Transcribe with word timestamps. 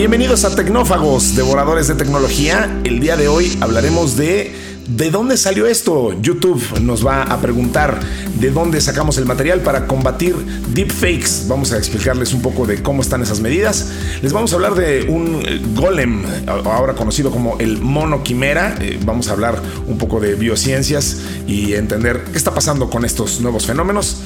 Bienvenidos 0.00 0.46
a 0.46 0.54
Tecnófagos, 0.54 1.36
devoradores 1.36 1.86
de 1.86 1.94
tecnología. 1.94 2.80
El 2.84 3.00
día 3.00 3.18
de 3.18 3.28
hoy 3.28 3.58
hablaremos 3.60 4.16
de 4.16 4.50
¿De 4.96 5.08
dónde 5.12 5.36
salió 5.36 5.66
esto? 5.66 6.20
YouTube 6.20 6.80
nos 6.80 7.06
va 7.06 7.22
a 7.22 7.40
preguntar 7.40 8.00
de 8.40 8.50
dónde 8.50 8.80
sacamos 8.80 9.18
el 9.18 9.24
material 9.24 9.60
para 9.60 9.86
combatir 9.86 10.34
deepfakes. 10.74 11.46
Vamos 11.46 11.72
a 11.72 11.78
explicarles 11.78 12.32
un 12.32 12.42
poco 12.42 12.66
de 12.66 12.82
cómo 12.82 13.00
están 13.00 13.22
esas 13.22 13.38
medidas. 13.38 13.92
Les 14.20 14.32
vamos 14.32 14.52
a 14.52 14.56
hablar 14.56 14.74
de 14.74 15.06
un 15.08 15.74
golem, 15.76 16.24
ahora 16.46 16.94
conocido 16.94 17.30
como 17.30 17.56
el 17.60 17.78
mono 17.80 18.24
quimera. 18.24 18.74
Eh, 18.80 18.98
vamos 19.04 19.28
a 19.28 19.32
hablar 19.32 19.62
un 19.86 19.96
poco 19.96 20.18
de 20.18 20.34
biociencias 20.34 21.18
y 21.46 21.74
entender 21.74 22.24
qué 22.32 22.36
está 22.36 22.52
pasando 22.52 22.90
con 22.90 23.04
estos 23.04 23.40
nuevos 23.40 23.66
fenómenos. 23.66 24.16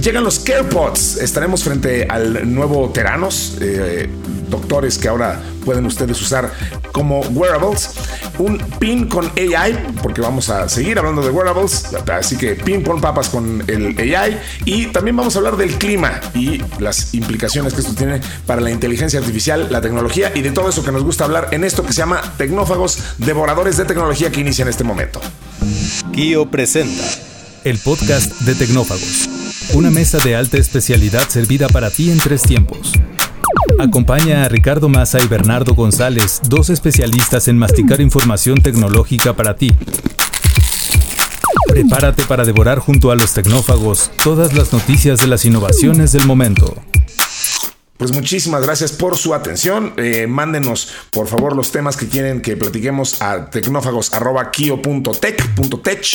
Llegan 0.00 0.22
los 0.22 0.38
CarePods. 0.38 1.16
Estaremos 1.16 1.64
frente 1.64 2.06
al 2.08 2.54
nuevo 2.54 2.88
Teranos. 2.90 3.56
Eh, 3.60 4.08
doctores 4.48 4.96
que 4.96 5.08
ahora 5.08 5.42
pueden 5.64 5.86
ustedes 5.86 6.20
usar 6.22 6.52
como 6.92 7.20
wearables. 7.20 7.90
Un 8.38 8.58
pin 8.78 9.08
con 9.08 9.26
AI, 9.36 9.96
porque 10.00 10.20
vamos 10.20 10.50
a 10.50 10.68
seguir 10.68 10.98
hablando 11.00 11.20
de 11.22 11.30
wearables. 11.30 11.86
Así 12.12 12.36
que 12.36 12.54
pin 12.54 12.84
pon 12.84 13.00
papas 13.00 13.28
con 13.28 13.64
el 13.66 13.98
AI. 13.98 14.38
Y 14.64 14.86
también 14.86 15.16
vamos 15.16 15.34
a 15.34 15.38
hablar 15.38 15.56
del 15.56 15.76
clima 15.78 16.20
y 16.32 16.62
las 16.78 17.12
implicaciones 17.14 17.74
que 17.74 17.80
esto 17.80 17.94
tiene 17.94 18.20
para 18.46 18.60
la 18.60 18.70
inteligencia 18.70 19.18
artificial, 19.18 19.66
la 19.68 19.80
tecnología 19.80 20.30
y 20.32 20.42
de 20.42 20.52
todo 20.52 20.68
eso 20.68 20.84
que 20.84 20.92
nos 20.92 21.02
gusta 21.02 21.24
hablar 21.24 21.48
en 21.50 21.64
esto 21.64 21.84
que 21.84 21.92
se 21.92 21.98
llama 21.98 22.22
Tecnófagos, 22.38 23.16
devoradores 23.18 23.76
de 23.76 23.84
tecnología 23.84 24.30
que 24.30 24.40
inicia 24.40 24.62
en 24.62 24.68
este 24.68 24.84
momento. 24.84 25.20
Kio 26.12 26.48
presenta 26.48 27.04
el 27.64 27.78
podcast 27.78 28.32
de 28.42 28.54
Tecnófagos 28.54 29.37
una 29.74 29.90
mesa 29.90 30.18
de 30.18 30.34
alta 30.34 30.56
especialidad 30.56 31.28
servida 31.28 31.68
para 31.68 31.90
ti 31.90 32.10
en 32.10 32.18
tres 32.18 32.42
tiempos. 32.42 32.92
Acompaña 33.78 34.44
a 34.44 34.48
Ricardo 34.48 34.88
Massa 34.88 35.20
y 35.22 35.26
Bernardo 35.26 35.74
González, 35.74 36.40
dos 36.48 36.70
especialistas 36.70 37.48
en 37.48 37.58
masticar 37.58 38.00
información 38.00 38.60
tecnológica 38.60 39.34
para 39.34 39.56
ti. 39.56 39.70
Prepárate 41.68 42.24
para 42.24 42.44
devorar 42.44 42.78
junto 42.78 43.10
a 43.10 43.16
los 43.16 43.34
tecnófagos 43.34 44.10
todas 44.24 44.54
las 44.54 44.72
noticias 44.72 45.20
de 45.20 45.26
las 45.26 45.44
innovaciones 45.44 46.12
del 46.12 46.26
momento. 46.26 46.74
Pues 47.98 48.12
muchísimas 48.12 48.62
gracias 48.62 48.92
por 48.92 49.16
su 49.16 49.34
atención. 49.34 49.94
Eh, 49.96 50.28
mándenos 50.28 50.92
por 51.10 51.26
favor 51.26 51.56
los 51.56 51.72
temas 51.72 51.96
que 51.96 52.06
quieren 52.08 52.40
que 52.40 52.56
platiquemos 52.56 53.20
a 53.20 53.50
tecnófagos.kio.tech.tech 53.50 56.06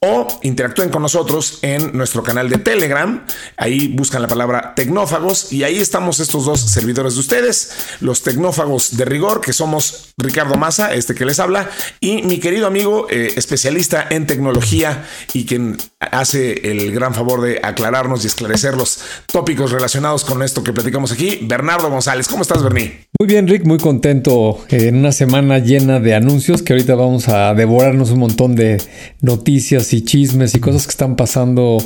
o 0.00 0.26
interactúen 0.42 0.90
con 0.90 1.02
nosotros 1.02 1.60
en 1.62 1.96
nuestro 1.96 2.22
canal 2.22 2.50
de 2.50 2.58
Telegram. 2.58 3.24
Ahí 3.56 3.88
buscan 3.88 4.22
la 4.22 4.28
palabra 4.28 4.74
tecnófagos 4.74 5.50
y 5.52 5.64
ahí 5.64 5.78
estamos 5.78 6.20
estos 6.20 6.44
dos 6.44 6.60
servidores 6.60 7.14
de 7.14 7.20
ustedes, 7.20 7.72
los 8.00 8.22
tecnófagos 8.22 8.94
de 8.96 9.06
rigor, 9.06 9.40
que 9.40 9.54
somos 9.54 10.12
Ricardo 10.18 10.56
Massa, 10.56 10.92
este 10.94 11.14
que 11.14 11.24
les 11.24 11.40
habla, 11.40 11.70
y 12.00 12.20
mi 12.22 12.38
querido 12.38 12.66
amigo 12.66 13.06
eh, 13.08 13.32
especialista 13.36 14.06
en 14.10 14.26
tecnología 14.26 15.06
y 15.32 15.46
quien 15.46 15.78
hace 16.12 16.70
el 16.70 16.92
gran 16.92 17.14
favor 17.14 17.42
de 17.42 17.60
aclararnos 17.62 18.24
y 18.24 18.26
esclarecer 18.26 18.76
los 18.76 19.00
tópicos 19.30 19.70
relacionados 19.70 20.24
con 20.24 20.42
esto 20.42 20.62
que 20.62 20.72
platicamos 20.72 21.12
aquí, 21.12 21.40
Bernardo 21.42 21.90
González. 21.90 22.28
¿Cómo 22.28 22.42
estás, 22.42 22.62
Berni? 22.62 22.92
Muy 23.18 23.28
bien, 23.28 23.46
Rick, 23.46 23.64
muy 23.64 23.78
contento 23.78 24.64
en 24.68 24.96
una 24.96 25.12
semana 25.12 25.58
llena 25.58 26.00
de 26.00 26.14
anuncios 26.14 26.62
que 26.62 26.72
ahorita 26.72 26.94
vamos 26.94 27.28
a 27.28 27.54
devorarnos 27.54 28.10
un 28.10 28.18
montón 28.18 28.56
de 28.56 28.82
noticias 29.20 29.92
y 29.92 30.04
chismes 30.04 30.54
y 30.54 30.60
cosas 30.60 30.86
que 30.86 30.90
están 30.90 31.16
pasando 31.16 31.78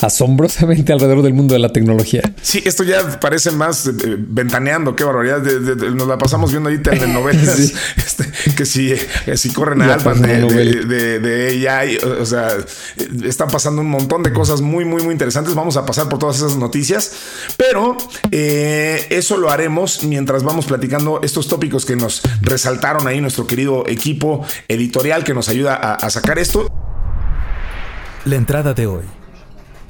asombrosamente 0.00 0.92
alrededor 0.92 1.22
del 1.22 1.34
mundo 1.34 1.54
de 1.54 1.60
la 1.60 1.72
tecnología. 1.72 2.22
Sí, 2.42 2.62
esto 2.64 2.84
ya 2.84 3.18
parece 3.18 3.50
más 3.50 3.86
eh, 3.86 3.92
ventaneando, 4.18 4.94
qué 4.94 5.04
barbaridad. 5.04 5.42
nos 5.42 6.06
la 6.06 6.18
pasamos 6.18 6.50
viendo 6.50 6.68
ahí 6.68 6.78
telenovelas 6.78 7.58
este, 7.96 8.30
que, 8.54 8.66
si, 8.66 8.94
que 9.24 9.36
si 9.36 9.50
corren 9.50 9.82
a 9.82 9.94
alfa 9.94 10.14
de, 10.14 11.18
de, 11.18 11.68
AI, 11.68 11.96
o 11.96 12.26
sea, 12.26 12.48
están 13.24 13.48
pasando 13.48 13.63
un 13.66 13.90
montón 13.90 14.22
de 14.22 14.32
cosas 14.32 14.60
muy, 14.60 14.84
muy, 14.84 15.02
muy 15.02 15.12
interesantes. 15.12 15.54
Vamos 15.54 15.76
a 15.76 15.86
pasar 15.86 16.08
por 16.08 16.18
todas 16.18 16.36
esas 16.36 16.56
noticias, 16.56 17.12
pero 17.56 17.96
eh, 18.30 19.06
eso 19.10 19.36
lo 19.36 19.50
haremos 19.50 20.04
mientras 20.04 20.42
vamos 20.42 20.66
platicando 20.66 21.20
estos 21.22 21.48
tópicos 21.48 21.84
que 21.84 21.96
nos 21.96 22.22
resaltaron 22.40 23.06
ahí 23.06 23.20
nuestro 23.20 23.46
querido 23.46 23.84
equipo 23.86 24.44
editorial 24.68 25.24
que 25.24 25.34
nos 25.34 25.48
ayuda 25.48 25.74
a 25.74 26.10
sacar 26.10 26.38
esto. 26.38 26.68
La 28.24 28.36
entrada 28.36 28.72
de 28.72 28.86
hoy. 28.86 29.23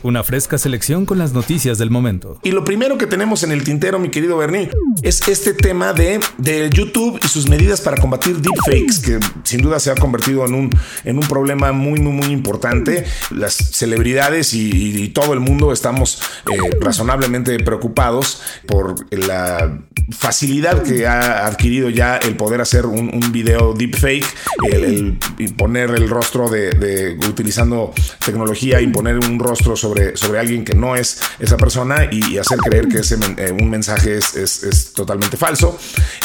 Una 0.05 0.23
fresca 0.23 0.59
selección 0.59 1.07
con 1.07 1.17
las 1.17 1.33
noticias 1.33 1.79
del 1.79 1.89
momento. 1.89 2.39
Y 2.43 2.51
lo 2.51 2.63
primero 2.63 2.99
que 2.99 3.07
tenemos 3.07 3.43
en 3.43 3.53
el 3.53 3.65
tintero, 3.65 3.99
mi 3.99 4.11
querido 4.11 4.37
Bernie, 4.37 4.69
es 5.03 5.27
este 5.29 5.55
tema 5.55 5.95
de, 5.95 6.21
de 6.37 6.69
YouTube 6.69 7.19
y 7.25 7.27
sus 7.27 7.49
medidas 7.49 7.81
para 7.81 7.97
combatir 7.97 8.37
deepfakes, 8.37 9.01
que 9.03 9.19
sin 9.45 9.63
duda 9.63 9.81
se 9.81 9.91
ha 9.91 9.95
convertido 9.95 10.45
en 10.45 10.53
un, 10.53 10.71
en 11.05 11.17
un 11.17 11.27
problema 11.27 11.73
muy, 11.73 12.01
muy, 12.01 12.13
muy 12.13 12.27
importante. 12.27 13.07
Las 13.31 13.55
celebridades 13.55 14.53
y, 14.53 15.09
todo 15.15 15.33
el 15.33 15.41
mundo 15.41 15.73
estamos 15.73 16.21
eh, 16.53 16.59
razonablemente 16.81 17.59
preocupados 17.61 18.43
por 18.67 19.07
la 19.11 19.81
facilidad 20.11 20.83
que 20.83 21.07
ha 21.07 21.47
adquirido 21.47 21.89
ya 21.89 22.17
el 22.19 22.37
poder 22.37 22.61
hacer 22.61 22.85
un, 22.85 23.15
video 23.33 23.73
deepfake, 23.73 24.27
el, 24.71 25.19
poner 25.57 25.91
el 25.91 26.11
rostro 26.11 26.51
de, 26.51 26.73
de 26.73 27.17
utilizando 27.27 27.93
tecnología, 28.25 28.81
imponer 28.81 29.19
un 29.19 29.39
rostro 29.39 29.77
sobre 29.77 29.94
sobre, 30.15 30.39
alguien 30.39 30.65
que 30.65 30.75
no 30.75 30.97
es 30.97 31.21
esa 31.39 31.57
persona 31.57 32.09
y, 32.11 32.39
hacer 32.39 32.59
creer 32.59 32.89
que 32.89 32.99
ese 32.99 33.17
eh, 33.39 33.53
un 33.53 33.71
mensaje 33.71 34.19
es, 34.19 34.93
totalmente 34.95 35.37
falso. 35.37 35.79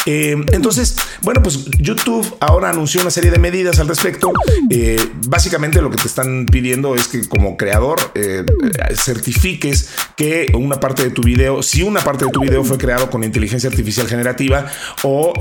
Eh, 0.06 0.36
entonces, 0.52 0.96
bueno, 1.22 1.42
pues 1.42 1.64
YouTube 1.78 2.36
ahora 2.40 2.70
anunció 2.70 3.00
una 3.00 3.10
serie 3.10 3.30
de 3.30 3.38
medidas 3.38 3.78
al 3.78 3.88
respecto. 3.88 4.32
Eh, 4.70 5.00
básicamente 5.26 5.80
lo 5.80 5.90
que 5.90 5.96
te 5.96 6.06
están 6.06 6.46
pidiendo 6.46 6.94
es 6.94 7.08
que 7.08 7.28
como 7.28 7.56
creador 7.56 7.98
certifiques 8.94 9.90
que 10.16 10.52
una 10.54 10.80
parte 10.80 11.04
de 11.04 11.10
tu 11.10 11.22
video, 11.22 11.62
si 11.62 11.82
una 11.82 12.00
parte 12.00 12.24
de 12.26 12.30
tu 12.30 12.40
video 12.40 12.64
fue 12.64 12.78
creado 12.78 13.10
con 13.10 13.24
inteligencia 13.24 13.70
artificial 13.70 14.06
generativa 14.06 14.66
o, 15.02 15.32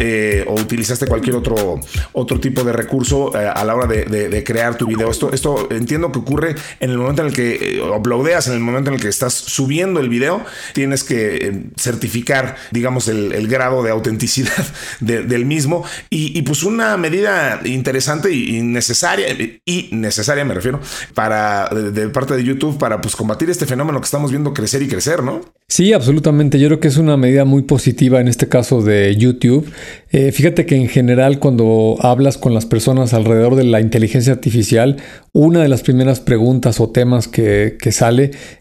utilizaste 0.49 1.07
cualquier 1.07 1.35
otro, 1.35 1.79
otro 2.13 2.39
tipo 2.39 2.63
de 2.63 2.73
recurso 2.73 3.35
a 3.35 3.63
la 3.63 3.75
hora 3.75 3.87
de, 3.87 4.43
crear 4.43 4.77
tu 4.77 4.87
video. 4.87 5.11
Esto, 5.11 5.31
esto 5.33 5.67
entiendo 5.71 6.11
que 6.11 6.19
ocurre 6.19 6.55
en 6.79 6.91
el 6.91 6.97
momento 6.97 7.21
en 7.21 7.27
el 7.29 7.33
que 7.33 7.81
upload 7.81 8.18
en 8.47 8.53
el 8.53 8.59
momento 8.59 8.89
en 8.89 8.95
el 8.95 9.01
que 9.01 9.07
estás 9.07 9.33
subiendo 9.33 9.99
el 9.99 10.09
video, 10.09 10.43
tienes 10.73 11.03
que 11.03 11.35
eh, 11.35 11.63
certificar, 11.79 12.55
digamos, 12.71 13.07
el, 13.07 13.47
grado 13.47 13.81
de 13.83 13.89
autenticidad 13.89 14.65
del 14.99 15.45
mismo. 15.45 15.83
Y, 16.09 16.41
pues 16.43 16.63
una 16.63 16.97
medida 16.97 17.59
interesante 17.65 18.31
y, 18.31 18.61
necesaria, 18.61 19.27
y 19.65 19.89
necesaria 19.91 20.45
me 20.45 20.53
refiero, 20.53 20.79
para 21.13 21.69
de, 21.69 22.09
parte 22.09 22.35
de 22.35 22.43
YouTube 22.43 22.77
para 22.77 23.01
pues 23.01 23.15
combatir 23.15 23.49
este 23.49 23.65
fenómeno 23.65 23.99
que 23.99 24.05
estamos 24.05 24.31
viendo 24.31 24.53
crecer 24.53 24.81
y 24.81 24.87
crecer, 24.87 25.23
¿no? 25.23 25.41
Sí, 25.67 25.93
absolutamente. 25.93 26.59
Yo 26.59 26.67
creo 26.67 26.79
que 26.79 26.87
es 26.87 26.97
una 26.97 27.15
medida 27.15 27.45
muy 27.45 27.61
positiva 27.61 28.19
en 28.19 28.27
este 28.27 28.47
caso 28.47 28.81
de 28.81 29.15
YouTube. 29.15 29.71
Eh, 30.11 30.31
fíjate 30.31 30.65
que 30.65 30.75
en 30.75 30.87
general 30.87 31.39
cuando 31.39 31.97
hablas 32.01 32.37
con 32.37 32.55
las 32.55 32.65
personas 32.65 33.13
alrededor 33.13 33.55
de 33.55 33.63
la 33.63 33.79
inteligencia 33.79 34.33
artificial, 34.33 34.97
una 35.31 35.61
de 35.61 35.67
las 35.67 35.83
primeras 35.83 36.19
preguntas 36.19 36.79
o 36.79 36.89
temas 36.89 37.27
que, 37.27 37.77
que 37.79 37.91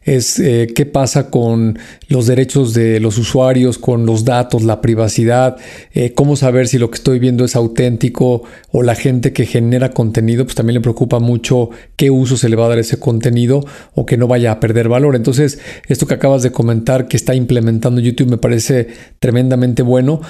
es 0.03 0.39
eh, 0.39 0.69
qué 0.75 0.85
pasa 0.85 1.31
con 1.31 1.79
los 2.09 2.27
derechos 2.27 2.75
de 2.75 3.01
los 3.01 3.17
usuarios, 3.17 3.79
con 3.79 4.05
los 4.05 4.27
datos, 4.27 4.65
la 4.65 4.83
privacidad, 4.83 5.57
eh, 5.95 6.13
cómo 6.13 6.37
saber 6.37 6.69
si 6.69 6.77
lo 6.77 6.91
que 6.91 6.97
estoy 6.97 7.19
viendo 7.19 7.47
es 7.47 7.57
auténtico 7.57 8.43
o 8.71 8.83
la 8.83 8.95
gente 8.95 9.33
que 9.33 9.47
genera 9.47 9.93
contenido, 9.93 10.45
pues 10.45 10.55
también 10.55 10.75
le 10.75 10.81
preocupa 10.83 11.19
mucho 11.21 11.71
qué 11.97 12.11
uso 12.11 12.37
se 12.37 12.51
le 12.51 12.57
va 12.57 12.67
a 12.67 12.69
dar 12.69 12.79
ese 12.79 12.99
contenido 12.99 13.65
o 13.95 14.05
que 14.05 14.19
no 14.19 14.27
vaya 14.27 14.53
a 14.53 14.61
perder 14.61 14.91
valor. 14.91 15.17
Entonces, 15.17 15.61
esto 15.89 16.07
que 16.07 16.15
acabas 16.15 16.43
de 16.43 16.53
comentar 16.53 17.09
que 17.09 17.17
está 17.17 17.35
implementando 17.35 18.03
YouTube 18.03 18.29
me 18.29 18.39
parece 18.39 18.89
tremendamente 19.19 19.83
bueno, 19.83 20.21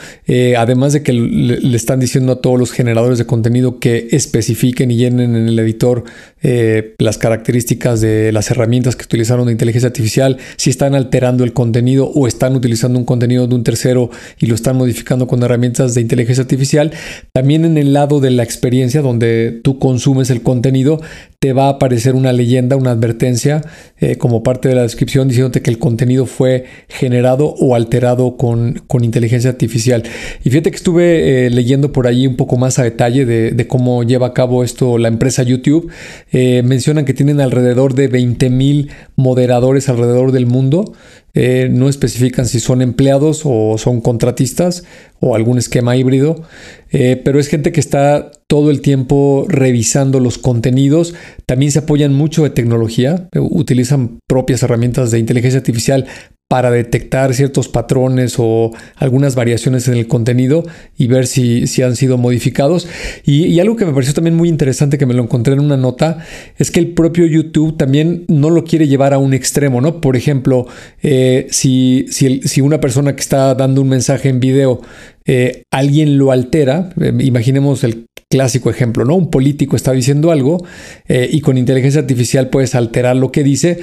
además 0.56 0.92
de 0.92 1.02
que 1.02 1.08
que 1.08 1.14
le, 1.14 1.74
están 1.74 2.00
diciendo 2.00 2.32
a 2.32 2.40
todos 2.42 2.58
los 2.58 2.70
generadores 2.70 3.16
de 3.16 3.24
contenido 3.24 3.78
que 3.78 4.08
especifiquen 4.10 4.90
y 4.90 4.96
llenen 4.96 5.34
en 5.36 5.48
el 5.48 5.58
editor 5.58 6.04
eh, 6.42 6.94
las 6.98 7.18
características 7.18 8.00
de 8.00 8.32
las 8.32 8.50
herramientas 8.50 8.96
que 8.96 9.04
utilizaron 9.04 9.46
de 9.46 9.52
inteligencia 9.52 9.88
artificial, 9.88 10.38
si 10.56 10.70
están 10.70 10.94
alterando 10.94 11.44
el 11.44 11.52
contenido 11.52 12.06
o 12.06 12.26
están 12.26 12.54
utilizando 12.54 12.98
un 12.98 13.04
contenido 13.04 13.46
de 13.46 13.54
un 13.54 13.64
tercero 13.64 14.10
y 14.38 14.46
lo 14.46 14.54
están 14.54 14.76
modificando 14.76 15.26
con 15.26 15.42
herramientas 15.42 15.94
de 15.94 16.00
inteligencia 16.00 16.42
artificial. 16.42 16.92
También 17.32 17.64
en 17.64 17.76
el 17.78 17.92
lado 17.92 18.20
de 18.20 18.30
la 18.30 18.42
experiencia 18.42 19.02
donde 19.02 19.60
tú 19.62 19.78
consumes 19.78 20.30
el 20.30 20.42
contenido, 20.42 21.00
te 21.40 21.52
va 21.52 21.66
a 21.66 21.70
aparecer 21.70 22.16
una 22.16 22.32
leyenda, 22.32 22.74
una 22.74 22.90
advertencia 22.90 23.62
eh, 23.98 24.16
como 24.16 24.42
parte 24.42 24.68
de 24.68 24.74
la 24.74 24.82
descripción 24.82 25.28
diciéndote 25.28 25.62
que 25.62 25.70
el 25.70 25.78
contenido 25.78 26.26
fue 26.26 26.64
generado 26.88 27.54
o 27.60 27.76
alterado 27.76 28.36
con, 28.36 28.82
con 28.88 29.04
inteligencia 29.04 29.48
artificial. 29.48 30.02
Y 30.42 30.50
fíjate 30.50 30.72
que 30.72 30.76
estuve 30.76 31.46
eh, 31.46 31.50
leyendo 31.50 31.92
por 31.92 32.08
ahí 32.08 32.26
un 32.26 32.34
poco 32.34 32.56
más 32.56 32.80
a 32.80 32.82
detalle 32.82 33.24
de, 33.24 33.66
cómo 33.68 34.02
lleva 34.02 34.28
a 34.28 34.34
cabo 34.34 34.64
esto 34.64 34.98
la 34.98 35.06
empresa 35.06 35.44
YouTube. 35.44 35.92
Eh, 36.32 36.62
mencionan 36.64 37.04
que 37.04 37.14
tienen 37.14 37.40
alrededor 37.40 37.94
de 37.94 38.08
20 38.08 38.50
mil 38.50 38.90
moderadores 39.14 39.88
alrededor 39.88 40.32
del 40.32 40.46
mundo 40.46 40.92
eh, 41.34 41.68
no 41.70 41.88
especifican 41.88 42.46
si 42.46 42.60
son 42.60 42.82
empleados 42.82 43.42
o 43.44 43.76
son 43.78 44.00
contratistas 44.00 44.84
o 45.20 45.34
algún 45.34 45.58
esquema 45.58 45.96
híbrido, 45.96 46.42
eh, 46.90 47.20
pero 47.22 47.38
es 47.38 47.48
gente 47.48 47.72
que 47.72 47.80
está 47.80 48.30
todo 48.46 48.70
el 48.70 48.80
tiempo 48.80 49.46
revisando 49.48 50.20
los 50.20 50.38
contenidos. 50.38 51.14
También 51.46 51.70
se 51.70 51.80
apoyan 51.80 52.14
mucho 52.14 52.44
de 52.44 52.50
tecnología, 52.50 53.28
utilizan 53.34 54.20
propias 54.26 54.62
herramientas 54.62 55.10
de 55.10 55.18
inteligencia 55.18 55.58
artificial 55.58 56.06
para 56.48 56.70
detectar 56.70 57.34
ciertos 57.34 57.68
patrones 57.68 58.36
o 58.38 58.72
algunas 58.96 59.34
variaciones 59.34 59.86
en 59.86 59.94
el 59.94 60.08
contenido 60.08 60.64
y 60.96 61.06
ver 61.06 61.26
si, 61.26 61.66
si 61.66 61.82
han 61.82 61.94
sido 61.94 62.16
modificados. 62.16 62.88
Y, 63.24 63.60
algo 63.60 63.76
que 63.76 63.84
me 63.84 63.92
pareció 63.92 64.14
también 64.14 64.34
muy 64.34 64.48
interesante, 64.48 64.96
que 64.96 65.04
me 65.04 65.12
lo 65.12 65.22
encontré 65.22 65.52
en 65.52 65.60
una 65.60 65.76
nota, 65.76 66.24
es 66.56 66.70
que 66.70 66.80
el 66.80 66.94
propio 66.94 67.26
YouTube 67.26 67.76
también 67.76 68.24
no 68.28 68.48
lo 68.48 68.64
quiere 68.64 68.88
llevar 68.88 69.12
a 69.12 69.18
un 69.18 69.34
extremo, 69.34 69.82
¿no? 69.82 70.00
Por 70.00 70.16
ejemplo, 70.16 70.66
eh, 71.02 71.48
si, 71.50 72.06
si, 72.08 72.40
si 72.40 72.62
una 72.62 72.80
persona 72.80 73.14
que 73.14 73.20
está 73.20 73.54
dando 73.54 73.82
un 73.82 73.90
mensaje 73.90 74.30
en 74.30 74.40
video 74.40 74.80
eh, 75.30 75.64
alguien 75.70 76.16
lo 76.16 76.32
altera, 76.32 76.88
eh, 76.98 77.12
imaginemos 77.20 77.84
el 77.84 78.06
clásico 78.30 78.70
ejemplo, 78.70 79.04
¿no? 79.04 79.14
Un 79.14 79.30
político 79.30 79.76
está 79.76 79.92
diciendo 79.92 80.30
algo 80.30 80.64
eh, 81.06 81.28
y 81.30 81.42
con 81.42 81.58
inteligencia 81.58 82.00
artificial 82.00 82.48
puedes 82.48 82.74
alterar 82.74 83.14
lo 83.14 83.30
que 83.30 83.44
dice. 83.44 83.78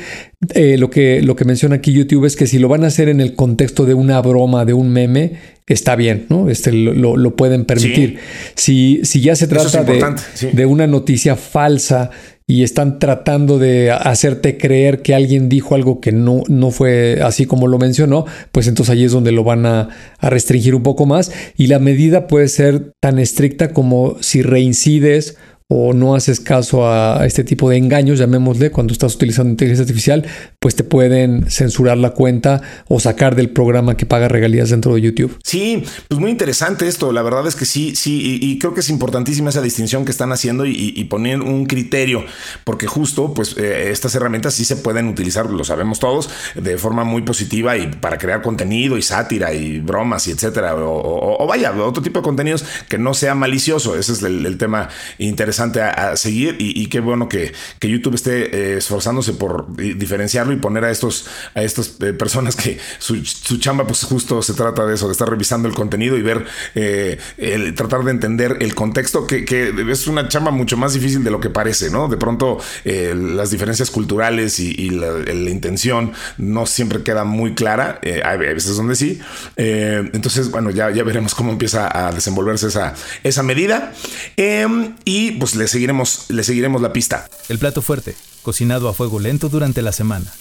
lo, 0.55 0.89
que, 0.89 1.21
lo 1.21 1.35
que 1.35 1.45
menciona 1.45 1.75
aquí 1.75 1.93
YouTube 1.93 2.25
es 2.25 2.35
que 2.35 2.47
si 2.47 2.57
lo 2.57 2.67
van 2.67 2.83
a 2.83 2.87
hacer 2.87 3.09
en 3.09 3.21
el 3.21 3.35
contexto 3.35 3.85
de 3.85 3.93
una 3.93 4.19
broma, 4.21 4.65
de 4.65 4.73
un 4.73 4.89
meme, 4.89 5.33
está 5.67 5.95
bien, 5.95 6.25
¿no? 6.29 6.49
Este, 6.49 6.71
lo, 6.71 7.35
pueden 7.35 7.65
permitir. 7.65 8.17
Si, 8.55 9.01
si 9.03 9.21
ya 9.21 9.35
se 9.35 9.47
trata 9.47 9.83
de, 9.83 10.51
de 10.51 10.65
una 10.65 10.87
noticia 10.87 11.35
falsa, 11.35 12.09
y 12.47 12.61
están 12.61 12.99
tratando 12.99 13.57
de 13.57 13.91
hacerte 13.91 14.57
creer 14.57 15.01
que 15.01 15.15
alguien 15.15 15.49
dijo 15.49 15.73
algo 15.73 15.99
que 15.99 16.11
no, 16.11 16.43
no 16.47 16.69
fue 16.69 17.19
así 17.23 17.45
como 17.45 17.67
lo 17.67 17.79
mencionó, 17.79 18.25
pues 18.51 18.67
entonces 18.67 18.93
ahí 18.93 19.03
es 19.03 19.11
donde 19.11 19.31
lo 19.31 19.43
van 19.43 19.65
a, 19.65 19.89
a 20.19 20.29
restringir 20.29 20.75
un 20.75 20.83
poco 20.83 21.07
más. 21.07 21.31
Y 21.57 21.67
la 21.67 21.79
medida 21.79 22.27
puede 22.27 22.47
ser 22.47 22.91
tan 23.01 23.17
estricta 23.17 23.73
como 23.73 24.17
si 24.21 24.43
reincides 24.43 25.37
o 25.67 25.93
no 25.93 26.13
haces 26.13 26.39
caso 26.39 26.87
a 26.87 27.25
este 27.25 27.43
tipo 27.43 27.71
de 27.71 27.77
engaños, 27.77 28.19
llamémosle, 28.19 28.69
cuando 28.69 28.93
estás 28.93 29.15
utilizando 29.15 29.49
inteligencia 29.49 29.81
artificial, 29.81 30.23
pues 30.59 30.75
te 30.75 30.83
pueden 30.83 31.49
censurar 31.49 31.97
la 31.97 32.11
cuenta 32.11 32.61
o 32.87 32.99
sacar 32.99 33.35
del 33.35 33.49
programa 33.49 33.97
que 33.97 34.05
paga 34.05 34.27
regalías 34.27 34.69
dentro 34.69 34.93
de 34.93 35.01
YouTube. 35.01 35.39
Sí, 35.43 35.83
pues 36.07 36.19
muy 36.19 36.29
interesante 36.29 36.87
esto. 36.87 37.11
La 37.11 37.23
verdad 37.23 37.47
es 37.47 37.55
que 37.55 37.65
sí, 37.65 37.95
sí, 37.95 38.39
y, 38.39 38.59
creo 38.59 38.75
que 38.75 38.81
es 38.81 38.89
importantísima 38.91 39.49
esa 39.49 39.61
distinción 39.61 40.05
que 40.05 40.11
están 40.11 40.31
haciendo 40.31 40.67
y, 40.67 40.93
y 40.95 41.03
poner 41.05 41.41
un 41.41 41.65
criterio, 41.65 42.23
porque 42.63 42.85
justo, 42.85 43.33
pues 43.33 43.57
eh, 43.57 43.89
estas 43.89 44.13
herramientas 44.13 44.53
sí 44.53 44.65
se 44.65 44.75
pueden 44.75 45.07
utilizar, 45.07 45.49
lo 45.49 45.63
sabemos 45.63 45.99
todos, 45.99 46.29
de 46.53 46.77
forma 46.77 47.03
muy 47.03 47.23
positiva 47.23 47.75
y 47.75 47.87
para 47.87 48.19
crear 48.19 48.43
contenido 48.43 48.99
y 48.99 49.01
sátira 49.01 49.51
y 49.53 49.79
bromas 49.79 50.27
y 50.27 50.31
etcétera, 50.31 50.75
o, 50.77 51.45
vaya, 51.47 51.71
otro 51.71 52.03
tipo 52.03 52.19
de 52.19 52.23
contenidos 52.23 52.63
que 52.87 52.99
no 52.99 53.15
sea 53.15 53.33
malicioso. 53.33 53.97
Ese 53.97 54.13
es 54.13 54.21
el 54.21 54.57
tema 54.59 54.89
interesante 55.17 55.54
a, 55.59 56.15
seguir 56.15 56.55
y, 56.59 56.87
qué 56.87 56.99
bueno 56.99 57.29
que, 57.29 57.53
YouTube 57.81 58.15
esté 58.15 58.73
eh, 58.73 58.77
esforzándose 58.77 59.33
por 59.33 59.75
diferenciarlo 59.75 60.53
y 60.53 60.57
poner 60.57 60.85
a 60.85 60.91
estos 60.91 61.27
a 61.53 61.61
estas 61.61 61.97
eh, 62.01 62.13
personas 62.13 62.55
que 62.55 62.79
su, 62.97 63.21
chamba 63.59 63.85
pues 63.85 64.03
justo 64.03 64.41
se 64.41 64.53
trata 64.53 64.85
de 64.85 64.95
eso, 64.95 65.05
de 65.05 65.11
estar 65.11 65.29
revisando 65.29 65.67
el 65.67 65.75
contenido 65.75 66.17
y 66.17 66.21
ver, 66.21 66.45
eh, 66.73 67.19
el, 67.37 67.75
tratar 67.75 68.03
de 68.03 68.11
entender 68.11 68.57
el 68.61 68.73
contexto, 68.73 69.27
que, 69.27 69.45
es 69.91 70.07
una 70.07 70.27
chamba 70.27 70.51
mucho 70.51 70.77
más 70.77 70.93
difícil 70.93 71.23
de 71.23 71.31
lo 71.31 71.39
que 71.39 71.49
parece, 71.49 71.89
¿no? 71.89 72.07
De 72.07 72.17
pronto 72.17 72.59
las 72.83 73.51
diferencias 73.51 73.91
culturales 73.91 74.59
y, 74.59 74.89
la, 74.89 75.15
intención 75.49 76.13
no 76.37 76.65
siempre 76.65 77.03
queda 77.03 77.23
muy 77.23 77.53
clara, 77.53 77.99
hay 78.23 78.37
veces 78.37 78.77
donde 78.77 78.95
sí. 78.95 79.19
entonces, 79.55 80.49
bueno, 80.51 80.69
ya, 80.71 80.89
ya 80.91 81.03
veremos 81.03 81.35
cómo 81.35 81.51
empieza 81.51 81.89
a 82.07 82.11
desenvolverse 82.11 82.67
esa, 82.67 82.93
esa 83.23 83.43
medida. 83.43 83.93
Em, 84.37 84.95
y 85.05 85.31
le 85.53 85.67
seguiremos, 85.67 86.25
le 86.29 86.43
seguiremos 86.43 86.81
la 86.81 86.91
pista. 86.91 87.29
El 87.49 87.59
plato 87.59 87.83
fuerte, 87.83 88.15
cocinado 88.41 88.89
a 88.89 88.93
fuego 88.95 89.19
lento 89.19 89.49
durante 89.49 89.83
la 89.83 89.91
semana. 89.91 90.33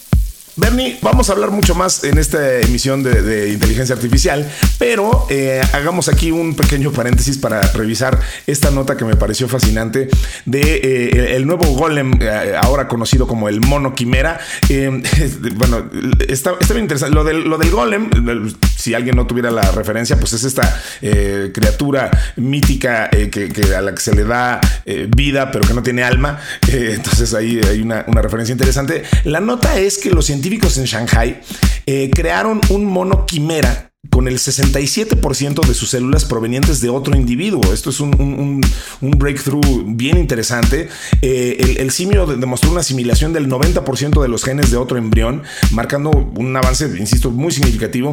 Bernie, 0.56 0.96
vamos 1.02 1.28
a 1.30 1.32
hablar 1.32 1.50
mucho 1.50 1.74
más 1.74 2.04
en 2.04 2.16
esta 2.16 2.60
emisión 2.60 3.02
de, 3.02 3.50
inteligencia 3.52 3.96
artificial, 3.96 4.48
pero 4.78 5.26
eh, 5.28 5.60
hagamos 5.72 6.08
aquí 6.08 6.30
un 6.30 6.54
pequeño 6.54 6.92
paréntesis 6.92 7.38
para 7.38 7.60
revisar 7.72 8.20
esta 8.46 8.70
nota 8.70 8.96
que 8.96 9.04
me 9.04 9.16
pareció 9.16 9.48
fascinante 9.48 10.08
de 10.44 10.60
eh, 10.60 11.34
el 11.34 11.48
nuevo 11.48 11.64
golem, 11.72 12.12
eh, 12.20 12.54
ahora 12.60 12.86
conocido 12.86 13.26
como 13.26 13.48
el 13.48 13.60
mono 13.62 13.96
quimera. 13.96 14.38
bueno, 15.56 15.90
está, 16.28 16.52
bien 16.70 16.84
interesante. 16.84 17.16
Lo 17.16 17.24
del, 17.24 17.70
golem, 17.70 18.08
si 18.76 18.94
alguien 18.94 19.16
no 19.16 19.26
tuviera 19.26 19.50
la 19.50 19.72
referencia, 19.72 20.16
pues 20.16 20.34
es 20.34 20.44
esta 20.44 20.80
criatura 21.52 22.10
mítica 22.36 23.10
que, 23.10 23.50
a 23.76 23.80
la 23.80 23.92
que 23.92 24.00
se 24.00 24.14
le 24.14 24.22
da 24.22 24.60
vida, 25.16 25.50
pero 25.50 25.66
que 25.66 25.74
no 25.74 25.82
tiene 25.82 26.04
alma. 26.04 26.38
entonces 26.68 27.34
ahí 27.34 27.60
hay 27.68 27.80
una, 27.80 28.04
una 28.06 28.22
referencia 28.22 28.52
interesante. 28.52 29.02
La 29.24 29.40
nota 29.40 29.78
es 29.78 29.98
que 29.98 30.10
los 30.10 30.26
científicos 30.26 30.43
científicos 30.44 30.76
en 30.76 30.84
Shanghai 30.84 31.40
eh, 31.86 32.10
crearon 32.14 32.60
un 32.68 32.84
mono 32.84 33.24
quimera 33.24 33.93
con 34.10 34.28
el 34.28 34.38
67% 34.38 35.66
de 35.66 35.74
sus 35.74 35.90
células 35.90 36.24
provenientes 36.24 36.80
de 36.80 36.88
otro 36.88 37.16
individuo. 37.16 37.72
Esto 37.72 37.90
es 37.90 38.00
un, 38.00 38.60
breakthrough 39.00 39.84
bien 39.86 40.18
interesante. 40.18 40.88
Eh, 41.22 41.76
el, 41.78 41.90
simio 41.90 42.26
demostró 42.26 42.70
una 42.70 42.80
asimilación 42.80 43.32
del 43.32 43.48
90% 43.48 44.20
de 44.22 44.28
los 44.28 44.44
genes 44.44 44.70
de 44.70 44.76
otro 44.76 44.98
embrión, 44.98 45.42
marcando 45.72 46.10
un 46.10 46.56
avance, 46.56 46.86
insisto, 46.98 47.30
muy 47.30 47.52
significativo. 47.52 48.10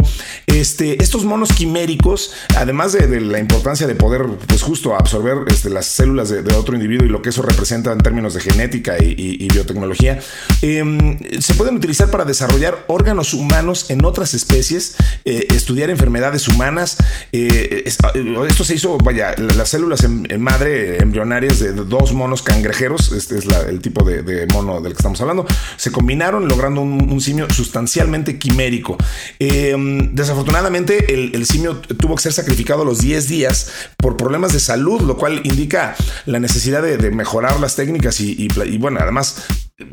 Este, 0.47 1.01
estos 1.01 1.25
monos 1.25 1.53
quiméricos, 1.53 2.33
además 2.55 2.93
de, 2.93 3.21
la 3.21 3.39
importancia 3.39 3.88
de 3.88 3.95
poder, 3.95 4.25
pues 4.47 4.61
justo 4.61 4.95
absorber 4.95 5.39
este, 5.47 5.69
las 5.69 5.85
células 5.85 6.29
de, 6.29 6.51
otro 6.53 6.75
individuo 6.75 7.05
y 7.05 7.09
lo 7.09 7.21
que 7.21 7.29
eso 7.29 7.41
representa 7.41 7.91
en 7.91 7.99
términos 7.99 8.33
de 8.33 8.41
genética 8.41 8.97
y, 8.99 9.47
biotecnología, 9.51 10.19
em, 10.61 11.17
se 11.39 11.53
pueden 11.55 11.75
utilizar 11.75 12.09
para 12.09 12.25
desarrollar 12.25 12.85
órganos 12.88 13.33
humanos 13.33 13.89
en 13.89 14.05
otras 14.05 14.33
especies, 14.33 14.95
eh, 15.25 15.47
enfermedades 15.89 16.48
humanas. 16.48 16.98
Eh, 17.31 17.83
esto 17.86 18.63
se 18.63 18.75
hizo, 18.75 18.98
vaya, 18.98 19.36
las 19.38 19.69
células 19.69 20.04
en, 20.04 20.42
madre 20.42 21.01
embrionarias 21.01 21.60
de 21.60 21.74
dos 21.74 22.13
monos 22.13 22.42
cangrejeros, 22.42 23.12
este 23.12 23.38
es 23.38 23.45
el 23.45 23.80
tipo 23.80 24.04
de, 24.04 24.48
mono 24.54 24.81
del 24.81 24.94
que 24.94 24.98
estamos 24.98 25.19
hablando, 25.22 25.45
se 25.78 25.92
combinaron 25.92 26.48
logrando 26.48 26.81
un, 26.81 27.22
simio 27.22 27.50
sustancialmente 27.51 28.39
quimérico. 28.39 28.98
Eh, 29.39 29.75
desafortunadamente, 30.12 31.13
el, 31.13 31.45
simio 31.45 31.78
tuvo 31.78 32.16
que 32.16 32.24
ser 32.24 32.34
sacrificado 32.34 32.81
a 32.81 32.86
los 32.86 33.00
10 33.00 33.27
días 33.27 33.72
por 33.98 34.18
problemas 34.18 34.53
de 34.53 34.60
salud, 34.60 35.01
lo 35.01 35.17
cual 35.17 35.41
indica 35.44 35.96
la 36.25 36.39
necesidad 36.39 36.82
de, 36.82 37.12
mejorar 37.12 37.60
las 37.60 37.75
técnicas 37.75 38.20
y, 38.22 38.48
bueno, 38.77 39.00
además 39.01 39.36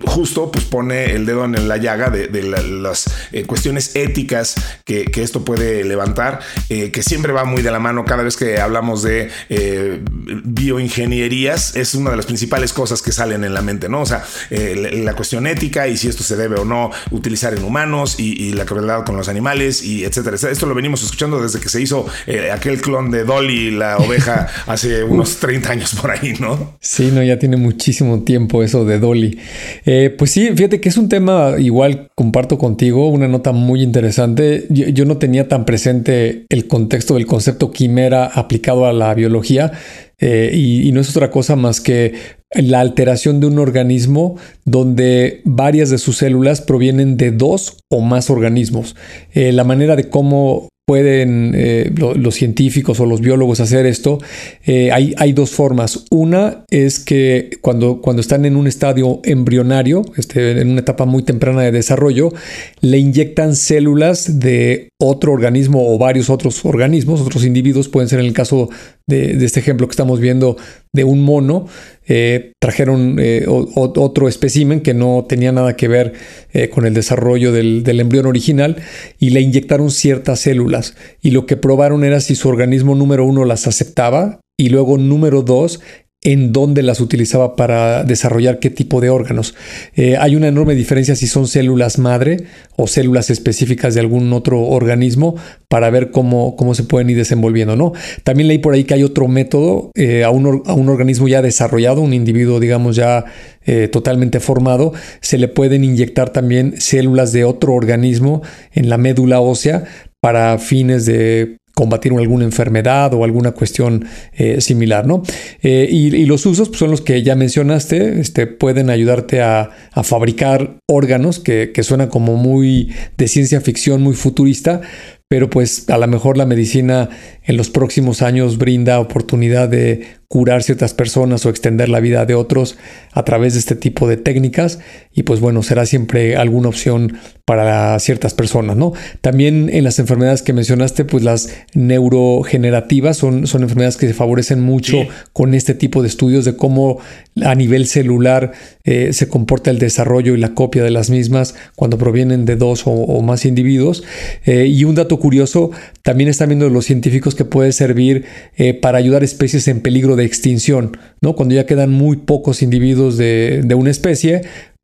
justo 0.04 0.50
pues 0.50 0.64
pone 0.64 1.12
el 1.12 1.26
dedo 1.26 1.44
en 1.44 1.68
la 1.68 1.76
llaga 1.76 2.10
de, 2.10 2.28
las 2.42 3.10
eh, 3.32 3.44
cuestiones 3.44 3.96
éticas 3.96 4.54
que, 4.84 5.08
esto 5.18 5.44
puede 5.44 5.84
levantar, 5.84 6.40
eh, 6.68 6.90
que 6.90 7.02
siempre 7.02 7.32
va 7.32 7.44
muy 7.44 7.62
de 7.62 7.70
la 7.70 7.80
mano 7.80 8.04
cada 8.04 8.22
vez 8.22 8.36
que 8.36 8.60
hablamos 8.60 9.02
de 9.02 9.30
eh, 9.48 10.00
bioingenierías, 10.44 11.74
es 11.76 11.94
una 11.94 12.10
de 12.10 12.16
las 12.16 12.26
principales 12.26 12.72
cosas 12.72 13.02
que 13.02 13.10
salen 13.10 13.44
en 13.44 13.52
la 13.52 13.62
mente, 13.62 13.88
¿no? 13.88 14.02
O 14.02 14.06
sea, 14.06 14.24
la, 14.50 15.14
cuestión 15.18 15.48
ética 15.48 15.88
y 15.88 15.96
si 15.96 16.06
esto 16.06 16.22
se 16.22 16.36
debe 16.36 16.60
o 16.60 16.64
no 16.64 16.92
utilizar 17.10 17.52
en 17.52 17.64
humanos 17.64 18.20
y, 18.20 18.52
la 18.52 18.64
crueldad 18.64 19.04
con 19.04 19.16
los 19.16 19.28
animales 19.28 19.82
y 19.82 20.04
etcétera. 20.04 20.36
Esto 20.36 20.66
lo 20.66 20.74
venimos 20.74 21.02
escuchando 21.02 21.42
desde 21.42 21.60
que 21.60 21.68
se 21.68 21.80
hizo 21.80 22.06
aquel 22.52 22.80
clon 22.80 23.10
de 23.10 23.24
Dolly, 23.24 23.72
la 23.72 23.98
oveja, 23.98 24.48
hace 24.66 25.02
unos 25.02 25.36
30 25.38 25.72
años 25.72 25.94
por 25.96 26.12
ahí, 26.12 26.34
¿no? 26.38 26.76
Sí, 26.80 27.10
no, 27.12 27.22
ya 27.22 27.38
tiene 27.38 27.56
muchísimo 27.56 28.22
tiempo 28.22 28.62
eso 28.62 28.84
de 28.84 28.98
Dolly. 28.98 29.38
Eh, 29.84 30.14
pues 30.16 30.30
sí, 30.30 30.48
fíjate 30.54 30.80
que 30.80 30.88
es 30.88 30.96
un 30.96 31.08
tema 31.08 31.54
igual, 31.58 32.08
comparto 32.14 32.58
contigo, 32.58 33.08
una 33.08 33.28
nota 33.28 33.52
muy 33.52 33.82
interesante. 33.82 34.66
Yo, 34.70 35.04
no 35.04 35.18
tenía 35.18 35.48
tan 35.48 35.64
presente 35.64 36.46
el 36.48 36.66
contexto 36.66 37.14
del 37.14 37.26
concepto 37.26 37.70
quimera 37.70 38.26
aplicado 38.26 38.86
a 38.86 38.92
la 38.92 39.14
biología 39.14 39.72
eh, 40.18 40.50
y, 40.54 40.90
no 40.92 41.00
es 41.00 41.10
otra 41.10 41.30
cosa 41.30 41.56
más 41.56 41.80
que 41.80 42.14
la 42.54 42.80
alteración 42.80 43.40
de 43.40 43.46
un 43.46 43.58
organismo 43.58 44.36
donde 44.64 45.42
varias 45.44 45.90
de 45.90 45.98
sus 45.98 46.16
células 46.16 46.60
provienen 46.60 47.16
de 47.16 47.30
dos 47.30 47.78
o 47.88 48.00
más 48.00 48.30
organismos. 48.30 48.96
Eh, 49.32 49.52
la 49.52 49.64
manera 49.64 49.96
de 49.96 50.08
cómo 50.08 50.68
pueden 50.88 51.52
eh, 51.54 51.92
los 51.94 52.34
científicos 52.34 52.98
o 52.98 53.04
los 53.04 53.20
biólogos 53.20 53.60
hacer 53.60 53.84
esto, 53.84 54.20
eh, 54.64 54.90
hay, 54.90 55.14
hay, 55.18 55.34
dos 55.34 55.50
formas. 55.50 56.06
Una 56.10 56.64
es 56.70 56.98
que 56.98 57.50
cuando, 57.60 58.00
cuando 58.00 58.22
están 58.22 58.46
en 58.46 58.56
un 58.56 58.66
estadio 58.66 59.20
embrionario, 59.24 60.02
este, 60.16 60.58
en 60.58 60.70
una 60.70 60.80
etapa 60.80 61.04
muy 61.04 61.24
temprana 61.24 61.60
de 61.60 61.72
desarrollo, 61.72 62.32
le 62.80 62.96
inyectan 62.96 63.54
células 63.54 64.40
de 64.40 64.88
otro 64.98 65.34
organismo 65.34 65.94
o 65.94 65.98
varios 65.98 66.30
otros 66.30 66.64
organismos, 66.64 67.20
otros 67.20 67.44
individuos, 67.44 67.90
pueden 67.90 68.08
ser 68.08 68.20
en 68.20 68.24
el 68.24 68.32
caso 68.32 68.70
de, 69.08 69.44
este 69.44 69.58
ejemplo 69.58 69.88
que 69.88 69.92
estamos 69.92 70.20
viendo 70.20 70.56
de 70.92 71.02
un 71.02 71.22
mono, 71.22 71.66
eh, 72.06 72.52
trajeron 72.60 73.16
eh, 73.18 73.44
otro 73.48 74.28
espécimen 74.28 74.80
que 74.80 74.94
no 74.94 75.26
tenía 75.28 75.50
nada 75.50 75.74
que 75.74 75.88
ver 75.88 76.12
eh, 76.52 76.68
con 76.68 76.86
el 76.86 76.94
desarrollo 76.94 77.50
del, 77.50 77.82
del, 77.82 78.00
embrión 78.00 78.26
original 78.26 78.76
y 79.18 79.30
le 79.30 79.40
inyectaron 79.40 79.90
ciertas 79.90 80.40
células. 80.40 80.94
Y 81.20 81.32
lo 81.32 81.46
que 81.46 81.56
probaron 81.56 82.04
era 82.04 82.20
si 82.20 82.36
su 82.36 82.48
organismo 82.48 82.94
número 82.94 83.24
uno 83.24 83.44
las 83.44 83.66
aceptaba 83.66 84.40
y 84.56 84.68
luego 84.68 84.98
número 84.98 85.42
dos 85.42 85.80
en 86.22 86.52
dónde 86.52 86.82
las 86.82 87.00
utilizaba 87.00 87.54
para 87.54 88.02
desarrollar 88.02 88.58
qué 88.58 88.70
tipo 88.70 89.00
de 89.00 89.08
órganos. 89.08 89.54
Eh, 89.94 90.16
hay 90.16 90.34
una 90.34 90.48
enorme 90.48 90.74
diferencia 90.74 91.14
si 91.14 91.28
son 91.28 91.46
células 91.46 91.98
madre 91.98 92.38
o 92.76 92.88
células 92.88 93.30
específicas 93.30 93.94
de 93.94 94.00
algún 94.00 94.32
otro 94.32 94.60
organismo 94.62 95.36
para 95.68 95.90
ver 95.90 96.10
cómo, 96.10 96.56
cómo 96.56 96.74
se 96.74 96.82
pueden 96.82 97.10
ir 97.10 97.16
desenvolviendo. 97.16 97.76
¿no? 97.76 97.92
También 98.24 98.48
leí 98.48 98.58
por 98.58 98.74
ahí 98.74 98.82
que 98.82 98.94
hay 98.94 99.04
otro 99.04 99.28
método 99.28 99.92
eh, 99.94 100.24
a, 100.24 100.30
un, 100.30 100.62
a, 100.66 100.74
un, 100.74 100.88
organismo 100.88 101.28
ya 101.28 101.40
desarrollado, 101.40 102.00
un 102.00 102.12
individuo 102.12 102.58
digamos 102.58 102.96
ya 102.96 103.24
eh, 103.64 103.86
totalmente 103.86 104.40
formado, 104.40 104.92
se 105.20 105.38
le 105.38 105.46
pueden 105.46 105.84
inyectar 105.84 106.30
también 106.30 106.80
células 106.80 107.32
de 107.32 107.44
otro 107.44 107.74
organismo 107.74 108.42
en 108.72 108.88
la 108.88 108.98
médula 108.98 109.40
ósea 109.40 109.84
para 110.20 110.58
fines 110.58 111.06
de 111.06 111.58
combatir 111.78 112.12
alguna 112.12 112.44
enfermedad 112.44 113.14
o 113.14 113.22
alguna 113.22 113.52
cuestión 113.52 114.04
eh, 114.32 114.60
similar, 114.60 115.06
¿no? 115.06 115.22
Eh, 115.62 115.86
y, 115.88 116.26
los 116.26 116.44
usos 116.44 116.70
pues, 116.70 116.80
son 116.80 116.90
los 116.90 117.02
que 117.02 117.22
ya 117.22 117.36
mencionaste, 117.36 118.18
este, 118.18 118.48
pueden 118.48 118.90
ayudarte 118.90 119.42
a, 119.42 119.70
fabricar 120.02 120.78
órganos 120.88 121.38
que, 121.38 121.70
que 121.72 121.82
suenan 121.82 122.08
como 122.08 122.36
muy 122.36 122.92
de 123.16 123.28
ciencia 123.28 123.60
ficción, 123.60 124.02
muy 124.02 124.14
futurista, 124.14 124.80
pero 125.28 125.50
pues 125.50 125.88
a 125.90 125.98
lo 125.98 126.06
mejor 126.06 126.36
la 126.36 126.46
medicina 126.46 127.10
en 127.44 127.56
los 127.56 127.68
próximos 127.68 128.22
años 128.22 128.58
brinda 128.58 128.98
oportunidad 128.98 129.68
de 129.68 130.17
curar 130.28 130.62
ciertas 130.62 130.92
personas 130.92 131.46
o 131.46 131.48
extender 131.48 131.88
la 131.88 132.00
vida 132.00 132.26
de 132.26 132.34
otros 132.34 132.76
a 133.12 133.24
través 133.24 133.54
de 133.54 133.60
este 133.60 133.74
tipo 133.74 134.06
de 134.06 134.18
técnicas 134.18 134.78
y 135.10 135.22
pues 135.22 135.40
bueno, 135.40 135.62
será 135.62 135.86
siempre 135.86 136.36
alguna 136.36 136.68
opción 136.68 137.16
para 137.46 137.98
ciertas 137.98 138.34
personas, 138.34 138.76
¿no? 138.76 138.92
También 139.22 139.70
en 139.72 139.82
las 139.82 139.98
enfermedades 139.98 140.42
que 140.42 140.52
mencionaste, 140.52 141.06
pues 141.06 141.24
las 141.24 141.48
neurogenerativas 141.72 143.16
son, 143.16 143.46
son 143.46 143.62
enfermedades 143.62 143.96
que 143.96 144.06
se 144.06 144.12
favorecen 144.12 144.60
mucho 144.60 144.98
con 145.32 145.54
este 145.54 145.72
tipo 145.72 146.02
de 146.02 146.08
estudios 146.08 146.44
de 146.44 146.56
cómo 146.56 146.98
a 147.42 147.54
nivel 147.54 147.86
celular 147.86 148.52
eh, 148.84 149.14
se 149.14 149.28
comporta 149.28 149.70
el 149.70 149.78
desarrollo 149.78 150.34
y 150.34 150.38
la 150.38 150.52
copia 150.54 150.84
de 150.84 150.90
las 150.90 151.08
mismas 151.08 151.54
cuando 151.74 151.96
provienen 151.96 152.44
de 152.44 152.56
dos 152.56 152.82
o, 152.84 153.22
más 153.22 153.46
individuos. 153.46 154.04
Eh, 154.44 154.66
y 154.66 154.84
un 154.84 154.94
dato 154.94 155.18
curioso, 155.18 155.70
también 156.02 156.28
están 156.28 156.50
viendo 156.50 156.68
los 156.68 156.84
científicos 156.84 157.34
que 157.34 157.46
puede 157.46 157.72
servir 157.72 158.26
eh, 158.56 158.74
para 158.74 158.98
ayudar 158.98 159.22
a 159.22 159.24
especies 159.24 159.68
en 159.68 159.80
peligro 159.80 160.16
de 160.18 160.26
extinción, 160.26 160.98
¿no? 161.22 161.34
Cuando 161.34 161.54
ya 161.54 161.64
quedan 161.64 161.90
muy 161.90 162.18
pocos 162.18 162.60
individuos 162.60 163.16
de, 163.16 163.62
de 163.64 163.74
una 163.74 163.90
especie, 163.90 164.42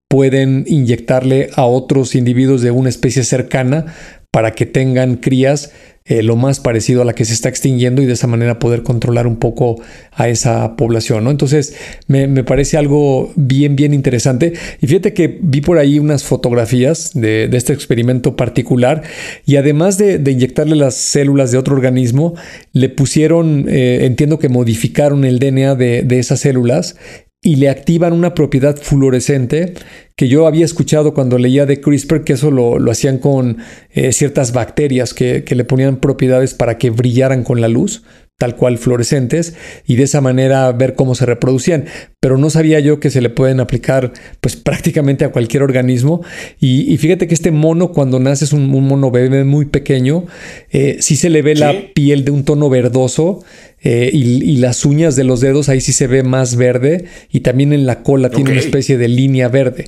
pueden 0.08 0.64
inyectarle 0.66 1.50
a 1.54 1.66
otros 1.66 2.14
individuos 2.14 2.62
de 2.62 2.70
una 2.70 2.88
especie 2.88 3.24
cercana 3.24 3.86
para 4.30 4.52
que 4.52 4.64
tengan 4.66 5.16
crías 5.16 5.72
eh, 6.06 6.22
lo 6.22 6.36
más 6.36 6.60
parecido 6.60 7.00
a 7.00 7.06
la 7.06 7.14
que 7.14 7.24
se 7.24 7.32
está 7.32 7.48
extinguiendo 7.48 8.02
y 8.02 8.04
de 8.04 8.12
esa 8.12 8.26
manera 8.26 8.58
poder 8.58 8.82
controlar 8.82 9.26
un 9.26 9.36
poco 9.36 9.80
a 10.12 10.28
esa 10.28 10.76
población. 10.76 11.24
¿no? 11.24 11.30
Entonces 11.30 11.76
me, 12.08 12.28
parece 12.44 12.76
algo 12.76 13.32
bien, 13.36 13.74
bien 13.74 13.94
interesante. 13.94 14.52
Y 14.82 14.86
fíjate 14.86 15.14
que 15.14 15.38
vi 15.40 15.62
por 15.62 15.78
ahí 15.78 15.98
unas 15.98 16.22
fotografías 16.22 17.12
de, 17.14 17.48
este 17.54 17.72
experimento 17.72 18.36
particular 18.36 19.02
y 19.46 19.56
además 19.56 19.96
de, 19.96 20.20
inyectarle 20.30 20.76
las 20.76 20.94
células 20.94 21.52
de 21.52 21.56
otro 21.56 21.74
organismo, 21.74 22.34
le 22.74 22.90
pusieron, 22.90 23.64
eh, 23.70 24.04
entiendo 24.04 24.38
que 24.38 24.50
modificaron 24.50 25.24
el 25.24 25.38
DNA 25.38 25.74
de, 25.74 26.02
de 26.02 26.18
esas 26.18 26.40
células 26.40 26.96
y 27.44 27.56
le 27.56 27.68
activan 27.68 28.14
una 28.14 28.34
propiedad 28.34 28.76
fluorescente 28.76 29.74
que 30.16 30.28
yo 30.28 30.46
había 30.46 30.64
escuchado 30.64 31.12
cuando 31.12 31.38
leía 31.38 31.66
de 31.66 31.80
CRISPR 31.80 32.24
que 32.24 32.32
eso 32.32 32.50
lo, 32.50 32.90
hacían 32.90 33.18
con 33.18 33.58
eh, 33.92 34.12
ciertas 34.12 34.52
bacterias 34.52 35.12
que, 35.12 35.44
que, 35.44 35.54
le 35.54 35.64
ponían 35.64 35.96
propiedades 35.96 36.54
para 36.54 36.78
que 36.78 36.90
brillaran 36.90 37.44
con 37.44 37.60
la 37.60 37.68
luz 37.68 38.02
tal 38.38 38.56
cual 38.56 38.78
fluorescentes 38.78 39.54
y 39.86 39.94
de 39.94 40.02
esa 40.02 40.20
manera 40.20 40.70
ver 40.72 40.94
cómo 40.94 41.14
se 41.14 41.24
reproducían. 41.24 41.84
Pero 42.20 42.36
no 42.36 42.50
sabía 42.50 42.80
yo 42.80 42.98
que 42.98 43.10
se 43.10 43.20
le 43.20 43.30
pueden 43.30 43.60
aplicar 43.60 44.12
pues 44.40 44.56
prácticamente 44.56 45.24
a 45.24 45.30
cualquier 45.30 45.62
organismo. 45.62 46.22
Y, 46.60 46.96
fíjate 46.96 47.28
que 47.28 47.34
este 47.34 47.52
mono 47.52 47.92
cuando 47.92 48.18
nace 48.18 48.44
es 48.44 48.52
un, 48.52 48.68
mono 48.68 49.10
bebé 49.10 49.44
muy 49.44 49.66
pequeño, 49.66 50.26
eh, 50.70 50.96
sí 51.00 51.16
se 51.16 51.30
le 51.30 51.42
ve 51.42 51.54
la 51.54 51.74
piel 51.94 52.24
de 52.24 52.32
un 52.32 52.44
tono 52.44 52.68
verdoso 52.68 53.44
eh, 53.84 54.10
y, 54.12 54.56
las 54.56 54.86
uñas 54.86 55.14
de 55.14 55.24
los 55.24 55.40
dedos 55.40 55.68
ahí 55.68 55.82
sí 55.82 55.92
se 55.92 56.06
ve 56.06 56.22
más 56.22 56.56
verde 56.56 57.04
y 57.30 57.40
también 57.40 57.74
en 57.74 57.84
la 57.84 58.02
cola 58.02 58.30
tiene 58.30 58.52
una 58.52 58.60
especie 58.60 58.96
de 58.96 59.08
línea 59.08 59.48
verde. 59.48 59.84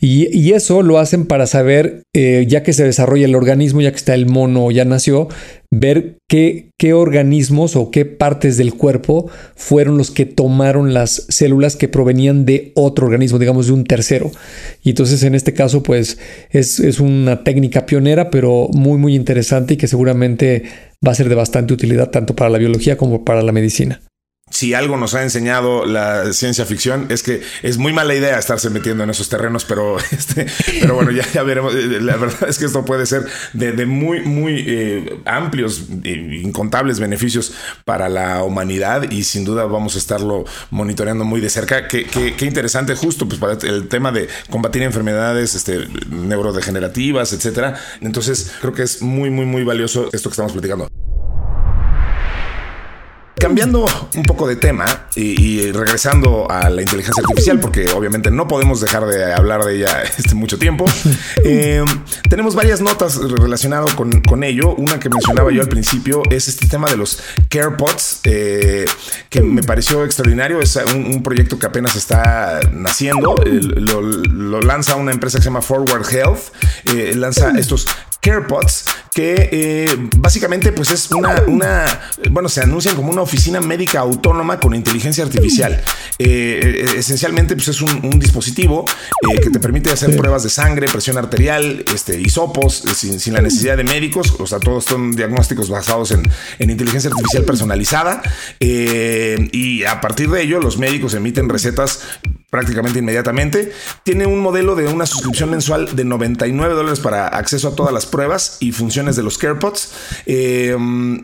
Y, 0.00 0.52
eso 0.56 0.82
lo 0.82 0.98
hacen 0.98 1.26
para 1.26 1.46
saber, 1.46 2.02
eh, 2.14 2.44
ya 2.48 2.62
que 2.62 2.72
se 2.72 2.84
desarrolla 2.84 3.26
el 3.26 3.34
organismo, 3.34 3.82
ya 3.82 3.90
que 3.90 3.98
está 3.98 4.14
el 4.14 4.26
mono, 4.26 4.70
ya 4.70 4.84
nació, 4.84 5.28
ver 5.70 6.18
qué, 6.28 6.70
qué 6.78 6.92
organismos 6.92 7.76
o 7.76 7.90
qué 7.90 8.04
partes 8.04 8.56
del 8.56 8.74
cuerpo 8.74 9.28
fueron 9.54 9.98
los 9.98 10.10
que 10.10 10.24
tomaron 10.26 10.94
las 10.94 11.26
células 11.28 11.76
que 11.76 11.88
provenían 11.88 12.46
de 12.46 12.72
otro 12.74 13.06
organismo, 13.06 13.38
digamos 13.38 13.66
de 13.66 13.72
un 13.72 13.84
tercero. 13.84 14.30
Y 14.82 14.90
entonces 14.90 15.22
en 15.22 15.34
este 15.34 15.52
caso 15.52 15.82
pues 15.82 16.18
es, 16.50 16.80
es 16.80 17.00
una 17.00 17.44
técnica 17.44 17.86
pionera, 17.86 18.30
pero 18.30 18.68
muy 18.72 18.98
muy 18.98 19.14
interesante 19.14 19.74
y 19.74 19.76
que 19.76 19.88
seguramente 19.88 20.64
va 21.06 21.12
a 21.12 21.14
ser 21.14 21.28
de 21.28 21.34
bastante 21.34 21.74
utilidad 21.74 22.10
tanto 22.10 22.34
para 22.34 22.50
la 22.50 22.58
biología 22.58 22.96
como 22.96 23.24
para 23.24 23.42
la 23.42 23.52
medicina 23.52 24.00
si 24.56 24.72
algo 24.72 24.96
nos 24.96 25.14
ha 25.14 25.22
enseñado 25.22 25.84
la 25.84 26.32
ciencia 26.32 26.64
ficción 26.64 27.06
es 27.10 27.22
que 27.22 27.42
es 27.62 27.76
muy 27.76 27.92
mala 27.92 28.14
idea 28.14 28.38
estarse 28.38 28.70
metiendo 28.70 29.04
en 29.04 29.10
esos 29.10 29.28
terrenos, 29.28 29.66
pero 29.66 29.98
este, 30.10 30.46
pero 30.80 30.94
bueno, 30.94 31.10
ya, 31.10 31.42
veremos. 31.42 31.74
Eh, 31.74 32.00
la 32.00 32.16
verdad 32.16 32.48
es 32.48 32.58
que 32.58 32.64
esto 32.64 32.82
puede 32.82 33.04
ser 33.04 33.26
de, 33.52 33.84
muy, 33.84 34.20
muy 34.20 34.64
eh, 34.66 35.20
amplios, 35.26 35.82
e 36.02 36.40
incontables 36.42 37.00
beneficios 37.00 37.52
para 37.84 38.08
la 38.08 38.42
humanidad 38.44 39.10
y 39.10 39.24
sin 39.24 39.44
duda 39.44 39.66
vamos 39.66 39.94
a 39.94 39.98
estarlo 39.98 40.46
monitoreando 40.70 41.24
muy 41.24 41.42
de 41.42 41.50
cerca. 41.50 41.86
Qué, 41.86 42.06
interesante, 42.40 42.94
justo 42.94 43.28
pues 43.28 43.38
para 43.38 43.58
el 43.60 43.88
tema 43.88 44.10
de 44.10 44.26
combatir 44.48 44.82
enfermedades 44.82 45.54
este, 45.54 45.86
neurodegenerativas, 46.08 47.34
etcétera. 47.34 47.78
Entonces 48.00 48.52
creo 48.62 48.72
que 48.72 48.84
es 48.84 49.02
muy, 49.02 49.28
muy, 49.28 49.44
muy 49.44 49.64
valioso 49.64 50.08
esto 50.14 50.30
que 50.30 50.32
estamos 50.32 50.52
platicando. 50.52 50.88
Cambiando 53.38 53.84
un 54.14 54.22
poco 54.22 54.48
de 54.48 54.56
tema 54.56 54.86
y, 55.14 55.70
regresando 55.70 56.50
a 56.50 56.70
la 56.70 56.80
inteligencia 56.80 57.22
artificial, 57.22 57.60
porque 57.60 57.86
obviamente 57.90 58.30
no 58.30 58.48
podemos 58.48 58.80
dejar 58.80 59.04
de 59.04 59.30
hablar 59.34 59.62
de 59.64 59.76
ella 59.76 60.02
este 60.18 60.34
mucho 60.34 60.58
tiempo, 60.58 60.86
eh, 61.44 61.84
tenemos 62.30 62.54
varias 62.54 62.80
notas 62.80 63.18
relacionadas 63.18 63.92
con, 63.94 64.42
ello. 64.42 64.74
Una 64.74 64.98
que 64.98 65.10
mencionaba 65.10 65.52
yo 65.52 65.60
al 65.60 65.68
principio 65.68 66.22
es 66.30 66.48
este 66.48 66.66
tema 66.66 66.88
de 66.88 66.96
los 66.96 67.22
CarePods, 67.50 68.20
eh, 68.24 68.86
que 69.28 69.42
me 69.42 69.62
pareció 69.62 70.04
extraordinario. 70.04 70.60
Es 70.60 70.76
un, 70.76 71.22
proyecto 71.22 71.58
que 71.58 71.66
apenas 71.66 71.94
está 71.94 72.60
naciendo. 72.72 73.34
lo, 73.44 74.60
lanza 74.62 74.96
una 74.96 75.12
empresa 75.12 75.38
que 75.38 75.42
se 75.42 75.48
llama 75.50 75.62
Forward 75.62 76.06
Health. 76.10 76.52
Eh, 76.84 77.12
lanza 77.14 77.50
estos 77.58 77.86
CarePods 78.20 78.84
que 79.16 79.48
eh, 79.50 79.96
básicamente 80.18 80.72
pues 80.72 80.90
es 80.90 81.10
una, 81.10 81.42
una, 81.46 81.86
bueno, 82.30 82.50
se 82.50 82.60
anuncian 82.60 82.94
como 82.94 83.10
una 83.10 83.22
oficina 83.22 83.62
médica 83.62 84.00
autónoma 84.00 84.60
con 84.60 84.74
inteligencia 84.74 85.24
artificial. 85.24 85.82
Eh, 86.18 86.84
eh, 86.84 86.86
esencialmente 86.98 87.54
pues 87.54 87.68
es 87.68 87.80
un, 87.80 88.18
dispositivo 88.18 88.84
que 89.42 89.48
te 89.48 89.58
permite 89.58 89.90
hacer 89.90 90.14
pruebas 90.18 90.42
de 90.42 90.50
sangre, 90.50 90.86
presión 90.88 91.16
arterial, 91.16 91.82
este, 91.94 92.20
hisopos, 92.20 92.84
sin, 92.94 93.18
sin, 93.18 93.32
la 93.32 93.40
necesidad 93.40 93.78
de 93.78 93.84
médicos, 93.84 94.34
o 94.38 94.46
sea, 94.46 94.58
todos 94.58 94.84
son 94.84 95.16
diagnósticos 95.16 95.70
basados 95.70 96.10
en, 96.10 96.22
en 96.58 96.70
inteligencia 96.70 97.08
artificial 97.08 97.44
personalizada. 97.44 98.20
Y 98.60 99.84
a 99.84 100.02
partir 100.02 100.28
de 100.28 100.42
ello 100.42 100.60
los 100.60 100.76
médicos 100.76 101.14
emiten 101.14 101.48
recetas 101.48 102.00
prácticamente 102.56 103.00
inmediatamente. 103.00 103.70
Tiene 104.02 104.26
un 104.26 104.40
modelo 104.40 104.74
de 104.76 104.88
una 104.88 105.04
suscripción 105.04 105.50
mensual 105.50 105.94
de 105.94 106.04
99 106.06 106.72
dólares 106.72 107.00
para 107.00 107.28
acceso 107.28 107.68
a 107.68 107.76
todas 107.76 107.92
las 107.92 108.06
pruebas 108.06 108.56
y 108.60 108.72
funciones 108.72 109.14
de 109.14 109.22
los 109.22 109.36
CarePods. 109.36 109.90
Eh, 110.24 110.74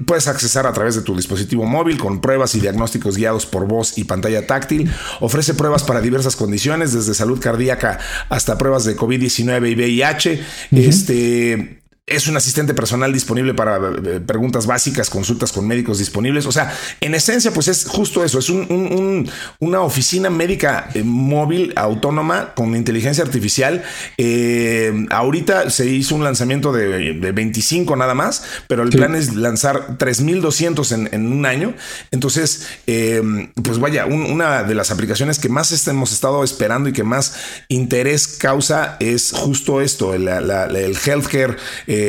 puedes 0.05 0.29
accesar 0.29 0.67
a 0.67 0.75
través 0.75 0.95
de 0.95 1.01
tu 1.01 1.17
dispositivo 1.17 1.65
móvil 1.65 1.97
con 1.97 2.21
pruebas 2.21 2.55
y 2.55 2.61
diagnósticos 2.61 3.17
guiados 3.17 3.47
por 3.47 3.67
voz 3.67 3.97
y 3.97 4.05
pantalla 4.05 4.47
táctil. 4.47 4.93
Ofrece 5.21 5.55
pruebas 5.55 5.85
para 5.85 6.03
diversas 6.03 6.37
condiciones, 6.37 6.93
desde 6.93 7.15
salud 7.15 7.41
cardíaca 7.41 7.99
hasta 8.29 8.59
pruebas 8.59 8.85
de 8.85 8.95
COVID-19 8.95 9.71
y 9.71 9.75
VIH. 9.75 10.45
Este 10.73 11.82
es 12.13 12.29
un 12.29 12.37
asistente 12.37 12.75
personal 12.75 13.13
disponible 13.13 13.55
para 13.55 13.77
eh, 13.77 14.21
preguntas 14.21 14.67
básicas, 14.67 15.11
consultas 15.11 15.53
con 15.53 15.67
médicos 15.67 15.99
disponibles. 15.99 16.47
O 16.47 16.53
sea, 16.53 16.73
en 17.01 17.15
esencia, 17.15 17.53
pues 17.53 17.69
es 17.69 17.87
justo 17.87 18.25
eso. 18.25 18.39
Es 18.39 18.49
un, 18.51 19.31
una 19.59 19.81
oficina 19.81 20.31
médica 20.31 20.91
eh, 20.95 21.03
móvil, 21.03 21.73
autónoma, 21.77 22.55
con 22.55 22.77
inteligencia 22.77 23.25
artificial. 23.25 23.83
Eh, 24.19 25.07
ahorita 25.11 25.71
se 25.71 25.87
hizo 25.87 26.15
un 26.15 26.25
lanzamiento 26.25 26.73
de, 26.73 27.33
25 27.33 27.97
nada 27.97 28.15
más, 28.15 28.45
pero 28.69 28.83
el 28.83 28.91
plan 28.91 29.15
es 29.15 29.35
lanzar 29.35 29.97
3200 29.99 30.93
en, 30.93 31.09
en 31.13 31.33
un 31.33 31.47
año. 31.47 31.75
Entonces, 32.11 32.67
pues 32.87 33.79
vaya, 33.79 34.07
una 34.07 34.63
de 34.63 34.75
las 34.75 34.91
aplicaciones 34.91 35.39
que 35.39 35.49
más 35.49 35.73
hemos 35.89 36.13
estado 36.13 36.45
esperando 36.45 36.89
y 36.89 36.93
que 36.93 37.03
más 37.03 37.35
interés 37.69 38.27
causa 38.27 38.97
es 39.01 39.33
justo 39.33 39.81
esto, 39.81 40.15
el, 40.15 40.29
el 40.29 40.97
healthcare 41.05 41.57
eh, 41.87 42.02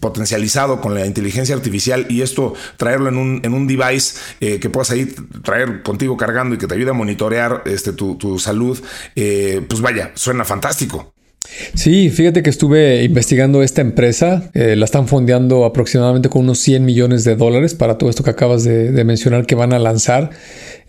potencializado 0.00 0.80
con 0.80 0.94
la 0.94 1.06
inteligencia 1.06 1.54
artificial 1.54 2.06
y 2.08 2.22
esto 2.22 2.54
traerlo 2.76 3.08
en 3.08 3.16
un, 3.16 3.40
en 3.44 3.54
un 3.54 3.66
device 3.66 4.18
eh, 4.40 4.58
que 4.58 4.70
puedas 4.70 4.90
ahí 4.90 5.12
traer 5.42 5.82
contigo 5.82 6.16
cargando 6.16 6.54
y 6.54 6.58
que 6.58 6.66
te 6.66 6.74
ayude 6.74 6.90
a 6.90 6.94
monitorear 6.94 7.62
este, 7.66 7.92
tu, 7.92 8.38
salud, 8.38 8.78
eh, 9.14 9.62
pues 9.68 9.80
vaya, 9.80 10.12
suena 10.14 10.44
fantástico. 10.44 11.12
Sí, 11.74 12.10
fíjate 12.10 12.42
que 12.42 12.50
estuve 12.50 13.04
investigando 13.04 13.62
esta 13.62 13.80
empresa, 13.80 14.50
la 14.52 14.84
están 14.84 15.06
fondeando 15.06 15.64
aproximadamente 15.64 16.28
con 16.28 16.42
unos 16.42 16.58
100 16.58 16.84
millones 16.84 17.22
de 17.22 17.36
dólares 17.36 17.74
para 17.74 17.98
todo 17.98 18.10
esto 18.10 18.24
que 18.24 18.30
acabas 18.30 18.64
de, 18.64 19.04
mencionar 19.04 19.46
que 19.46 19.54
van 19.54 19.72
a 19.72 19.78
lanzar 19.78 20.30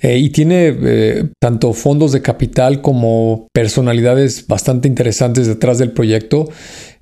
y 0.01 0.31
tiene 0.31 1.29
tanto 1.39 1.73
fondos 1.73 2.11
de 2.11 2.23
capital 2.23 2.81
como 2.81 3.47
personalidades 3.53 4.47
bastante 4.47 4.87
interesantes 4.87 5.45
detrás 5.45 5.77
del 5.77 5.91
proyecto. 5.91 6.49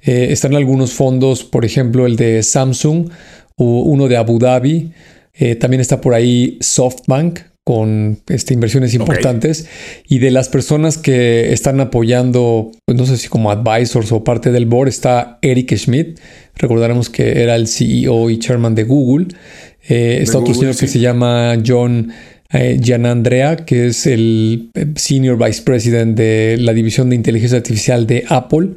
Eh, 0.05 0.27
están 0.31 0.55
algunos 0.55 0.93
fondos, 0.93 1.43
por 1.43 1.65
ejemplo, 1.65 2.05
el 2.05 2.15
de 2.15 2.43
Samsung, 2.43 3.09
o 3.55 3.81
uno 3.81 4.07
de 4.07 4.17
Abu 4.17 4.39
Dhabi. 4.39 4.91
Eh, 5.33 5.55
también 5.55 5.81
está 5.81 5.99
por 5.99 6.13
ahí 6.13 6.57
SoftBank 6.61 7.39
con 7.63 8.19
este, 8.27 8.53
inversiones 8.53 8.93
importantes. 8.93 9.67
Y 10.07 10.19
de 10.19 10.29
las 10.29 10.49
personas 10.49 10.99
que 10.99 11.51
están 11.51 11.79
apoyando, 11.79 12.71
pues 12.85 12.97
no 12.97 13.05
sé 13.07 13.17
si 13.17 13.27
como 13.27 13.49
advisors 13.49 14.11
o 14.11 14.23
parte 14.23 14.51
del 14.51 14.67
board, 14.67 14.89
está 14.89 15.39
Eric 15.41 15.75
Schmidt. 15.75 16.19
Recordaremos 16.55 17.09
que 17.09 17.41
era 17.41 17.55
el 17.55 17.67
CEO 17.67 18.29
y 18.29 18.37
chairman 18.37 18.75
de 18.75 18.83
Google. 18.83 19.27
Eh, 19.89 20.19
está 20.21 20.37
otro 20.37 20.53
señor 20.53 20.77
que 20.77 20.87
se 20.87 20.99
llama 20.99 21.57
John 21.65 22.11
Gianandrea, 22.51 23.57
que 23.57 23.87
es 23.87 24.05
el 24.05 24.69
Senior 24.95 25.37
Vice 25.43 25.63
President 25.63 26.15
de 26.15 26.57
la 26.59 26.73
División 26.73 27.09
de 27.09 27.15
Inteligencia 27.15 27.57
Artificial 27.57 28.07
de 28.07 28.23
Apple. 28.29 28.69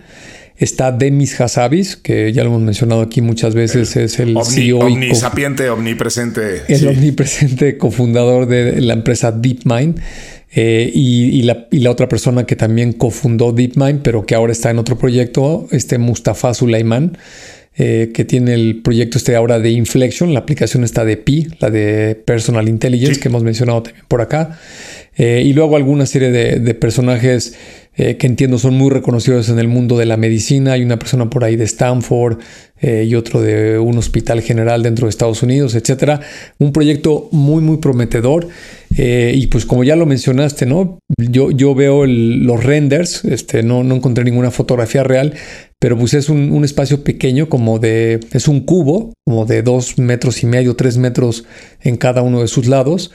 Está 0.59 0.91
Demis 0.91 1.41
Hassabis, 1.41 1.97
que 1.97 2.33
ya 2.33 2.43
lo 2.43 2.51
hemos 2.51 2.63
mencionado 2.63 3.01
aquí 3.03 3.21
muchas 3.21 3.55
veces, 3.55 3.95
es 3.97 4.19
el 4.19 4.37
CEO 4.45 4.81
omnisapiente, 4.81 5.71
omnipresente. 5.71 6.63
El 6.67 6.89
omnipresente 6.89 7.77
cofundador 7.79 8.47
de 8.47 8.81
la 8.81 8.95
empresa 8.95 9.31
DeepMind. 9.31 10.01
Eh, 10.51 10.91
y, 10.93 11.43
la, 11.43 11.91
otra 11.91 12.09
persona 12.09 12.45
que 12.45 12.57
también 12.57 12.93
cofundó 12.93 13.53
DeepMind, 13.53 14.01
pero 14.03 14.27
que 14.27 14.35
ahora 14.35 14.51
está 14.51 14.71
en 14.71 14.79
otro 14.79 14.99
proyecto, 14.99 15.69
este 15.71 15.99
Mustafa 15.99 16.55
Sulaiman, 16.55 17.19
eh, 17.77 18.11
que 18.13 18.25
tiene 18.25 18.55
el 18.55 18.81
proyecto 18.83 19.19
este 19.19 19.37
ahora 19.37 19.61
de 19.61 19.71
Inflection, 19.71 20.33
la 20.35 20.41
aplicación 20.41 20.83
está 20.83 21.05
de 21.05 21.17
Pi, 21.19 21.47
la 21.61 21.71
de 21.71 22.17
Personal 22.17 22.69
Intelligence, 22.69 23.21
que 23.21 23.29
hemos 23.29 23.45
mencionado 23.45 23.85
también 23.85 24.05
por 24.09 24.21
acá. 24.21 24.59
Eh, 25.19 25.43
y 25.45 25.53
luego 25.53 25.77
alguna 25.77 26.07
serie 26.07 26.31
de 26.31 26.75
personajes 26.75 27.55
eh, 28.01 28.17
que 28.17 28.29
entiendo 28.29 28.59
son 28.59 28.75
muy 28.75 28.91
reconocidos 28.91 29.49
en 29.49 29.59
el 29.59 29.67
mundo 29.67 29.99
de 29.99 30.07
la 30.07 30.17
medicina. 30.17 30.75
Hay 30.75 30.85
una 30.85 31.01
persona 31.01 31.29
por 31.29 31.43
ahí 31.43 31.57
de 31.57 31.65
Stanford 31.65 32.39
eh, 32.81 33.05
y 33.09 33.17
otro 33.17 33.43
de 33.43 33.77
un 33.81 33.99
hospital 33.99 34.41
general 34.41 34.85
dentro 34.85 35.07
de 35.07 35.11
Estados 35.11 35.43
Unidos, 35.43 35.75
etcétera. 35.75 36.21
Un 36.61 36.71
proyecto 36.71 37.29
muy, 37.33 37.61
muy 37.61 37.79
prometedor. 37.79 38.47
Y 38.91 39.47
pues 39.49 39.65
como 39.65 39.85
ya 39.85 39.97
lo 39.97 40.07
mencionaste, 40.07 40.67
¿no? 40.67 40.99
Yo, 41.19 41.51
yo 41.51 41.75
veo 41.75 42.05
los 42.07 42.65
renders, 42.65 43.25
este, 43.25 43.63
no, 43.63 43.85
no 43.85 43.95
encontré 43.95 44.25
ninguna 44.25 44.51
fotografía 44.51 45.05
real, 45.05 45.35
pero 45.79 45.97
pues 45.97 46.15
es 46.15 46.29
un, 46.29 46.51
un, 46.51 46.65
espacio 46.65 47.05
pequeño, 47.05 47.49
como 47.49 47.79
de, 47.79 48.19
es 48.33 48.49
un 48.49 48.61
cubo, 48.61 49.13
como 49.25 49.45
de 49.45 49.63
dos 49.63 49.99
metros 49.99 50.43
y 50.43 50.47
medio, 50.47 50.75
tres 50.75 50.97
metros 50.97 51.45
en 51.81 51.97
cada 51.97 52.23
uno 52.23 52.41
de 52.41 52.49
sus 52.49 52.67
lados. 52.67 53.13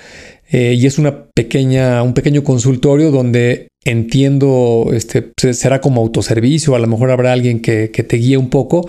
Y 0.53 0.85
es 0.85 0.99
una 0.99 1.25
pequeña, 1.33 2.03
un 2.03 2.13
pequeño 2.13 2.43
consultorio 2.43 3.09
donde 3.09 3.67
entiendo, 3.85 4.91
este, 4.93 5.31
será 5.53 5.81
como 5.81 6.01
autoservicio, 6.01 6.75
a 6.75 6.79
lo 6.79 6.87
mejor 6.87 7.11
habrá 7.11 7.33
alguien 7.33 7.59
que, 7.59 7.87
te 7.87 8.17
guíe 8.17 8.37
un 8.37 8.49
poco, 8.49 8.87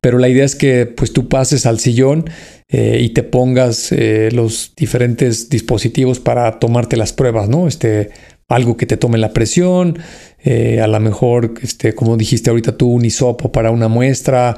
pero 0.00 0.18
la 0.18 0.28
idea 0.28 0.44
es 0.44 0.54
que 0.54 0.86
pues 0.86 1.12
tú 1.12 1.28
pases 1.28 1.66
al 1.66 1.78
sillón 1.78 2.28
eh, 2.68 2.98
y 3.00 3.10
te 3.10 3.22
pongas 3.22 3.90
eh, 3.92 4.30
los 4.32 4.72
diferentes 4.76 5.48
dispositivos 5.48 6.20
para 6.20 6.58
tomarte 6.58 6.96
las 6.96 7.12
pruebas, 7.12 7.48
¿no? 7.48 7.66
Este, 7.66 8.10
algo 8.48 8.76
que 8.76 8.86
te 8.86 8.96
tome 8.96 9.18
la 9.18 9.32
presión, 9.32 9.98
eh, 10.46 10.80
a 10.82 10.86
lo 10.86 11.00
mejor, 11.00 11.54
este, 11.62 11.94
como 11.94 12.18
dijiste 12.18 12.50
ahorita 12.50 12.76
tú, 12.76 12.90
un 12.90 13.04
hisopo 13.04 13.50
para 13.50 13.70
una 13.70 13.88
muestra, 13.88 14.54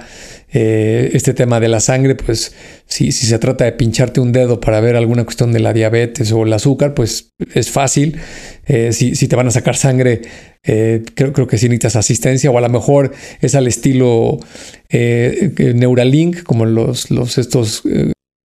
eh, 0.52 1.10
este 1.12 1.32
tema 1.32 1.60
de 1.60 1.68
la 1.68 1.78
sangre, 1.78 2.16
pues 2.16 2.52
si, 2.86 3.12
si, 3.12 3.26
se 3.26 3.38
trata 3.38 3.64
de 3.64 3.72
pincharte 3.72 4.20
un 4.20 4.32
dedo 4.32 4.58
para 4.58 4.80
ver 4.80 4.96
alguna 4.96 5.22
cuestión 5.22 5.52
de 5.52 5.60
la 5.60 5.72
diabetes 5.72 6.32
o 6.32 6.42
el 6.42 6.52
azúcar, 6.52 6.92
pues 6.94 7.30
es 7.54 7.70
fácil. 7.70 8.18
Eh, 8.66 8.92
si, 8.92 9.14
si, 9.14 9.28
te 9.28 9.36
van 9.36 9.46
a 9.46 9.52
sacar 9.52 9.76
sangre, 9.76 10.22
creo, 10.62 11.32
creo, 11.32 11.46
que 11.46 11.56
sí 11.56 11.68
necesitas 11.68 11.94
asistencia 11.94 12.50
o 12.50 12.58
a 12.58 12.60
lo 12.60 12.68
mejor 12.68 13.12
es 13.40 13.54
al 13.54 13.68
estilo 13.68 14.40
Neuralink, 14.90 16.42
como 16.42 16.66
los, 16.66 17.12
los 17.12 17.38
estos 17.38 17.84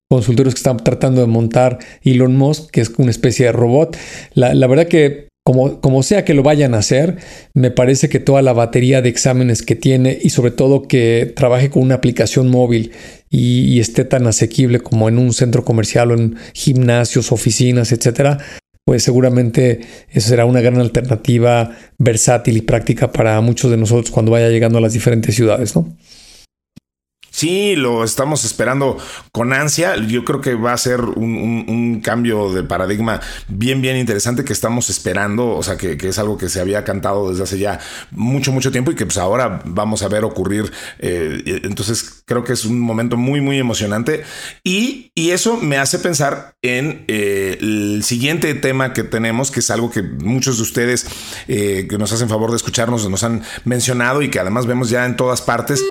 consultorios 0.08 0.54
que 0.54 0.60
están 0.60 0.78
tratando 0.78 1.22
de 1.22 1.28
montar 1.28 1.80
Elon 2.04 2.36
Musk, 2.36 2.70
que 2.70 2.82
es 2.82 2.92
una 2.98 3.10
especie 3.10 3.48
de 3.48 3.52
robot. 3.54 3.98
La, 4.36 4.54
la 4.54 4.68
verdad 4.68 4.88
que 4.88 5.31
como, 5.44 6.04
sea 6.04 6.24
que 6.24 6.36
lo 6.36 6.44
vayan 6.44 6.76
a 6.76 6.80
hacer, 6.80 7.18
me 7.54 7.72
parece 7.72 8.10
que 8.10 8.20
toda 8.20 8.42
la 8.42 8.54
batería 8.54 9.02
de 9.02 9.10
exámenes 9.10 9.64
que 9.64 9.76
tiene 9.76 10.18
y 10.22 10.30
sobre 10.30 10.52
todo 10.52 10.88
que 10.88 11.34
trabaje 11.36 11.72
con 11.72 11.82
una 11.82 11.96
aplicación 11.96 12.50
móvil 12.50 12.92
y, 13.30 13.80
esté 13.80 14.06
tan 14.06 14.28
asequible 14.28 14.80
como 14.80 15.10
en 15.10 15.18
un 15.18 15.34
centro 15.34 15.66
comercial 15.66 16.12
o 16.12 16.14
en 16.14 16.36
gimnasios, 16.54 17.32
oficinas, 17.32 17.92
etcétera, 17.92 18.38
pues 18.86 19.04
seguramente 19.04 19.82
eso 20.10 20.30
será 20.30 20.46
una 20.46 20.62
gran 20.62 20.80
alternativa 20.80 21.72
versátil 21.98 22.58
y 22.58 22.62
práctica 22.62 23.12
para 23.12 23.42
muchos 23.42 23.72
de 23.72 23.78
nosotros 23.78 24.12
cuando 24.12 24.32
vaya 24.32 24.50
llegando 24.50 24.78
a 24.78 24.82
las 24.82 24.94
diferentes 24.94 25.34
ciudades, 25.34 25.76
¿no? 25.76 25.96
Sí, 27.32 27.78
lo 27.78 28.04
estamos 28.04 28.44
esperando 28.44 28.98
con 29.32 29.54
ansia. 29.54 29.96
Yo 29.96 30.26
creo 30.26 30.42
que 30.42 30.54
va 30.54 30.74
a 30.74 30.78
ser 30.78 31.00
un, 31.00 32.02
cambio 32.04 32.52
de 32.52 32.64
paradigma 32.64 33.22
bien, 33.48 33.82
bien 33.82 33.96
interesante 33.96 34.44
que 34.44 34.52
estamos 34.52 34.90
esperando. 34.90 35.48
O 35.56 35.64
sea, 35.64 35.78
que, 35.78 35.98
es 36.02 36.20
algo 36.20 36.38
que 36.38 36.50
se 36.50 36.60
había 36.60 36.84
cantado 36.84 37.30
desde 37.30 37.44
hace 37.44 37.58
ya 37.58 37.80
mucho, 38.12 38.52
mucho 38.52 38.72
tiempo 38.72 38.92
y 38.92 38.96
que 38.96 39.06
pues 39.06 39.18
ahora 39.18 39.62
vamos 39.64 40.04
a 40.04 40.10
ver 40.10 40.26
ocurrir. 40.26 40.72
Eh, 41.00 41.62
entonces, 41.64 42.22
creo 42.26 42.44
que 42.44 42.52
es 42.52 42.66
un 42.66 42.80
momento 42.82 43.16
muy, 43.16 43.40
muy 43.40 43.58
emocionante. 43.58 44.24
Y, 44.64 45.10
eso 45.32 45.56
me 45.56 45.78
hace 45.78 45.98
pensar 45.98 46.56
en 46.62 47.06
eh, 47.08 47.58
el 47.62 48.04
siguiente 48.04 48.54
tema 48.54 48.92
que 48.92 49.04
tenemos, 49.04 49.50
que 49.50 49.62
es 49.62 49.72
algo 49.72 49.90
que 49.90 50.02
muchos 50.02 50.58
de 50.58 50.64
ustedes 50.64 51.06
eh, 51.48 51.88
que 51.90 51.98
nos 51.98 52.12
hacen 52.12 52.28
favor 52.28 52.50
de 52.50 52.58
escucharnos 52.58 53.08
nos 53.10 53.24
han 53.24 53.42
mencionado 53.64 54.22
y 54.24 54.30
que 54.30 54.42
además 54.42 54.66
vemos 54.66 54.90
ya 54.90 55.06
en 55.06 55.16
todas 55.16 55.42
partes. 55.42 55.82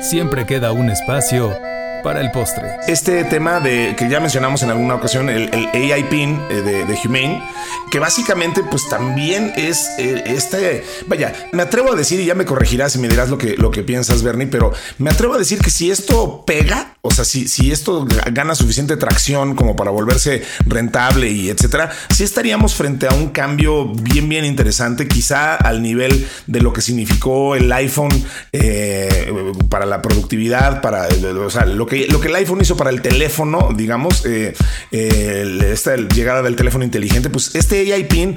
Siempre 0.00 0.46
queda 0.46 0.72
un 0.72 0.90
espacio 0.90 1.58
para 2.02 2.20
el 2.20 2.30
postre. 2.30 2.76
Este 2.86 3.24
tema 3.24 3.60
de 3.60 3.94
que 3.96 4.08
ya 4.08 4.20
mencionamos 4.20 4.62
en 4.62 4.70
alguna 4.70 4.94
ocasión, 4.94 5.28
el, 5.28 5.50
AI 5.72 6.04
PIN 6.04 6.40
eh, 6.50 6.54
de, 6.62 6.98
Humane, 7.04 7.42
que 7.90 7.98
básicamente 7.98 8.62
pues 8.62 8.88
también 8.88 9.52
es 9.56 9.90
eh, 9.98 10.22
este, 10.26 10.84
vaya, 11.06 11.32
me 11.52 11.62
atrevo 11.62 11.92
a 11.92 11.96
decir 11.96 12.20
y 12.20 12.24
ya 12.24 12.34
me 12.34 12.44
corregirás 12.44 12.94
y 12.96 12.98
me 12.98 13.08
dirás 13.08 13.28
lo 13.28 13.38
que, 13.38 13.56
lo 13.56 13.70
que 13.70 13.82
piensas, 13.82 14.22
Bernie, 14.22 14.46
pero 14.46 14.72
me 14.98 15.10
atrevo 15.10 15.34
a 15.34 15.38
decir 15.38 15.60
que 15.60 15.70
si 15.70 15.90
esto 15.90 16.44
pega, 16.46 16.96
o 17.02 17.10
sea, 17.10 17.24
si, 17.24 17.48
si 17.48 17.72
esto 17.72 18.06
gana 18.32 18.54
suficiente 18.54 18.96
tracción 18.96 19.54
como 19.54 19.76
para 19.76 19.90
volverse 19.90 20.42
rentable 20.66 21.30
y 21.30 21.50
etcétera, 21.50 21.90
sí 22.10 22.24
estaríamos 22.24 22.74
frente 22.74 23.06
a 23.08 23.14
un 23.14 23.28
cambio 23.30 23.86
bien, 23.86 24.28
bien 24.28 24.44
interesante, 24.44 25.08
quizá 25.08 25.56
al 25.56 25.82
nivel 25.82 26.26
de 26.46 26.60
lo 26.60 26.72
que 26.72 26.80
significó 26.80 27.54
el 27.54 27.72
iPhone 27.72 28.12
eh, 28.52 29.52
para 29.68 29.86
la 29.86 30.02
productividad, 30.02 30.80
para, 30.80 31.08
lo 31.66 31.86
que 31.86 31.91
lo 32.08 32.20
que 32.20 32.28
el 32.28 32.34
iPhone 32.36 32.60
hizo 32.60 32.76
para 32.76 32.90
el 32.90 33.02
teléfono, 33.02 33.70
digamos, 33.76 34.24
eh, 34.24 34.54
eh, 34.90 35.70
esta 35.72 35.96
llegada 35.96 36.42
del 36.42 36.56
teléfono 36.56 36.84
inteligente, 36.84 37.28
pues 37.30 37.54
este 37.54 37.92
AI 37.92 38.04
PIN 38.04 38.36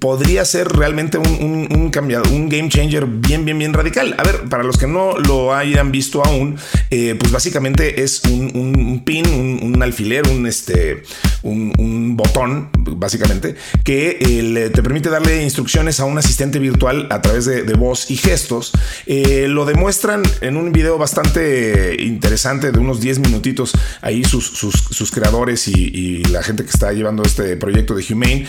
podría 0.00 0.44
ser 0.44 0.68
realmente 0.68 1.18
un, 1.18 1.68
un, 1.70 1.90
cambiado, 1.90 2.30
un 2.30 2.48
game 2.48 2.68
changer 2.68 3.06
bien, 3.06 3.44
bien, 3.44 3.58
bien 3.58 3.72
radical. 3.72 4.14
A 4.18 4.24
ver, 4.24 4.48
para 4.48 4.64
los 4.64 4.76
que 4.76 4.86
no 4.86 5.18
lo 5.18 5.54
hayan 5.54 5.92
visto 5.92 6.24
aún, 6.24 6.56
eh, 6.90 7.14
pues 7.18 7.30
básicamente 7.30 8.02
es 8.02 8.22
un, 8.24 9.02
pin, 9.04 9.26
un, 9.62 9.82
alfiler, 9.82 10.26
un, 10.28 10.46
este, 10.46 11.02
un, 11.42 12.16
botón 12.16 12.70
básicamente, 12.72 13.56
que 13.84 14.70
te 14.74 14.82
permite 14.82 15.10
darle 15.10 15.42
instrucciones 15.42 16.00
a 16.00 16.04
un 16.06 16.18
asistente 16.18 16.58
virtual 16.58 17.08
a 17.10 17.20
través 17.20 17.44
de, 17.44 17.62
voz 17.74 18.10
y 18.10 18.16
gestos. 18.16 18.72
lo 19.06 19.64
demuestran 19.64 20.22
en 20.40 20.56
un 20.56 20.72
video 20.72 20.98
bastante 20.98 21.96
interesante 22.02 22.72
de 22.72 22.78
unos 22.78 22.95
10 23.00 23.20
minutitos 23.20 23.72
ahí 24.02 24.24
sus, 24.24 24.44
sus, 24.46 25.10
creadores 25.10 25.68
y, 25.68 26.24
la 26.26 26.42
gente 26.42 26.64
que 26.64 26.70
está 26.70 26.92
llevando 26.92 27.22
este 27.22 27.56
proyecto 27.56 27.94
de 27.94 28.04
Humane. 28.10 28.46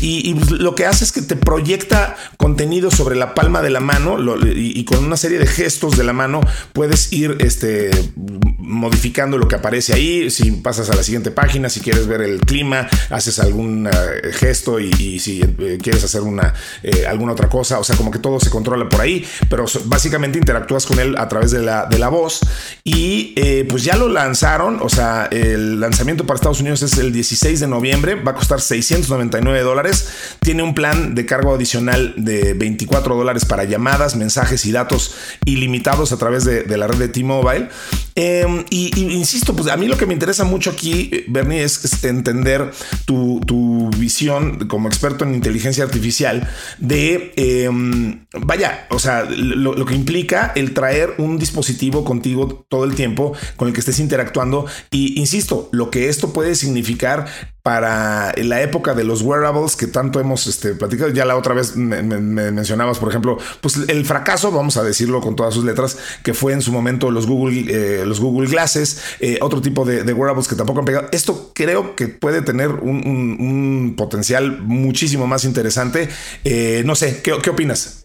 y, 0.00 0.34
pues, 0.34 0.50
lo 0.52 0.74
que 0.74 0.86
hace 0.86 1.04
es 1.04 1.12
que 1.12 1.22
te 1.22 1.36
proyecta 1.36 2.16
contenido 2.36 2.90
sobre 2.90 3.16
la 3.16 3.34
palma 3.34 3.62
de 3.62 3.70
la 3.70 3.80
mano 3.80 4.16
y, 4.44 4.78
y, 4.78 4.84
con 4.84 5.04
una 5.04 5.16
serie 5.16 5.38
de 5.38 5.46
gestos 5.46 5.96
de 5.96 6.04
la 6.04 6.12
mano 6.12 6.40
puedes 6.72 7.12
ir 7.12 7.36
este, 7.40 7.90
modificando 8.64 9.38
lo 9.38 9.48
que 9.48 9.56
aparece 9.56 9.92
ahí. 9.92 10.30
Si 10.30 10.50
pasas 10.52 10.90
a 10.90 10.94
la 10.94 11.02
siguiente 11.02 11.30
página, 11.30 11.68
si 11.68 11.80
quieres 11.80 12.06
ver 12.06 12.22
el 12.22 12.40
clima, 12.40 12.88
haces 13.10 13.38
algún 13.38 13.86
eh, 13.86 14.32
gesto 14.32 14.80
y, 14.80 15.18
si 15.18 15.42
eh, 15.42 15.78
quieres 15.82 16.04
hacer 16.04 16.22
una, 16.22 16.54
eh, 16.82 17.06
alguna 17.06 17.32
otra 17.32 17.48
cosa, 17.48 17.78
o 17.78 17.84
sea, 17.84 17.96
como 17.96 18.10
que 18.10 18.18
todo 18.18 18.40
se 18.40 18.50
controla 18.50 18.88
por 18.88 19.00
ahí, 19.00 19.24
pero 19.48 19.66
básicamente 19.84 20.38
interactúas 20.38 20.86
con 20.86 20.98
él 20.98 21.16
a 21.18 21.28
través 21.28 21.50
de 21.50 21.62
la, 21.62 21.86
de 21.86 21.98
la 21.98 22.08
voz 22.08 22.40
y 22.82 23.34
pues 23.68 23.84
ya 23.84 23.96
lo 23.96 24.08
lanzaron, 24.08 24.78
o 24.80 24.88
sea, 24.88 25.28
el 25.30 25.80
lanzamiento 25.80 26.26
para 26.26 26.36
Estados 26.36 26.60
Unidos 26.60 26.82
es 26.82 26.98
el 26.98 27.12
16 27.12 27.60
de 27.60 27.66
noviembre, 27.66 28.14
va 28.14 28.32
a 28.32 28.34
costar 28.34 28.60
699 28.60 29.60
dólares, 29.60 30.08
tiene 30.40 30.62
un 30.62 30.74
plan 30.74 31.14
de 31.14 31.26
cargo 31.26 31.54
adicional 31.54 32.14
de 32.16 32.54
24 32.54 33.14
dólares 33.14 33.44
para 33.44 33.64
llamadas, 33.64 34.16
mensajes 34.16 34.64
y 34.66 34.72
datos 34.72 35.14
ilimitados 35.44 36.12
a 36.12 36.16
través 36.16 36.44
de, 36.44 36.64
la 36.76 36.86
red 36.86 36.98
de 36.98 37.08
T-Mobile. 37.08 37.68
Em, 38.16 38.64
y, 38.70 38.98
insisto, 39.14 39.54
pues 39.54 39.68
a 39.68 39.76
mí 39.76 39.86
lo 39.86 39.96
que 39.96 40.06
me 40.06 40.14
interesa 40.14 40.44
mucho 40.44 40.70
aquí, 40.70 41.24
Bernie, 41.28 41.62
es, 41.62 42.04
entender 42.04 42.70
tu, 43.04 43.40
visión 43.98 44.66
como 44.68 44.88
experto 44.88 45.24
en 45.24 45.34
inteligencia 45.34 45.84
artificial 45.84 46.48
de, 46.78 47.32
em, 47.36 48.24
vaya, 48.32 48.86
o 48.90 48.98
sea, 48.98 49.24
lo, 49.24 49.84
que 49.84 49.94
implica 49.94 50.52
el 50.54 50.74
traer 50.74 51.14
un 51.18 51.38
dispositivo 51.38 52.04
contigo 52.04 52.66
todo 52.68 52.84
el 52.84 52.94
tiempo 52.94 53.34
con 53.56 53.68
el 53.68 53.74
que 53.74 53.80
estés 53.80 53.98
interactuando. 53.98 54.66
Y 54.90 55.18
insisto, 55.20 55.68
lo 55.72 55.90
que 55.90 56.08
esto 56.08 56.32
puede 56.32 56.54
significar 56.54 57.26
para 57.64 58.34
la 58.36 58.60
época 58.60 58.92
de 58.92 59.04
los 59.04 59.22
wearables 59.22 59.74
que 59.74 59.86
tanto 59.86 60.20
hemos 60.20 60.46
este, 60.46 60.74
platicado. 60.74 61.08
Ya 61.08 61.24
la 61.24 61.34
otra 61.34 61.54
vez 61.54 61.76
me, 61.76 62.02
mencionabas, 62.02 62.98
por 62.98 63.08
ejemplo, 63.08 63.38
pues 63.62 63.78
el 63.88 64.04
fracaso, 64.04 64.52
vamos 64.52 64.76
a 64.76 64.82
decirlo 64.82 65.22
con 65.22 65.34
todas 65.34 65.54
sus 65.54 65.64
letras, 65.64 65.96
que 66.22 66.34
fue 66.34 66.52
en 66.52 66.60
su 66.60 66.72
momento 66.72 67.10
los 67.10 67.26
Google, 67.26 67.64
eh, 67.68 68.04
los 68.04 68.20
Google 68.20 68.50
Glasses, 68.50 69.00
eh, 69.20 69.38
otro 69.40 69.62
tipo 69.62 69.86
de, 69.86 70.12
wearables 70.12 70.46
que 70.46 70.56
tampoco 70.56 70.80
han 70.80 70.84
pegado. 70.84 71.08
Esto 71.10 71.52
creo 71.54 71.96
que 71.96 72.08
puede 72.08 72.42
tener 72.42 72.68
un, 72.68 73.94
potencial 73.96 74.60
muchísimo 74.60 75.26
más 75.26 75.44
interesante. 75.44 76.10
Eh, 76.44 76.82
no 76.84 76.94
sé, 76.94 77.22
¿qué, 77.22 77.32
¿qué 77.42 77.48
opinas? 77.48 78.03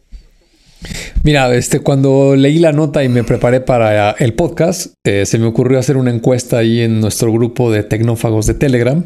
Mira, 1.24 1.54
este, 1.54 1.82
cuando 1.82 2.36
leí 2.36 2.60
la 2.60 2.72
nota 2.72 3.04
y 3.04 3.10
me 3.10 3.24
preparé 3.24 3.60
para 3.60 4.12
el 4.12 4.34
podcast, 4.34 4.94
eh, 5.04 5.26
se 5.26 5.38
me 5.38 5.46
ocurrió 5.46 5.78
hacer 5.78 5.98
una 5.98 6.12
encuesta 6.12 6.60
ahí 6.60 6.82
en 6.82 7.02
nuestro 7.02 7.34
grupo 7.34 7.72
de 7.72 7.84
tecnófagos 7.84 8.46
de 8.46 8.54
Telegram 8.54 9.04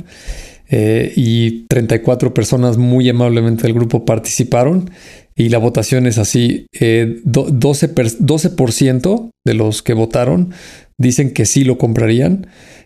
eh, 0.69 1.11
y 1.15 1.65
34 1.67 2.33
personas 2.33 2.77
muy 2.77 3.09
amablemente 3.09 3.63
del 3.63 3.73
grupo 3.73 4.05
participaron 4.05 4.91
y 5.35 5.49
la 5.49 5.57
votación 5.57 6.05
es 6.05 6.19
así, 6.19 6.67
12, 6.71 6.79
eh, 6.79 7.21
12% 7.23 9.31
de 9.43 9.53
los 9.55 9.81
que 9.81 9.93
votaron 9.93 10.51
dicen 10.99 11.33
que 11.33 11.47
sí 11.47 11.63
lo 11.63 11.79
comprarían, 11.79 12.45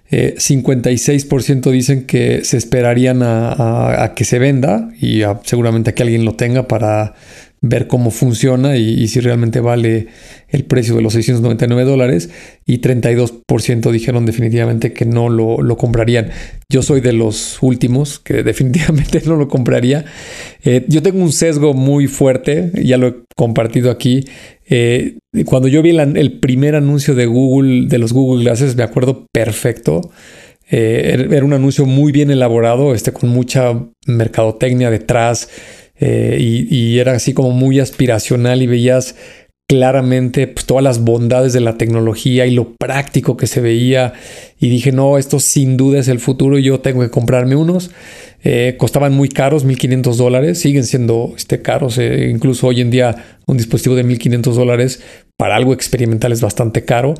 56% 0.09 1.69
dicen 1.69 2.05
que 2.05 2.45
se 2.45 2.55
esperarían 2.55 3.19
a, 3.21 4.13
que 4.15 4.23
se 4.23 4.39
venda 4.39 4.89
y 5.01 5.23
seguramente 5.43 5.89
a 5.89 5.95
que 5.95 6.03
alguien 6.03 6.23
lo 6.23 6.35
tenga 6.35 6.69
para 6.69 7.15
ver 7.61 7.87
cómo 7.87 8.11
funciona 8.11 8.77
y, 8.77 9.07
si 9.07 9.19
realmente 9.19 9.59
vale 9.59 10.07
el 10.47 10.65
precio 10.65 10.95
de 10.95 11.01
los 11.01 11.13
699 11.13 11.89
dólares 11.89 12.29
y 12.65 12.79
32% 12.79 13.91
dijeron 13.91 14.25
definitivamente 14.25 14.93
que 14.93 15.05
no 15.05 15.29
lo, 15.29 15.77
comprarían. 15.77 16.29
Yo 16.69 16.81
soy 16.81 17.01
de 17.01 17.13
los 17.13 17.57
últimos 17.61 18.19
que 18.19 18.43
definitivamente 18.43 19.21
no 19.25 19.35
lo 19.35 19.47
compraría. 19.47 20.05
Eh, 20.63 20.85
yo 20.87 21.01
tengo 21.01 21.23
un 21.23 21.31
sesgo 21.31 21.73
muy 21.73 22.07
fuerte, 22.07 22.71
ya 22.83 22.97
lo 22.97 23.07
he 23.07 23.15
compartido 23.35 23.91
aquí. 23.91 24.25
Eh, 24.69 25.17
cuando 25.45 25.67
yo 25.67 25.81
vi 25.81 25.97
el 25.97 26.39
primer 26.39 26.75
anuncio 26.75 27.15
de 27.15 27.25
Google, 27.25 27.87
de 27.87 27.97
los 27.97 28.13
Google 28.13 28.43
Glasses, 28.43 28.75
me 28.75 28.83
acuerdo 28.83 29.25
perfecto. 29.31 30.11
Eh, 30.69 31.27
era 31.31 31.45
un 31.45 31.53
anuncio 31.53 31.85
muy 31.85 32.11
bien 32.11 32.29
elaborado, 32.29 32.93
este, 32.93 33.13
con 33.13 33.29
mucha 33.29 33.87
mercadotecnia 34.05 34.89
detrás. 34.89 35.49
Eh, 35.99 36.37
y, 36.39 36.99
era 36.99 37.13
así 37.13 37.33
como 37.33 37.51
muy 37.51 37.79
aspiracional 37.79 38.61
y 38.61 38.67
veías 38.67 39.15
claramente 39.67 40.47
pues, 40.47 40.65
todas 40.65 40.83
las 40.83 41.03
bondades 41.03 41.53
de 41.53 41.59
la 41.59 41.77
tecnología 41.77 42.45
y 42.45 42.51
lo 42.51 42.75
práctico 42.75 43.35
que 43.35 43.47
se 43.47 43.59
veía 43.61 44.13
y 44.59 44.69
dije 44.69 44.91
no, 44.91 45.17
esto 45.17 45.39
sin 45.39 45.75
duda 45.75 45.99
es 45.99 46.07
el 46.07 46.19
futuro 46.19 46.57
y 46.57 46.63
yo 46.63 46.79
tengo 46.79 47.01
que 47.01 47.09
comprarme 47.09 47.55
unos. 47.55 47.91
Eh, 48.43 48.75
costaban 48.77 49.13
muy 49.13 49.29
caros, 49.29 49.65
1.500 49.65 50.15
dólares, 50.15 50.59
siguen 50.59 50.85
siendo 50.85 51.33
este, 51.35 51.61
caros, 51.61 51.97
eh, 51.97 52.29
incluso 52.29 52.67
hoy 52.67 52.81
en 52.81 52.91
día 52.91 53.39
un 53.45 53.57
dispositivo 53.57 53.95
de 53.95 54.05
1.500 54.05 54.53
dólares 54.53 55.01
para 55.37 55.55
algo 55.55 55.73
experimental 55.73 56.31
es 56.31 56.41
bastante 56.41 56.83
caro, 56.83 57.13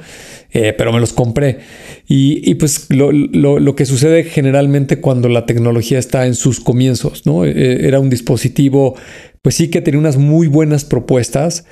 eh, 0.51 0.73
pero 0.75 0.91
me 0.91 0.99
los 0.99 1.13
compré. 1.13 1.59
Y, 2.07 2.55
pues 2.55 2.87
lo, 2.89 3.75
que 3.75 3.85
sucede 3.85 4.23
generalmente 4.23 4.99
cuando 4.99 5.29
la 5.29 5.45
tecnología 5.45 5.99
está 5.99 6.25
en 6.25 6.33
sus 6.33 6.59
comienzos, 6.59 7.25
¿no? 7.25 7.45
era 7.45 7.99
un 7.99 8.09
dispositivo, 8.09 8.95
pues 9.43 9.55
sí 9.55 9.69
que 9.69 9.81
tenía 9.81 9.99
unas 9.99 10.17
muy 10.17 10.47
buenas 10.47 10.83
propuestas, 10.83 11.65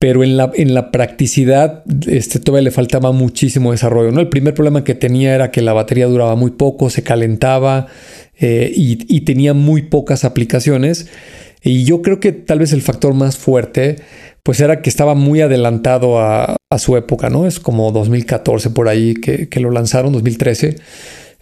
pero 0.00 0.24
en 0.24 0.38
la, 0.38 0.50
en 0.54 0.72
la 0.72 0.90
practicidad 0.90 1.84
este, 2.06 2.40
todavía 2.40 2.64
le 2.64 2.70
faltaba 2.70 3.12
muchísimo 3.12 3.72
desarrollo. 3.72 4.10
¿no? 4.10 4.20
El 4.20 4.30
primer 4.30 4.54
problema 4.54 4.82
que 4.82 4.94
tenía 4.94 5.34
era 5.34 5.50
que 5.50 5.60
la 5.60 5.74
batería 5.74 6.06
duraba 6.06 6.36
muy 6.36 6.52
poco, 6.52 6.88
se 6.88 7.02
calentaba 7.02 7.86
eh, 8.38 8.72
y, 8.74 9.20
tenía 9.20 9.52
muy 9.52 9.82
pocas 9.82 10.24
aplicaciones. 10.24 11.08
Y 11.62 11.84
yo 11.84 12.02
creo 12.02 12.20
que 12.20 12.32
tal 12.32 12.58
vez 12.58 12.72
el 12.72 12.82
factor 12.82 13.14
más 13.14 13.36
fuerte 13.36 13.96
pues 14.42 14.60
era 14.60 14.80
que 14.80 14.88
estaba 14.88 15.14
muy 15.14 15.40
adelantado 15.42 16.18
a, 16.18 16.56
su 16.78 16.96
época, 16.96 17.30
¿no? 17.30 17.46
Es 17.48 17.58
como 17.58 17.90
2014 17.90 18.70
por 18.70 18.88
ahí 18.88 19.14
que, 19.14 19.48
lo 19.60 19.70
lanzaron, 19.70 20.12
2013. 20.12 20.76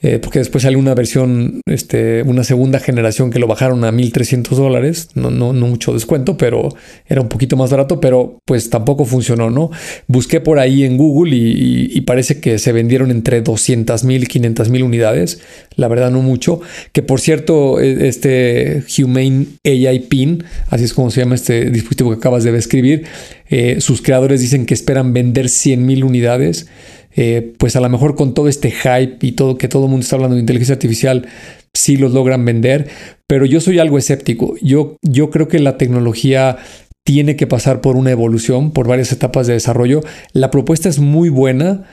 Eh, 0.00 0.20
porque 0.20 0.38
después 0.38 0.62
salió 0.62 0.78
una 0.78 0.94
versión, 0.94 1.60
este, 1.66 2.22
una 2.22 2.44
segunda 2.44 2.78
generación 2.78 3.32
que 3.32 3.40
lo 3.40 3.48
bajaron 3.48 3.82
a 3.84 3.90
1300 3.90 4.56
dólares, 4.56 5.08
no, 5.14 5.30
no, 5.30 5.52
no 5.52 5.66
mucho 5.66 5.92
descuento, 5.92 6.36
pero 6.36 6.68
era 7.06 7.20
un 7.20 7.28
poquito 7.28 7.56
más 7.56 7.70
barato, 7.70 8.00
pero 8.00 8.38
pues 8.44 8.70
tampoco 8.70 9.04
funcionó, 9.04 9.50
¿no? 9.50 9.72
Busqué 10.06 10.40
por 10.40 10.60
ahí 10.60 10.84
en 10.84 10.96
Google 10.96 11.34
y, 11.34 12.00
parece 12.02 12.40
que 12.40 12.58
se 12.58 12.72
vendieron 12.72 13.10
entre 13.10 13.42
200 13.42 14.04
mil 14.04 14.22
y 14.22 14.26
500 14.26 14.70
mil 14.70 14.82
unidades, 14.84 15.40
la 15.74 15.88
verdad 15.88 16.10
no 16.10 16.22
mucho, 16.22 16.60
que 16.92 17.02
por 17.02 17.20
cierto, 17.20 17.80
e, 17.80 18.08
este 18.08 18.84
Humane 18.96 19.46
AI 19.64 19.98
Pin, 20.08 20.44
así 20.70 20.84
es 20.84 20.94
como 20.94 21.10
se 21.10 21.20
llama 21.20 21.34
este 21.34 21.70
dispositivo 21.70 22.10
que 22.10 22.16
acabas 22.16 22.44
de 22.44 22.52
describir, 22.52 23.04
eh, 23.50 23.80
sus 23.80 24.00
creadores 24.00 24.40
dicen 24.40 24.64
que 24.64 24.74
esperan 24.74 25.12
vender 25.12 25.48
100 25.48 25.84
mil 25.84 26.04
unidades. 26.04 26.66
Eh, 27.20 27.52
pues 27.58 27.74
a 27.74 27.80
lo 27.80 27.88
mejor 27.88 28.14
con 28.14 28.32
todo 28.32 28.46
este 28.46 28.70
hype 28.70 29.18
y 29.22 29.32
todo 29.32 29.58
que 29.58 29.66
todo 29.66 29.86
el 29.86 29.90
mundo 29.90 30.04
está 30.04 30.14
hablando 30.14 30.36
de 30.36 30.40
inteligencia 30.40 30.74
artificial, 30.74 31.26
sí 31.74 31.96
los 31.96 32.12
logran 32.12 32.44
vender, 32.44 32.88
pero 33.26 33.44
yo 33.44 33.60
soy 33.60 33.80
algo 33.80 33.98
escéptico. 33.98 34.54
Yo, 34.62 34.96
yo 35.02 35.28
creo 35.28 35.48
que 35.48 35.58
la 35.58 35.76
tecnología 35.78 36.58
tiene 37.04 37.34
que 37.34 37.48
pasar 37.48 37.80
por 37.80 37.96
una 37.96 38.12
evolución, 38.12 38.70
por 38.70 38.86
varias 38.86 39.10
etapas 39.10 39.48
de 39.48 39.54
desarrollo. 39.54 40.02
La 40.32 40.52
propuesta 40.52 40.88
es 40.88 41.00
muy 41.00 41.28
buena, 41.28 41.88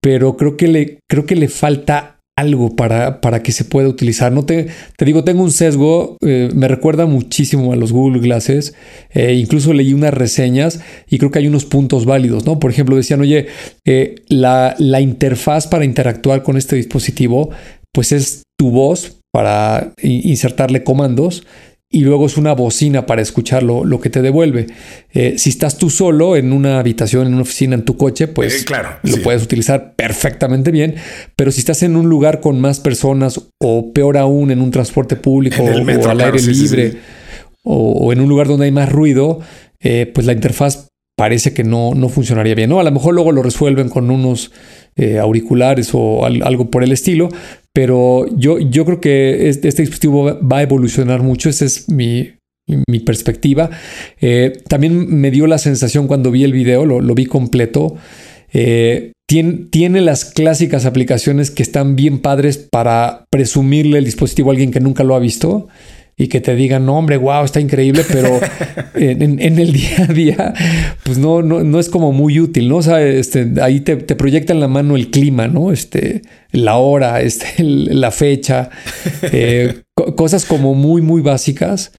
pero 0.00 0.38
creo 0.38 0.56
que 0.56 0.68
le, 0.68 1.00
creo 1.06 1.26
que 1.26 1.36
le 1.36 1.48
falta 1.48 2.20
algo 2.42 2.76
para, 2.76 3.20
para 3.20 3.42
que 3.42 3.52
se 3.52 3.64
pueda 3.64 3.88
utilizar. 3.88 4.32
No 4.32 4.44
te, 4.44 4.68
te 4.96 5.04
digo, 5.04 5.24
tengo 5.24 5.42
un 5.42 5.50
sesgo, 5.50 6.16
eh, 6.20 6.50
me 6.54 6.68
recuerda 6.68 7.06
muchísimo 7.06 7.72
a 7.72 7.76
los 7.76 7.92
Google 7.92 8.20
Glasses, 8.20 8.74
eh, 9.10 9.34
incluso 9.34 9.72
leí 9.72 9.94
unas 9.94 10.12
reseñas 10.12 10.80
y 11.08 11.18
creo 11.18 11.30
que 11.30 11.38
hay 11.38 11.48
unos 11.48 11.64
puntos 11.64 12.04
válidos, 12.04 12.44
¿no? 12.44 12.58
Por 12.58 12.70
ejemplo, 12.70 12.96
decían, 12.96 13.20
oye, 13.20 13.46
eh, 13.86 14.16
la, 14.28 14.74
la 14.78 15.00
interfaz 15.00 15.66
para 15.66 15.84
interactuar 15.84 16.42
con 16.42 16.56
este 16.56 16.76
dispositivo, 16.76 17.50
pues 17.92 18.12
es 18.12 18.42
tu 18.58 18.70
voz 18.70 19.18
para 19.32 19.94
insertarle 20.02 20.84
comandos 20.84 21.44
y 21.94 22.00
luego 22.00 22.24
es 22.24 22.38
una 22.38 22.54
bocina 22.54 23.04
para 23.04 23.20
escuchar 23.20 23.62
lo, 23.62 24.00
que 24.00 24.08
te 24.08 24.22
devuelve. 24.22 24.66
Eh, 25.12 25.34
si 25.36 25.50
estás 25.50 25.76
tú 25.76 25.90
solo 25.90 26.36
en 26.36 26.54
una 26.54 26.78
habitación, 26.78 27.26
en 27.26 27.34
una 27.34 27.42
oficina, 27.42 27.74
en 27.74 27.84
tu 27.84 27.98
coche, 27.98 28.28
pues 28.28 28.62
eh, 28.62 28.64
claro, 28.64 28.96
lo 29.02 29.18
puedes 29.18 29.42
utilizar 29.42 29.94
perfectamente 29.94 30.70
bien. 30.70 30.94
Pero 31.36 31.52
si 31.52 31.60
estás 31.60 31.82
en 31.82 31.96
un 31.96 32.08
lugar 32.08 32.40
con 32.40 32.58
más 32.60 32.80
personas 32.80 33.40
o 33.60 33.92
peor 33.92 34.16
aún 34.16 34.50
en 34.50 34.62
un 34.62 34.70
transporte 34.70 35.16
público 35.16 35.62
o, 35.62 36.08
al 36.08 36.20
aire 36.22 36.40
libre 36.40 36.96
o, 37.62 38.10
en 38.10 38.20
un 38.20 38.28
lugar 38.28 38.48
donde 38.48 38.64
hay 38.64 38.72
más 38.72 38.90
ruido, 38.90 39.40
eh, 39.78 40.10
pues 40.12 40.26
la 40.26 40.32
interfaz 40.32 40.88
parece 41.16 41.52
que 41.52 41.64
no, 41.64 41.94
no 41.94 42.08
funcionaría 42.08 42.54
bien. 42.54 42.70
¿no? 42.70 42.80
A 42.80 42.84
lo 42.84 42.90
mejor 42.90 43.14
luego 43.14 43.32
lo 43.32 43.42
resuelven 43.42 43.88
con 43.88 44.10
unos 44.10 44.50
auriculares 45.20 45.90
o 45.94 46.26
algo 46.26 46.70
por 46.70 46.84
el 46.84 46.92
estilo, 46.92 47.30
pero 47.74 48.26
yo, 48.36 48.58
yo 48.58 48.84
creo 48.84 49.00
que 49.00 49.48
este, 49.48 49.68
dispositivo 49.68 50.38
va 50.40 50.58
a 50.58 50.62
evolucionar 50.62 51.22
mucho. 51.22 51.48
Esa 51.48 51.64
es 51.64 51.88
mi, 51.88 52.32
mi 52.66 53.00
perspectiva. 53.00 53.70
Eh, 54.20 54.62
también 54.68 55.20
me 55.20 55.30
dio 55.30 55.46
la 55.46 55.58
sensación 55.58 56.06
cuando 56.06 56.30
vi 56.30 56.44
el 56.44 56.52
video, 56.52 56.84
lo, 56.84 57.00
lo 57.00 57.14
vi 57.14 57.26
completo. 57.26 57.96
Eh, 58.52 59.12
tiene, 59.26 59.66
tiene, 59.70 60.02
las 60.02 60.26
clásicas 60.26 60.84
aplicaciones 60.84 61.50
que 61.50 61.62
están 61.62 61.96
bien 61.96 62.18
padres 62.18 62.58
para 62.58 63.24
presumirle 63.30 63.98
el 63.98 64.04
dispositivo 64.04 64.50
a 64.50 64.52
alguien 64.52 64.70
que 64.70 64.80
nunca 64.80 65.04
lo 65.04 65.14
ha 65.14 65.20
visto 65.20 65.68
y 66.16 66.28
que 66.28 66.40
te 66.40 66.54
digan, 66.54 66.86
no, 66.86 66.98
hombre, 66.98 67.16
wow, 67.16 67.44
está 67.44 67.60
increíble, 67.60 68.04
pero 68.10 68.38
en, 68.94 69.58
el 69.58 69.72
día 69.72 70.06
a 70.08 70.12
día, 70.12 70.54
pues 71.04 71.18
no, 71.18 71.42
no, 71.42 71.64
no, 71.64 71.80
es 71.80 71.88
como 71.88 72.12
muy 72.12 72.38
útil, 72.38 72.68
¿no? 72.68 72.76
O 72.76 72.82
sea, 72.82 73.02
este, 73.02 73.50
ahí 73.60 73.80
te, 73.80 73.96
te 73.96 74.14
proyecta 74.14 74.52
en 74.52 74.60
la 74.60 74.68
mano 74.68 74.96
el 74.96 75.10
clima, 75.10 75.48
¿no? 75.48 75.72
Este, 75.72 76.22
la 76.52 76.76
hora, 76.76 77.22
este, 77.22 77.62
la 77.62 78.10
fecha, 78.10 78.70
eh, 79.22 79.82
cosas 80.16 80.44
como 80.44 80.74
muy, 80.74 81.02
muy 81.02 81.22
básicas. 81.22 81.92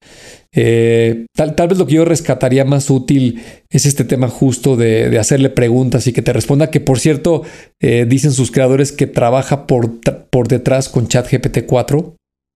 Eh, 0.56 1.26
tal, 1.34 1.56
tal, 1.56 1.68
vez 1.68 1.78
lo 1.78 1.86
que 1.86 1.94
yo 1.94 2.04
rescataría 2.04 2.64
más 2.64 2.88
útil 2.88 3.42
es 3.70 3.86
este 3.86 4.04
tema 4.04 4.28
justo 4.28 4.76
de, 4.76 5.18
hacerle 5.18 5.50
preguntas 5.50 6.06
y 6.06 6.12
que 6.12 6.22
te 6.22 6.32
responda, 6.32 6.70
que 6.70 6.78
por 6.78 7.00
cierto, 7.00 7.42
eh, 7.80 8.06
dicen 8.08 8.32
sus 8.32 8.52
creadores 8.52 8.92
que 8.92 9.08
trabaja 9.08 9.66
por, 9.66 10.00
por 10.30 10.46
detrás 10.46 10.88
con 10.88 11.08
ChatGPT 11.08 11.66
4. 11.66 12.14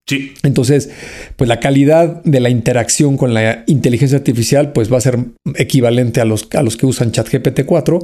Sí. 0.09 0.33
Entonces, 0.43 0.91
pues 1.37 1.49
la 1.49 1.61
calidad 1.61 2.23
de 2.25 2.41
la 2.41 2.49
interacción 2.49 3.19
con 3.19 3.35
la 3.35 3.65
inteligencia 3.67 4.17
artificial 4.17 4.73
pues 4.73 4.91
va 4.93 4.97
a 4.97 5.03
ser 5.03 5.19
equivalente 5.57 6.21
a 6.23 6.25
los, 6.25 6.49
a 6.55 6.63
los 6.63 6.77
que 6.77 6.87
usan 6.87 7.13
ChatGPT 7.13 7.65
4. 7.67 7.99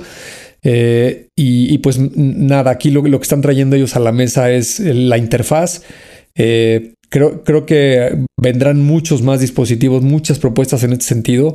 Eh, 0.66 1.28
y, 1.36 1.78
pues 1.78 1.98
nada, 1.98 2.70
aquí 2.70 2.90
lo, 2.90 3.02
lo, 3.02 3.18
que 3.18 3.24
están 3.24 3.42
trayendo 3.42 3.76
ellos 3.76 3.96
a 3.96 4.00
la 4.00 4.12
mesa 4.12 4.50
es 4.50 4.80
la 4.80 5.18
interfaz. 5.18 5.82
Eh, 6.34 6.94
Creo, 7.14 7.44
creo 7.44 7.64
que 7.64 8.24
vendrán 8.36 8.82
muchos 8.82 9.22
más 9.22 9.38
dispositivos, 9.38 10.02
muchas 10.02 10.40
propuestas 10.40 10.82
en 10.82 10.92
este 10.94 11.04
sentido. 11.04 11.54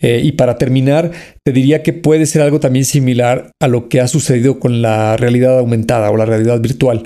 Eh, 0.00 0.20
y 0.24 0.32
para 0.32 0.58
terminar, 0.58 1.12
te 1.44 1.52
diría 1.52 1.84
que 1.84 1.92
puede 1.92 2.26
ser 2.26 2.42
algo 2.42 2.58
también 2.58 2.84
similar 2.84 3.52
a 3.60 3.68
lo 3.68 3.88
que 3.88 4.00
ha 4.00 4.08
sucedido 4.08 4.58
con 4.58 4.82
la 4.82 5.16
realidad 5.16 5.60
aumentada 5.60 6.10
o 6.10 6.16
la 6.16 6.24
realidad 6.24 6.60
virtual. 6.60 7.04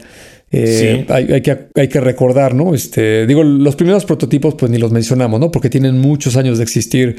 Eh, 0.53 1.07
hay, 1.09 1.43
que, 1.43 1.69
hay, 1.77 1.89
que, 1.89 2.01
recordar, 2.01 2.55
¿no? 2.55 2.75
Este, 2.75 3.25
digo, 3.27 3.45
los 3.45 3.77
primeros 3.77 4.05
prototipos, 4.05 4.57
pues 4.57 4.71
ni 4.71 4.79
los 4.79 4.91
mencionamos, 4.91 5.39
¿no? 5.39 5.53
Porque 5.53 5.71
tienen 5.71 6.01
muchos 6.01 6.37
años 6.37 6.59
de 6.59 6.65
existir 6.65 7.17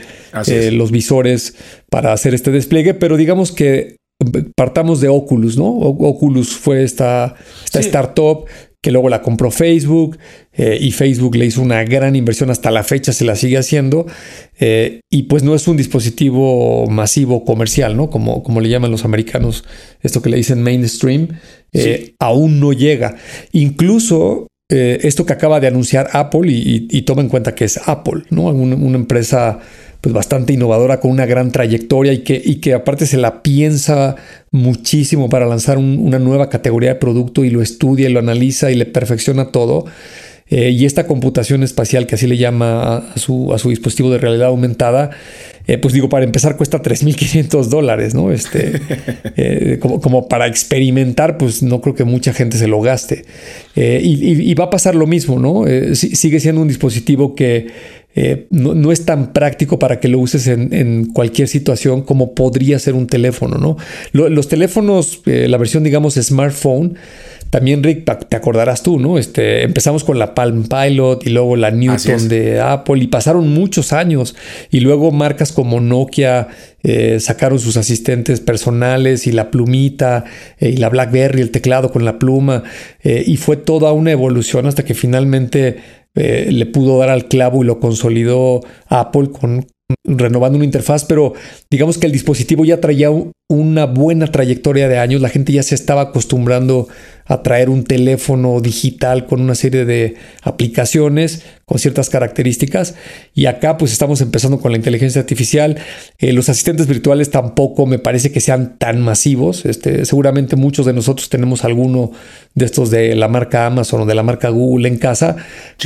eh, 0.48 0.72
los 0.72 0.92
visores 0.92 1.56
para 1.90 2.12
hacer 2.12 2.34
este 2.34 2.52
despliegue, 2.52 2.94
pero 2.94 3.16
digamos 3.16 3.54
que 3.54 3.96
partamos 4.56 5.00
de 5.00 5.08
Oculus, 5.08 5.58
¿no? 5.58 5.70
Oculus 5.70 6.58
fue 6.58 6.84
esta, 6.84 7.36
esta 7.64 7.80
startup 7.80 8.46
que 8.82 8.92
luego 8.92 9.10
la 9.10 9.22
compró 9.22 9.52
Facebook 9.52 10.18
eh, 10.54 10.78
y 10.82 10.92
Facebook 10.92 11.36
le 11.36 11.46
hizo 11.46 11.62
una 11.62 11.84
gran 11.84 12.16
inversión 12.16 12.50
hasta 12.50 12.72
la 12.72 12.84
fecha, 12.84 13.14
se 13.14 13.26
la 13.26 13.36
sigue 13.36 13.58
haciendo 13.58 14.08
eh, 14.60 15.02
y 15.10 15.24
pues 15.24 15.44
no 15.44 15.54
es 15.54 15.68
un 15.68 15.78
dispositivo 15.78 16.88
masivo 16.88 17.46
comercial, 17.46 17.96
¿no? 17.96 18.10
Como, 18.10 18.42
como 18.42 18.60
le 18.60 18.70
llaman 18.70 18.90
los 18.90 19.06
americanos, 19.06 19.64
esto 20.02 20.22
que 20.24 20.32
le 20.32 20.38
dicen 20.38 20.64
mainstream, 20.64 21.28
eh, 21.74 22.16
aún 22.20 22.60
no 22.60 22.74
llega. 22.74 23.16
Incluso 23.52 24.48
esto 24.74 25.26
que 25.26 25.34
acaba 25.34 25.60
de 25.60 25.68
anunciar 25.68 26.12
Apple 26.14 26.50
y, 26.50 27.02
toma 27.02 27.22
en 27.22 27.28
cuenta 27.28 27.54
que 27.54 27.66
es 27.66 27.78
Apple, 27.90 28.24
¿no? 28.30 28.44
una 28.44 28.96
empresa 28.96 29.60
pues 30.02 30.14
bastante 30.14 30.54
innovadora 30.54 31.02
con 31.02 31.12
una 31.12 31.26
gran 31.26 31.52
trayectoria 31.52 32.12
y 32.14 32.20
que, 32.20 32.42
y 32.44 32.56
que 32.56 32.74
aparte 32.74 33.06
se 33.06 33.18
la 33.18 33.44
piensa 33.44 34.16
muchísimo 34.52 35.30
para 35.30 35.46
lanzar 35.46 35.78
una 35.78 36.20
nueva 36.20 36.50
categoría 36.50 36.90
de 36.90 36.96
producto 36.96 37.46
y 37.46 37.50
lo 37.50 37.62
estudia 37.62 38.10
y 38.10 38.14
lo 38.14 38.20
analiza 38.20 38.70
y 38.70 38.76
le 38.76 38.86
perfecciona 38.86 39.52
todo. 39.52 39.86
Eh, 40.52 40.72
y 40.72 40.86
esta 40.86 41.08
computación 41.08 41.64
espacial 41.64 42.06
que 42.08 42.16
así 42.16 42.28
le 42.28 42.36
llama 42.36 42.98
a 42.98 43.18
su, 43.18 43.54
a 43.54 43.58
su 43.58 43.70
dispositivo 43.70 44.12
de 44.12 44.18
realidad 44.18 44.50
aumentada, 44.50 45.12
eh, 45.66 45.78
pues 45.78 45.94
digo, 45.94 46.10
para 46.10 46.26
empezar 46.26 46.58
cuesta 46.58 46.82
3.500 46.82 47.68
dólares, 47.68 48.14
¿no? 48.14 48.34
Este, 48.34 48.82
eh, 49.38 49.78
como, 49.80 50.02
como, 50.02 50.28
para 50.28 50.48
experimentar, 50.48 51.38
pues 51.38 51.64
no 51.64 51.80
creo 51.80 51.96
que 51.96 52.04
mucha 52.04 52.34
gente 52.34 52.58
se 52.58 52.68
lo 52.68 52.82
gaste. 52.82 53.24
Y, 53.78 54.52
y, 54.52 54.54
va 54.56 54.66
a 54.66 54.70
pasar 54.70 54.94
lo 54.94 55.08
mismo, 55.08 55.40
¿no? 55.40 55.64
sigue 55.96 56.42
siendo 56.42 56.62
un 56.62 56.68
dispositivo 56.68 57.34
que 57.34 57.68
eh, 58.14 58.48
no, 58.50 58.92
es 58.92 59.06
tan 59.06 59.32
práctico 59.32 59.80
para 59.80 60.02
que 60.02 60.10
lo 60.10 60.20
uses 60.20 60.48
en, 60.48 61.06
cualquier 61.14 61.48
situación 61.48 62.02
como 62.02 62.36
podría 62.36 62.78
ser 62.78 62.94
un 62.94 63.08
teléfono, 63.08 63.58
¿no? 63.58 63.78
los 64.12 64.48
teléfonos, 64.50 65.22
eh, 65.26 65.48
la 65.48 65.58
versión, 65.58 65.84
digamos, 65.84 66.16
smartphone, 66.16 66.96
también, 67.50 67.84
Rick, 67.84 68.06
te 68.30 68.38
acordarás 68.38 68.82
tú, 68.82 68.98
¿no? 68.98 69.18
Este, 69.18 69.64
empezamos 69.64 70.06
con 70.06 70.18
la 70.18 70.34
Palm 70.34 70.70
Pilot 70.70 71.28
y 71.28 71.32
luego 71.32 71.58
la 71.58 71.70
Newton 71.70 72.30
de 72.30 72.62
Apple 72.62 73.04
y 73.04 73.08
pasaron 73.08 73.50
muchos 73.50 73.92
años 73.92 74.38
y 74.72 74.80
luego 74.80 75.12
marcas 75.12 75.52
como 75.52 75.82
Nokia 75.82 76.48
eh, 76.82 77.20
sacaron 77.20 77.60
sus 77.60 77.76
asistentes 77.76 78.40
personales 78.40 79.28
y 79.28 79.34
la 79.34 79.52
plumita 79.52 80.24
y 80.62 80.78
la 80.78 80.88
BlackBerry, 80.88 81.42
el 81.42 81.52
teclado 81.52 81.92
con 81.92 82.06
la 82.06 82.20
pluma 82.20 82.64
y 83.04 83.36
fue 83.36 83.58
toda 83.58 83.92
una 83.92 84.12
evolución 84.12 84.66
hasta 84.66 84.86
que 84.86 84.94
finalmente 84.94 86.01
eh, 86.16 86.50
le 86.52 86.66
pudo 86.66 86.98
dar 87.00 87.10
al 87.10 87.28
clavo 87.28 87.64
y 87.64 87.66
lo 87.66 87.80
consolidó 87.80 88.62
Apple 88.88 89.30
con 89.32 89.66
renovando 90.04 90.58
una 90.58 90.66
interfaz, 90.66 91.06
pero 91.06 91.34
digamos 91.70 91.98
que 91.98 92.06
el 92.06 92.14
dispositivo 92.14 92.66
ya 92.66 92.80
traía 92.80 93.10
una 93.50 93.86
buena 93.86 94.28
trayectoria 94.28 94.88
de 94.88 94.98
años, 94.98 95.22
la 95.22 95.30
gente 95.30 95.52
ya 95.52 95.64
se 95.64 95.76
estaba 95.76 96.02
acostumbrando 96.02 96.88
a 97.32 97.44
traer 97.44 97.70
un 97.70 97.86
teléfono 97.86 98.60
digital 98.60 99.26
con 99.26 99.40
una 99.40 99.56
serie 99.56 99.86
de 99.86 100.16
aplicaciones 100.42 101.46
con 101.64 101.80
ciertas 101.80 102.10
características 102.10 102.96
y 103.34 103.46
acá 103.46 103.78
pues 103.78 103.94
estamos 103.94 104.20
empezando 104.20 104.60
con 104.60 104.74
la 104.74 104.78
inteligencia 104.78 105.22
artificial. 105.22 105.78
Eh, 106.18 106.34
los 106.34 106.50
asistentes 106.50 106.88
virtuales 106.88 107.32
tampoco 107.32 107.86
me 107.86 108.00
parece 108.00 108.34
que 108.34 108.42
sean 108.42 108.78
tan 108.78 109.00
masivos. 109.00 109.66
Este, 109.66 110.04
seguramente 110.04 110.58
muchos 110.58 110.86
de 110.86 110.92
nosotros 110.92 111.30
tenemos 111.30 111.64
alguno 111.64 112.12
de 112.54 112.66
estos 112.66 112.92
de 112.92 113.16
la 113.16 113.30
marca 113.30 113.66
Amazon 113.66 114.02
o 114.02 114.06
de 114.06 114.16
la 114.16 114.24
marca 114.24 114.50
Google 114.50 114.90
en 114.90 114.98
casa, 114.98 115.38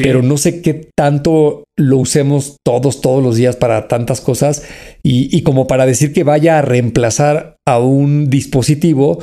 pero 0.02 0.24
no 0.24 0.38
sé 0.38 0.64
qué 0.64 0.90
tanto 0.96 1.64
lo 1.76 1.98
usemos 2.00 2.58
todos, 2.64 3.02
todos 3.02 3.24
los 3.24 3.36
días 3.36 3.56
para 3.56 3.88
tantas 3.88 4.20
cosas 4.20 4.64
y, 5.04 5.30
y 5.36 5.44
como 5.44 5.68
para 5.68 5.86
decir 5.86 6.12
que 6.12 6.24
vaya 6.24 6.58
a 6.58 6.64
reemplazar 6.64 7.58
a 7.68 7.78
un 7.78 8.32
dispositivo 8.32 9.20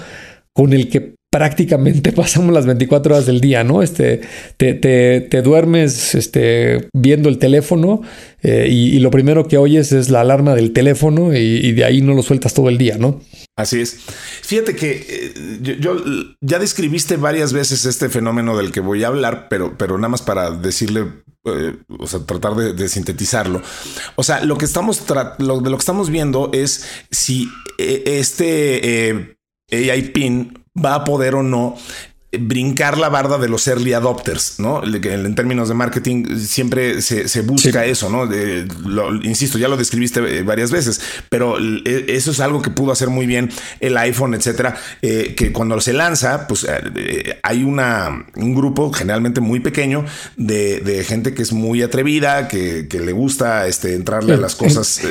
con 0.53 0.73
el 0.73 0.89
que 0.89 1.12
prácticamente 1.33 2.13
pasamos 2.23 2.53
las 2.53 2.67
24 2.67 3.15
horas 3.15 3.27
del 3.27 3.41
día, 3.41 3.65
¿no? 3.65 3.83
Este, 3.83 4.21
te, 4.59 4.75
te, 4.75 5.43
duermes 5.43 6.15
este, 6.15 6.89
viendo 6.93 7.29
el 7.31 7.39
teléfono 7.39 8.03
eh, 8.43 8.69
y, 8.71 8.99
lo 8.99 9.11
primero 9.11 9.49
que 9.49 9.57
oyes 9.57 9.93
es 9.93 10.11
la 10.11 10.21
alarma 10.21 10.55
del 10.55 10.73
teléfono 10.73 11.35
y, 11.35 11.73
de 11.73 11.85
ahí 11.85 12.03
no 12.03 12.13
lo 12.13 12.23
sueltas 12.23 12.53
todo 12.53 12.69
el 12.69 12.77
día, 12.77 12.99
¿no? 12.99 13.21
Así 13.57 13.81
es. 13.81 13.99
Fíjate 14.43 14.77
que 14.77 15.07
eh, 15.09 15.59
yo, 15.81 15.97
ya 16.41 16.59
describiste 16.59 17.17
varias 17.17 17.53
veces 17.53 17.87
este 17.87 18.11
fenómeno 18.11 18.57
del 18.57 18.71
que 18.71 18.81
voy 18.81 19.03
a 19.03 19.09
hablar, 19.09 19.47
pero, 19.49 19.77
pero 19.79 19.97
nada 19.97 20.11
más 20.11 20.23
para 20.23 20.51
decirle 20.51 21.07
eh, 21.47 21.77
o 21.99 22.07
sea, 22.07 22.21
tratar 22.21 22.55
de, 22.55 22.89
sintetizarlo. 22.89 23.63
O 24.17 24.23
sea, 24.23 24.45
lo 24.45 24.59
que 24.59 24.67
estamos 24.67 25.03
lo, 25.39 25.61
de 25.61 25.71
lo 25.71 25.77
que 25.77 25.83
estamos 25.83 26.11
viendo 26.11 26.51
es 26.53 26.85
si 27.11 27.49
este 27.79 29.37
AI 29.71 30.03
PIN 30.13 30.62
va 30.77 30.95
a 30.95 31.05
poder 31.05 31.35
o 31.35 31.43
no 31.43 31.77
brincar 32.39 32.97
la 32.97 33.11
barda 33.11 33.37
de 33.37 33.49
los 33.49 33.69
early 33.69 33.93
adopters, 33.93 34.59
¿no? 34.59 34.83
En 34.83 35.35
términos 35.35 35.69
de 35.69 35.75
marketing 35.75 36.39
siempre 36.39 37.03
se, 37.03 37.43
busca 37.43 37.85
eso, 37.85 38.09
¿no? 38.09 38.25
insisto, 39.23 39.59
ya 39.59 39.69
lo 39.69 39.77
describiste 39.77 40.39
eh, 40.39 40.43
varias 40.43 40.71
veces, 40.71 41.01
pero 41.29 41.59
e, 41.59 42.07
eso 42.09 42.31
es 42.31 42.41
algo 42.41 42.63
que 42.63 42.71
pudo 42.71 42.91
hacer 42.91 43.09
muy 43.09 43.27
bien 43.27 43.51
el 43.81 43.99
iPhone, 43.99 44.33
etcétera, 44.33 44.77
eh, 45.03 45.35
que 45.37 45.53
cuando 45.53 45.79
se 45.83 45.93
lanza, 45.93 46.49
pues 46.49 46.67
eh, 46.67 47.39
hay 47.43 47.65
una, 47.65 48.27
un 48.37 48.55
grupo 48.55 48.91
generalmente 48.93 49.43
muy 49.43 49.61
pequeño 49.61 50.07
de, 50.37 51.05
gente 51.07 51.35
que 51.35 51.43
es 51.43 51.53
muy 51.53 51.83
atrevida, 51.83 52.49
que, 52.49 52.87
le 52.93 53.13
gusta 53.13 53.67
este, 53.67 53.95
entrarle 53.95 54.35
a 54.35 54.37
las 54.37 54.55
cosas. 54.55 55.03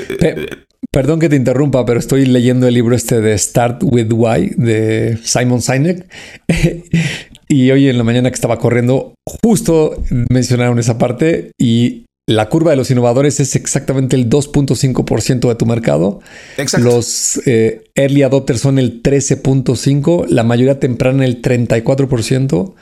Perdón 0.91 1.20
que 1.20 1.30
te 1.30 1.36
interrumpa, 1.36 1.86
pero 1.86 2.00
estoy 2.00 2.26
leyendo 2.26 2.67
el 2.67 2.74
libro 2.74 2.96
este 2.96 3.22
de 3.22 3.38
Start 3.38 3.84
with 3.84 4.12
Why 4.12 4.54
de 4.58 5.20
Simon 5.24 5.62
Sinek. 5.62 6.08
y 7.48 7.70
hoy 7.72 7.88
en 7.88 7.98
la 7.98 8.04
mañana 8.04 8.30
que 8.30 8.36
estaba 8.36 8.58
corriendo, 8.58 9.13
justo 9.44 10.04
mencionaron 10.30 10.80
esa 10.80 10.98
parte 10.98 11.52
y 11.58 12.06
la 12.28 12.50
curva 12.50 12.72
de 12.72 12.78
los 12.78 12.89
innovadores 12.91 13.39
es 13.39 13.56
exactamente 13.56 14.15
el 14.15 14.30
2.5% 14.30 15.48
de 15.48 15.56
tu 15.56 15.65
mercado. 15.65 16.20
Exacto. 16.58 16.89
Los 16.89 17.41
eh, 17.46 17.84
early 17.96 18.24
adopters 18.24 18.62
son 18.62 18.80
el 18.80 19.04
13.5%, 19.04 20.28
la 20.28 20.44
mayoría 20.44 20.80
temprana 20.80 21.26
el 21.26 21.41
34%. 21.41 22.74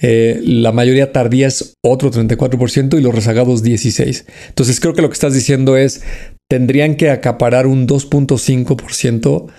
Eh, 0.00 0.40
la 0.44 0.70
mayoría 0.70 1.12
tardía 1.12 1.48
es 1.48 1.74
otro 1.82 2.10
34% 2.12 2.98
y 2.98 3.02
los 3.02 3.14
rezagados 3.14 3.64
16%. 3.64 4.24
Entonces 4.48 4.80
creo 4.80 4.94
que 4.94 5.02
lo 5.02 5.08
que 5.08 5.14
estás 5.14 5.34
diciendo 5.34 5.76
es, 5.76 6.02
tendrían 6.48 6.96
que 6.96 7.10
acaparar 7.10 7.66
un 7.66 7.86
2.5% 7.86 9.50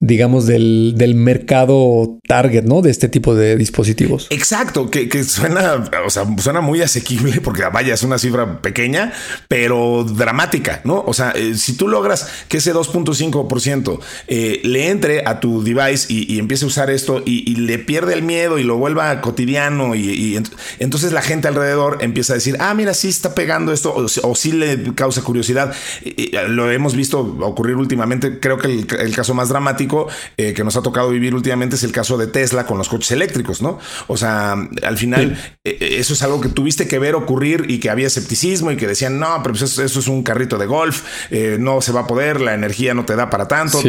digamos, 0.00 0.46
del, 0.46 0.94
del, 0.96 1.14
mercado 1.14 2.18
target, 2.26 2.64
¿no? 2.64 2.82
De 2.82 2.90
este 2.90 3.08
tipo 3.08 3.34
de 3.34 3.56
dispositivos. 3.56 4.26
Exacto, 4.30 4.90
que, 4.90 5.08
que, 5.08 5.24
suena, 5.24 5.84
o 6.04 6.10
sea, 6.10 6.26
suena 6.38 6.60
muy 6.60 6.82
asequible 6.82 7.40
porque 7.40 7.62
vaya, 7.72 7.94
es 7.94 8.02
una 8.02 8.18
cifra 8.18 8.60
pequeña, 8.60 9.12
pero 9.48 10.04
dramática, 10.04 10.80
¿no? 10.84 11.02
O 11.06 11.14
sea, 11.14 11.30
eh, 11.30 11.54
si 11.54 11.74
tú 11.74 11.88
logras 11.88 12.28
que 12.48 12.58
ese 12.58 12.74
2.5% 12.74 14.00
eh, 14.26 14.60
le 14.64 14.90
entre 14.90 15.26
a 15.26 15.40
tu 15.40 15.62
device 15.62 16.12
y, 16.12 16.38
empiece 16.38 16.64
a 16.64 16.68
usar 16.68 16.90
esto 16.90 17.22
y, 17.24 17.54
le 17.54 17.78
pierde 17.78 18.14
el 18.14 18.22
miedo 18.22 18.58
y 18.58 18.64
lo 18.64 18.76
vuelva 18.76 19.20
cotidiano 19.20 19.94
y, 19.94 20.38
entonces 20.80 21.12
la 21.12 21.22
gente 21.22 21.48
alrededor 21.48 21.98
empieza 22.00 22.32
a 22.32 22.36
decir, 22.36 22.56
ah, 22.58 22.74
mira, 22.74 22.94
sí 22.94 23.08
está 23.08 23.34
pegando 23.34 23.72
esto 23.72 23.94
o, 23.94 24.04
o 24.04 24.34
sí 24.34 24.52
le 24.52 24.92
causa 24.94 25.22
curiosidad. 25.22 25.72
lo 26.48 26.70
hemos 26.70 26.94
visto 26.94 27.20
ocurrir 27.20 27.76
últimamente, 27.76 28.40
creo 28.40 28.58
que 28.58 28.66
el, 28.66 28.86
el 28.98 29.14
caso 29.14 29.34
más 29.34 29.48
dramático 29.48 29.83
eh, 30.36 30.52
que 30.54 30.64
nos 30.64 30.76
ha 30.76 30.82
tocado 30.82 31.10
vivir 31.10 31.34
últimamente 31.34 31.76
es 31.76 31.82
el 31.84 31.92
caso 31.92 32.16
de 32.16 32.26
Tesla 32.26 32.66
con 32.66 32.78
los 32.78 32.88
coches 32.88 33.10
eléctricos, 33.12 33.62
¿no? 33.62 33.78
O 34.06 34.16
sea, 34.16 34.56
al 34.82 34.98
final 34.98 35.38
eh, 35.64 35.76
eh, 35.80 35.96
eso 35.98 36.14
es 36.14 36.22
algo 36.22 36.40
que 36.40 36.48
tuviste 36.48 36.88
que 36.88 36.98
ver 36.98 37.14
ocurrir 37.14 37.66
y 37.68 37.78
que 37.78 37.90
había 37.90 38.06
escepticismo 38.06 38.70
y 38.70 38.76
que 38.76 38.86
decían, 38.86 39.18
no, 39.18 39.40
pero 39.42 39.54
pues 39.54 39.78
eso, 39.78 40.00
es 40.00 40.08
un 40.08 40.22
carrito 40.22 40.58
de 40.58 40.66
golf, 40.66 41.02
no 41.58 41.80
se 41.80 41.92
va 41.92 42.00
a 42.00 42.06
poder, 42.06 42.40
la 42.40 42.54
energía 42.54 42.94
no 42.94 43.04
te 43.04 43.16
da 43.16 43.30
para 43.30 43.48
tanto. 43.48 43.80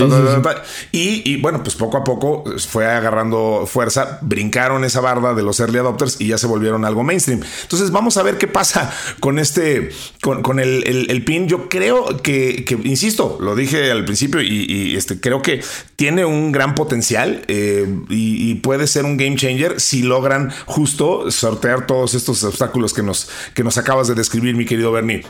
y, 0.92 1.38
bueno, 1.38 1.64
pues 1.64 1.76
poco 1.76 1.98
a 1.98 2.04
poco 2.04 2.44
fue 2.68 2.86
agarrando 2.86 3.68
fuerza, 3.68 4.20
brincaron 4.22 4.84
esa 4.84 5.02
barda 5.02 5.34
de 5.34 5.44
los 5.44 5.60
early 5.60 5.80
adopters 5.80 6.20
y 6.20 6.28
ya 6.28 6.38
se 6.38 6.48
volvieron 6.48 6.86
algo 6.86 7.04
mainstream. 7.04 7.42
Entonces 7.64 7.92
vamos 7.92 8.18
a 8.18 8.24
ver 8.24 8.38
qué 8.38 8.48
pasa 8.48 8.94
con 9.20 9.40
este, 9.40 9.90
con, 10.22 10.60
el, 10.60 11.24
pin. 11.26 11.48
Yo 11.48 11.70
creo 11.70 12.22
que, 12.22 12.66
insisto, 12.84 13.38
lo 13.40 13.56
dije 13.56 13.92
al 13.92 14.06
principio 14.06 14.42
y, 14.42 14.66
y 14.68 14.96
este, 14.96 15.20
creo 15.20 15.42
que 15.42 15.62
tiene 15.96 16.26
un 16.26 16.52
gran 16.52 16.76
potencial 16.76 17.44
eh, 17.48 17.88
y, 18.10 18.56
puede 18.56 18.88
ser 18.88 19.06
un 19.06 19.18
game 19.18 19.36
changer 19.36 19.80
si 19.80 20.02
logran 20.02 20.52
justo 20.66 21.30
sortear 21.32 21.86
todos 21.86 22.14
estos 22.14 22.44
obstáculos 22.44 22.94
que 22.94 23.04
nos, 23.04 23.30
que 23.54 23.64
nos 23.64 23.78
acabas 23.78 24.08
de 24.08 24.16
describir, 24.16 24.56
mi 24.56 24.66
querido 24.66 24.92
Bernie. 24.92 25.24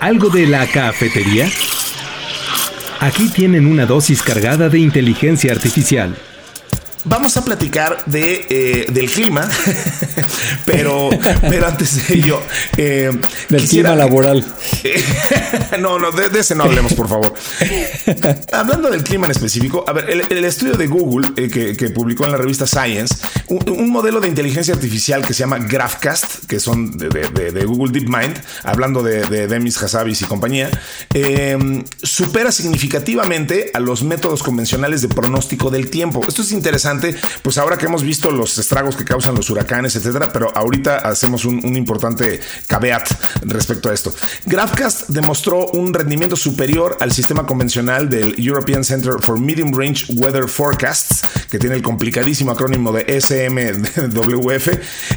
¿Algo 0.00 0.28
de 0.28 0.46
la 0.46 0.66
cafetería? 0.66 1.48
Aquí 3.00 3.28
tienen 3.28 3.66
una 3.66 3.86
dosis 3.86 4.22
cargada 4.22 4.68
de 4.68 4.78
inteligencia 4.78 5.52
artificial 5.52 6.16
vamos 7.06 7.36
a 7.36 7.44
platicar 7.44 8.04
de, 8.06 8.46
eh, 8.48 8.86
del 8.90 9.10
clima, 9.10 9.48
pero, 10.66 11.10
pero 11.40 11.66
antes 11.66 12.06
de 12.06 12.14
ello. 12.14 12.42
Eh, 12.76 13.10
del 13.48 13.68
clima 13.68 13.94
laboral. 13.94 14.44
no, 15.80 15.98
no, 15.98 16.10
de, 16.12 16.38
ese 16.38 16.54
no 16.54 16.64
hablemos, 16.64 16.92
por 16.94 17.08
favor. 17.08 17.32
Hablando 18.52 18.90
del 18.90 19.02
clima 19.02 19.26
en 19.26 19.30
específico, 19.30 19.84
a 19.86 19.92
ver, 19.92 20.10
el, 20.10 20.44
estudio 20.44 20.74
de 20.74 20.86
Google 20.86 21.28
eh, 21.36 21.48
que, 21.76 21.90
publicó 21.90 22.24
en 22.24 22.32
la 22.32 22.38
revista 22.38 22.66
Science, 22.66 23.14
un, 23.48 23.90
modelo 23.90 24.20
de 24.20 24.28
inteligencia 24.28 24.74
artificial 24.74 25.24
que 25.24 25.32
se 25.32 25.40
llama 25.40 25.58
GraphCast, 25.58 26.46
que 26.46 26.60
son 26.60 26.96
de, 26.98 27.64
Google 27.64 27.92
DeepMind, 27.92 28.36
hablando 28.64 29.02
de, 29.02 29.46
Demis 29.46 29.80
Hassabis 29.82 30.22
y 30.22 30.24
compañía, 30.24 30.70
supera 32.02 32.50
significativamente 32.50 33.70
a 33.72 33.80
los 33.80 34.02
métodos 34.02 34.42
convencionales 34.42 35.02
de 35.02 35.08
pronóstico 35.08 35.70
del 35.70 35.88
tiempo. 35.88 36.20
Esto 36.26 36.42
es 36.42 36.52
interesante 36.52 36.95
pues 37.42 37.58
ahora 37.58 37.76
que 37.76 37.86
hemos 37.86 38.02
visto 38.02 38.30
los 38.30 38.58
estragos 38.58 38.96
que 38.96 39.04
causan 39.04 39.34
los 39.34 39.50
huracanes, 39.50 39.96
etcétera, 39.96 40.32
pero 40.32 40.50
ahorita 40.54 40.98
hacemos 40.98 41.44
un, 41.44 41.76
importante 41.76 42.40
caveat 42.66 43.08
respecto 43.42 43.90
a 43.90 43.94
esto. 43.94 44.14
GraphCast 44.46 45.08
demostró 45.08 45.66
un 45.68 45.92
rendimiento 45.92 46.36
superior 46.36 46.96
al 47.00 47.12
sistema 47.12 47.46
convencional 47.46 48.08
del 48.08 48.34
European 48.38 48.84
Center 48.84 49.14
for 49.20 49.38
Medium 49.38 49.72
Range 49.76 50.06
Weather 50.14 50.48
Forecasts, 50.48 51.22
que 51.50 51.58
tiene 51.58 51.76
el 51.76 51.82
complicadísimo 51.82 52.52
acrónimo 52.52 52.92
de 52.92 53.20
SMWF, 53.20 54.68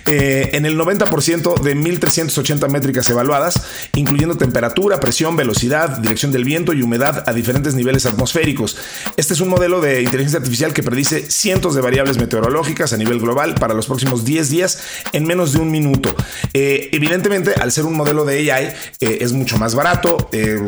eh, 0.08 0.50
en 0.54 0.66
el 0.66 0.78
90% 0.78 1.62
de 1.62 1.76
1380 1.76 2.68
métricas 2.68 3.10
evaluadas, 3.10 3.62
incluyendo 3.96 4.36
temperatura, 4.36 5.00
presión, 5.00 5.36
velocidad, 5.36 5.98
dirección 6.00 6.32
del 6.32 6.44
viento 6.44 6.74
y 6.74 6.82
humedad 6.82 7.24
a 7.28 7.34
diferentes 7.34 7.76
niveles 7.76 8.06
atmosféricos. 8.06 8.78
Este 9.18 9.34
es 9.34 9.40
un 9.42 9.50
modelo 9.50 9.82
de 9.82 10.02
inteligencia 10.02 10.40
artificial 10.40 10.74
que 10.74 10.84
predice 10.84 11.30
cientos 11.30 11.69
de 11.76 11.82
variables 11.82 12.18
meteorológicas 12.18 12.94
a 12.94 12.98
nivel 12.98 13.20
global 13.20 13.56
para 13.56 13.74
los 13.74 13.88
próximos 13.88 14.26
10 14.26 14.50
días 14.50 14.80
en 15.12 15.26
menos 15.26 15.54
de 15.54 15.60
un 15.60 15.72
minuto. 15.72 16.14
Eh, 16.54 16.90
evidentemente, 16.92 17.54
al 17.54 17.72
ser 17.72 17.86
un 17.86 17.96
modelo 17.96 18.26
de 18.26 18.52
AI, 18.52 18.74
eh, 19.00 19.18
es 19.22 19.32
mucho 19.34 19.58
más 19.58 19.76
barato, 19.76 20.30
eh, 20.32 20.60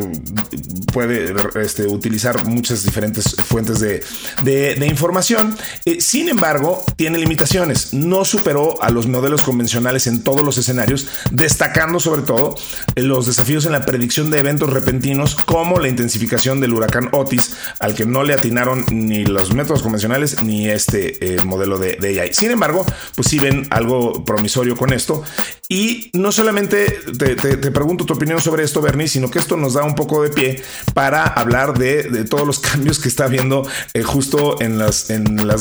puede 0.93 1.33
este, 1.61 1.87
utilizar 1.87 2.45
muchas 2.45 2.83
diferentes 2.83 3.35
fuentes 3.35 3.79
de, 3.79 4.03
de 4.43 4.87
información. 4.87 5.55
sin 5.99 6.29
embargo, 6.29 6.83
tiene 6.95 7.17
limitaciones. 7.17 7.93
No 7.93 8.25
superó 8.25 8.81
a 8.81 8.89
los 8.89 9.07
modelos 9.07 9.41
convencionales 9.41 10.07
en 10.07 10.23
todos 10.23 10.43
los 10.43 10.57
escenarios, 10.57 11.07
destacando 11.31 11.99
sobre 11.99 12.21
todo 12.23 12.55
los 12.95 13.27
desafíos 13.27 13.65
en 13.65 13.71
la 13.71 13.85
predicción 13.85 14.29
de 14.31 14.39
eventos 14.39 14.69
repentinos 14.69 15.35
como 15.35 15.79
la 15.79 15.87
intensificación 15.87 16.59
del 16.59 16.73
huracán 16.73 17.09
Otis, 17.11 17.55
al 17.79 17.95
que 17.95 18.05
no 18.05 18.23
le 18.23 18.33
atinaron 18.33 18.85
ni 18.91 19.25
los 19.25 19.53
métodos 19.53 19.81
convencionales 19.81 20.41
ni 20.43 20.69
este 20.69 20.90
este 20.91 21.35
eh, 21.35 21.45
modelo 21.45 21.77
de, 21.77 22.19
AI. 22.19 22.33
Sin 22.33 22.51
embargo, 22.51 22.85
pues 23.15 23.29
sí 23.29 23.39
ven 23.39 23.65
algo 23.69 24.25
promisorio 24.25 24.75
con 24.75 24.91
esto. 24.91 25.23
Y 25.69 26.11
no 26.13 26.33
solamente 26.33 26.99
te, 27.17 27.35
pregunto 27.71 28.05
tu 28.05 28.13
opinión 28.13 28.41
sobre 28.41 28.63
esto, 28.63 28.81
Bernie, 28.81 29.07
sino 29.07 29.31
que 29.31 29.39
esto 29.39 29.55
nos 29.55 29.73
da 29.73 29.85
un 29.85 29.95
poco 29.95 30.21
de 30.21 30.29
pie 30.29 30.61
para 30.93 31.23
hablar 31.23 31.77
de, 31.77 32.25
todos 32.25 32.45
los 32.45 32.59
cambios 32.71 32.99
que 32.99 33.07
está 33.07 33.25
habiendo 33.25 33.65
eh, 33.93 34.03
justo 34.03 34.61
en 34.61 34.77
las, 34.77 35.07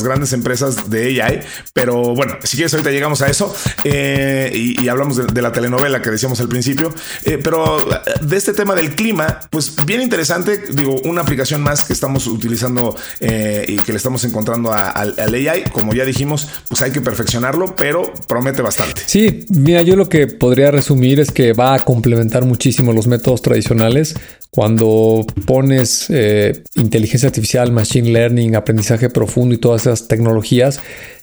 grandes 0.03 0.33
empresas 0.33 0.89
de 0.89 1.21
AI. 1.21 1.41
Pero 1.73 2.13
bueno, 2.13 2.37
si 2.43 2.57
quieres, 2.57 2.73
ahorita 2.73 2.91
llegamos 2.91 3.21
a 3.21 3.27
eso 3.27 3.55
eh, 3.85 4.51
y, 4.53 4.89
hablamos 4.89 5.15
de, 5.15 5.41
la 5.41 5.53
telenovela 5.53 6.01
que 6.01 6.09
decíamos 6.09 6.41
al 6.41 6.49
principio. 6.49 6.93
pero 7.41 7.77
de 8.21 8.35
este 8.35 8.53
tema 8.53 8.75
del 8.75 8.95
clima, 8.95 9.39
pues 9.49 9.77
bien 9.85 10.01
interesante, 10.01 10.61
digo, 10.73 10.99
una 11.05 11.21
aplicación 11.21 11.61
más 11.61 11.85
que 11.85 11.93
estamos 11.93 12.27
utilizando 12.27 12.97
y 13.21 13.77
que 13.77 13.91
le 13.93 13.97
estamos 13.97 14.25
encontrando 14.25 14.73
al 14.73 15.10
al 15.17 15.33
AI, 15.33 15.63
como 15.71 15.93
ya 15.93 16.05
dijimos, 16.05 16.47
pues 16.67 16.81
hay 16.81 16.91
que 16.91 17.01
perfeccionarlo, 17.01 17.75
pero 17.75 18.11
promete 18.27 18.61
bastante. 18.61 19.01
Sí, 19.05 19.45
mira, 19.49 19.81
yo 19.81 19.95
lo 19.95 20.09
que 20.09 20.27
podría 20.27 20.71
resumir 20.71 21.19
es 21.19 21.31
que 21.31 21.53
va 21.53 21.75
a 21.75 21.79
complementar 21.79 22.45
muchísimo 22.45 22.93
los 22.93 23.07
métodos 23.07 23.41
tradicionales. 23.41 24.15
Cuando 24.53 25.25
pones 25.45 26.07
eh, 26.09 26.63
inteligencia 26.75 27.27
artificial, 27.27 27.71
machine 27.71 28.11
learning, 28.11 28.55
aprendizaje 28.57 29.09
profundo 29.09 29.55
y 29.55 29.57
todas 29.57 29.83
esas 29.83 30.09
tecnologías, 30.09 30.81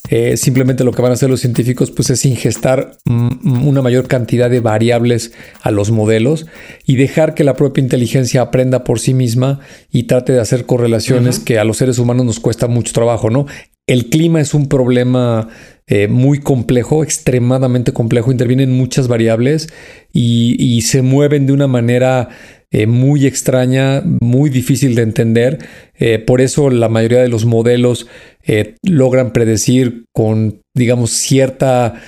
eh, 0.08 0.38
simplemente 0.38 0.82
lo 0.82 0.92
que 0.92 1.02
van 1.02 1.10
a 1.10 1.14
hacer 1.14 1.28
los 1.28 1.40
científicos 1.40 1.90
pues 1.90 2.08
es 2.08 2.24
ingestar 2.24 2.96
una 3.04 3.82
mayor 3.82 4.08
cantidad 4.08 4.48
de 4.48 4.60
variables 4.60 5.32
a 5.60 5.70
los 5.70 5.90
modelos 5.90 6.46
y 6.86 6.96
dejar 6.96 7.34
que 7.34 7.44
la 7.44 7.54
propia 7.54 7.82
inteligencia 7.82 8.40
aprenda 8.40 8.82
por 8.82 8.98
sí 8.98 9.12
misma 9.12 9.60
y 9.92 10.04
trate 10.04 10.32
de 10.32 10.40
hacer 10.40 10.64
correlaciones 10.64 11.38
que 11.38 11.58
a 11.58 11.64
los 11.64 11.76
seres 11.76 11.98
humanos 11.98 12.24
nos 12.24 12.40
cuesta 12.40 12.66
mucho 12.66 12.94
trabajo, 12.94 13.28
¿no? 13.28 13.44
El 13.86 14.08
clima 14.08 14.40
es 14.40 14.54
un 14.54 14.68
problema 14.68 15.50
eh, 15.88 16.06
muy 16.06 16.38
complejo, 16.40 17.02
extremadamente 17.02 17.92
complejo, 17.92 18.30
intervienen 18.30 18.70
muchas 18.72 19.08
variables 19.08 19.68
y, 20.12 20.82
se 20.82 21.02
mueven 21.02 21.46
de 21.46 21.52
una 21.54 21.66
manera 21.66 22.28
eh, 22.70 22.86
muy 22.86 23.26
extraña, 23.26 24.02
muy 24.20 24.50
difícil 24.50 24.94
de 24.94 25.02
entender. 25.02 25.58
Eh, 25.98 26.18
por 26.18 26.40
eso 26.40 26.70
la 26.70 26.88
mayoría 26.88 27.20
de 27.20 27.28
los 27.28 27.44
modelos 27.44 28.06
logran 28.82 29.34
predecir 29.34 30.06
con, 30.14 30.62
digamos, 30.74 31.10
cierta 31.10 32.00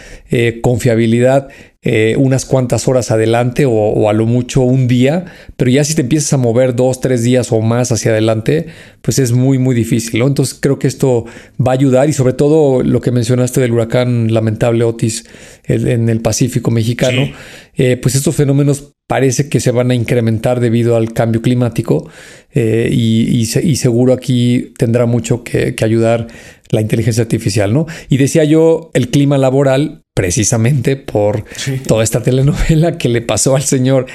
confiabilidad 0.62 1.50
eh, 1.83 2.14
unas 2.18 2.44
cuantas 2.44 2.88
horas 2.88 3.11
adelante 3.11 3.64
o, 3.66 4.11
a 4.11 4.12
lo 4.12 4.26
mucho 4.26 4.61
un 4.61 4.87
día, 4.87 5.24
pero 5.57 5.70
ya 5.70 5.83
si 5.83 5.94
te 5.94 6.03
empiezas 6.03 6.31
a 6.35 6.37
mover 6.37 6.76
dos, 6.76 7.00
tres 7.00 7.22
días 7.22 7.53
o 7.53 7.62
más 7.62 7.90
hacia 7.90 8.11
adelante, 8.11 8.66
pues 9.00 9.18
es 9.18 9.33
muy, 9.33 9.57
muy 9.57 9.74
difícil. 9.74 10.20
Entonces 10.20 10.59
creo 10.61 10.79
que 10.79 10.87
esto 10.87 11.24
va 11.59 11.72
a 11.72 11.76
ayudar 11.76 12.11
y 12.11 12.12
sobre 12.12 12.35
todo 12.35 12.83
lo 12.83 13.00
que 13.00 13.12
mencionaste 13.12 13.62
del 13.62 13.72
huracán 13.72 14.31
lamentable 14.35 14.85
Otis 14.85 15.24
en 15.64 16.11
el 16.11 16.20
Pacífico 16.20 16.70
mexicano, 16.70 17.31
eh, 17.76 17.96
pues 17.96 18.14
estos 18.14 18.37
fenómenos 18.37 18.92
parece 19.10 19.48
que 19.48 19.58
se 19.58 19.72
van 19.72 19.90
a 19.90 19.96
incrementar 19.96 20.60
debido 20.60 20.94
al 20.94 21.12
cambio 21.12 21.42
climático 21.42 22.08
eh, 22.52 22.88
y, 22.92 23.44
seguro 23.74 24.12
aquí 24.12 24.72
tendrá 24.78 25.04
mucho 25.04 25.42
que, 25.42 25.74
que 25.74 25.84
ayudar 25.84 26.28
la 26.70 26.80
inteligencia 26.80 27.22
artificial, 27.22 27.72
¿no? 27.72 27.86
Y 28.08 28.18
decía 28.18 28.44
yo, 28.44 28.92
el 28.94 29.10
clima 29.10 29.36
laboral 29.36 30.04
precisamente 30.14 30.94
por 30.94 31.44
toda 31.88 32.04
esta 32.04 32.22
telenovela 32.22 32.98
que 32.98 33.08
le 33.08 33.20
pasó 33.20 33.56
al 33.56 33.64
señor 33.64 34.06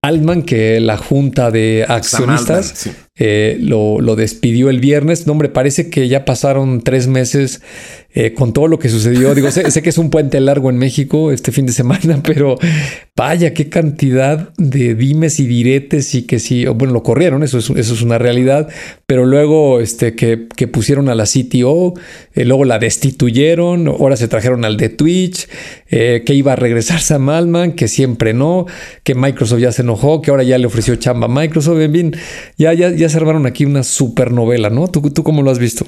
Altman, 0.00 0.44
que 0.44 0.80
la 0.80 0.96
junta 0.96 1.50
de 1.50 1.84
accionistas 1.86 2.88
eh, 3.20 3.56
lo, 3.60 4.00
lo, 4.00 4.14
despidió 4.14 4.70
el 4.70 4.78
viernes. 4.78 5.26
No, 5.26 5.32
hombre, 5.32 5.48
parece 5.48 5.90
que 5.90 6.06
ya 6.08 6.24
pasaron 6.24 6.82
tres 6.82 7.08
meses 7.08 7.60
eh, 8.14 8.32
con 8.32 8.52
todo 8.52 8.68
lo 8.68 8.78
que 8.78 8.88
sucedió. 8.88 9.34
Digo, 9.36 9.50
sé, 9.50 9.68
sé, 9.70 9.82
que 9.82 9.90
es 9.90 9.98
un 9.98 10.10
puente 10.10 10.40
largo 10.40 10.70
en 10.70 10.78
México 10.78 11.32
este 11.32 11.52
fin 11.52 11.66
de 11.66 11.72
semana, 11.72 12.22
pero 12.26 12.58
vaya, 13.16 13.52
qué 13.54 13.68
cantidad 13.68 14.50
de 14.56 14.94
dimes 14.94 15.40
y 15.40 15.46
diretes 15.46 16.14
y 16.14 16.22
que 16.22 16.38
sí, 16.38 16.64
bueno, 16.66 16.94
lo 16.94 17.02
corrieron, 17.02 17.42
eso 17.42 17.58
es, 17.58 17.70
eso 17.70 17.94
es 17.94 18.02
una 18.02 18.18
realidad, 18.18 18.68
pero 19.06 19.26
luego 19.26 19.80
este, 19.80 20.14
que, 20.14 20.46
que 20.56 20.68
pusieron 20.68 21.08
a 21.08 21.14
la 21.16 21.24
CTO, 21.24 21.94
eh, 22.34 22.44
luego 22.44 22.64
la 22.64 22.78
destituyeron, 22.78 23.88
ahora 23.88 24.16
se 24.16 24.28
trajeron 24.28 24.64
al 24.64 24.76
de 24.76 24.88
Twitch, 24.88 25.48
que 25.88 26.34
iba 26.34 26.52
a 26.52 26.56
regresar 26.56 27.00
Sam 27.00 27.30
Altman, 27.30 27.72
que 27.72 27.88
siempre 27.88 28.34
no, 28.34 28.66
que 29.04 29.14
Microsoft 29.14 29.60
ya 29.60 29.72
se 29.72 29.82
enojó, 29.82 30.20
que 30.20 30.30
ahora 30.30 30.42
ya 30.42 30.58
le 30.58 30.66
ofreció 30.66 30.94
chamba 30.96 31.26
a 31.26 31.30
Microsoft, 31.30 31.80
en 31.80 31.92
fin, 31.92 32.16
ya, 32.58 32.74
ya, 32.74 32.90
ya 32.90 33.07
se 33.08 33.16
armaron 33.16 33.46
aquí 33.46 33.64
una 33.64 33.82
supernovela, 33.82 34.70
¿no? 34.70 34.88
¿Tú, 34.88 35.00
¿Tú 35.10 35.22
cómo 35.22 35.42
lo 35.42 35.50
has 35.50 35.58
visto? 35.58 35.86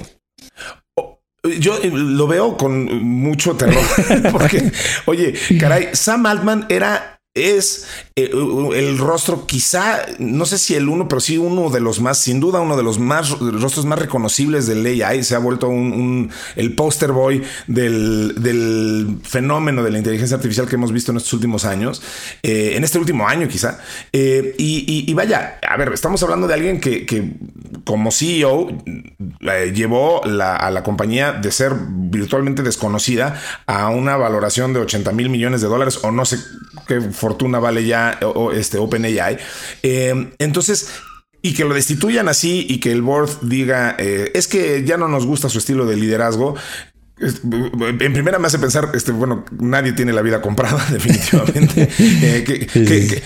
Yo 1.58 1.76
eh, 1.82 1.90
lo 1.92 2.26
veo 2.26 2.56
con 2.56 3.02
mucho 3.02 3.56
terror, 3.56 3.82
porque, 4.32 4.70
oye, 5.06 5.34
caray, 5.58 5.88
Sam 5.92 6.26
Altman 6.26 6.66
era 6.68 7.19
es 7.34 7.86
eh, 8.16 8.28
el 8.32 8.98
rostro 8.98 9.46
quizá, 9.46 10.04
no 10.18 10.46
sé 10.46 10.58
si 10.58 10.74
el 10.74 10.88
uno, 10.88 11.06
pero 11.06 11.20
sí 11.20 11.38
uno 11.38 11.70
de 11.70 11.78
los 11.78 12.00
más, 12.00 12.18
sin 12.18 12.40
duda 12.40 12.60
uno 12.60 12.76
de 12.76 12.82
los 12.82 12.98
más 12.98 13.30
rostros 13.38 13.86
más 13.86 14.00
reconocibles 14.00 14.66
del 14.66 14.84
AI. 14.84 15.22
Se 15.22 15.36
ha 15.36 15.38
vuelto 15.38 15.68
un, 15.68 16.30
el 16.56 16.74
poster 16.74 17.12
boy 17.12 17.42
del, 17.68 18.34
del, 18.42 19.18
fenómeno 19.22 19.84
de 19.84 19.92
la 19.92 19.98
inteligencia 19.98 20.36
artificial 20.36 20.68
que 20.68 20.74
hemos 20.74 20.92
visto 20.92 21.12
en 21.12 21.18
estos 21.18 21.32
últimos 21.32 21.64
años, 21.64 22.02
eh, 22.42 22.72
en 22.74 22.82
este 22.82 22.98
último 22.98 23.28
año 23.28 23.46
quizá. 23.46 23.78
Eh, 24.12 24.54
y, 24.58 25.14
vaya, 25.14 25.60
a 25.68 25.76
ver, 25.76 25.92
estamos 25.92 26.20
hablando 26.24 26.48
de 26.48 26.54
alguien 26.54 26.80
que, 26.80 27.06
que 27.06 27.34
como 27.84 28.10
CEO 28.10 28.68
llevó 29.72 30.24
a 30.24 30.70
la 30.70 30.82
compañía 30.82 31.32
de 31.32 31.52
ser 31.52 31.74
virtualmente 31.88 32.62
desconocida 32.62 33.40
a 33.66 33.88
una 33.88 34.16
valoración 34.16 34.72
de 34.72 34.80
80 34.80 35.12
mil 35.12 35.28
millones 35.28 35.60
de 35.60 35.68
dólares 35.68 36.00
o 36.02 36.10
no 36.10 36.24
sé 36.24 36.38
qué 36.86 37.00
fortuna 37.20 37.58
vale 37.58 37.84
ya 37.84 38.18
o, 38.22 38.52
este 38.52 38.78
OpenAI. 38.78 39.38
Eh, 39.82 40.32
entonces, 40.38 40.90
y 41.42 41.54
que 41.54 41.64
lo 41.64 41.74
destituyan 41.74 42.28
así 42.28 42.66
y 42.68 42.80
que 42.80 42.92
el 42.92 43.02
board 43.02 43.30
diga, 43.42 43.96
eh, 43.98 44.30
es 44.34 44.46
que 44.46 44.84
ya 44.84 44.96
no 44.96 45.08
nos 45.08 45.24
gusta 45.26 45.48
su 45.48 45.58
estilo 45.58 45.86
de 45.86 45.96
liderazgo, 45.96 46.54
en 47.20 48.12
primera 48.14 48.38
me 48.38 48.46
hace 48.46 48.58
pensar, 48.58 48.90
este, 48.94 49.12
bueno, 49.12 49.44
nadie 49.58 49.92
tiene 49.92 50.12
la 50.12 50.22
vida 50.22 50.40
comprada, 50.40 50.84
definitivamente. 50.90 51.88
Eh, 52.00 52.44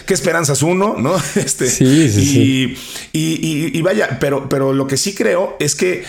¿qué, 0.06 0.14
esperanzas 0.14 0.62
uno, 0.62 0.96
no? 0.98 1.14
Este, 1.36 1.68
sí, 1.68 2.08
sí, 2.08 2.76
y, 3.12 3.78
y, 3.78 3.82
vaya, 3.82 4.18
pero, 4.20 4.48
pero 4.48 4.72
lo 4.72 4.86
que 4.86 4.96
sí 4.96 5.14
creo 5.14 5.56
es 5.58 5.74
que 5.74 6.04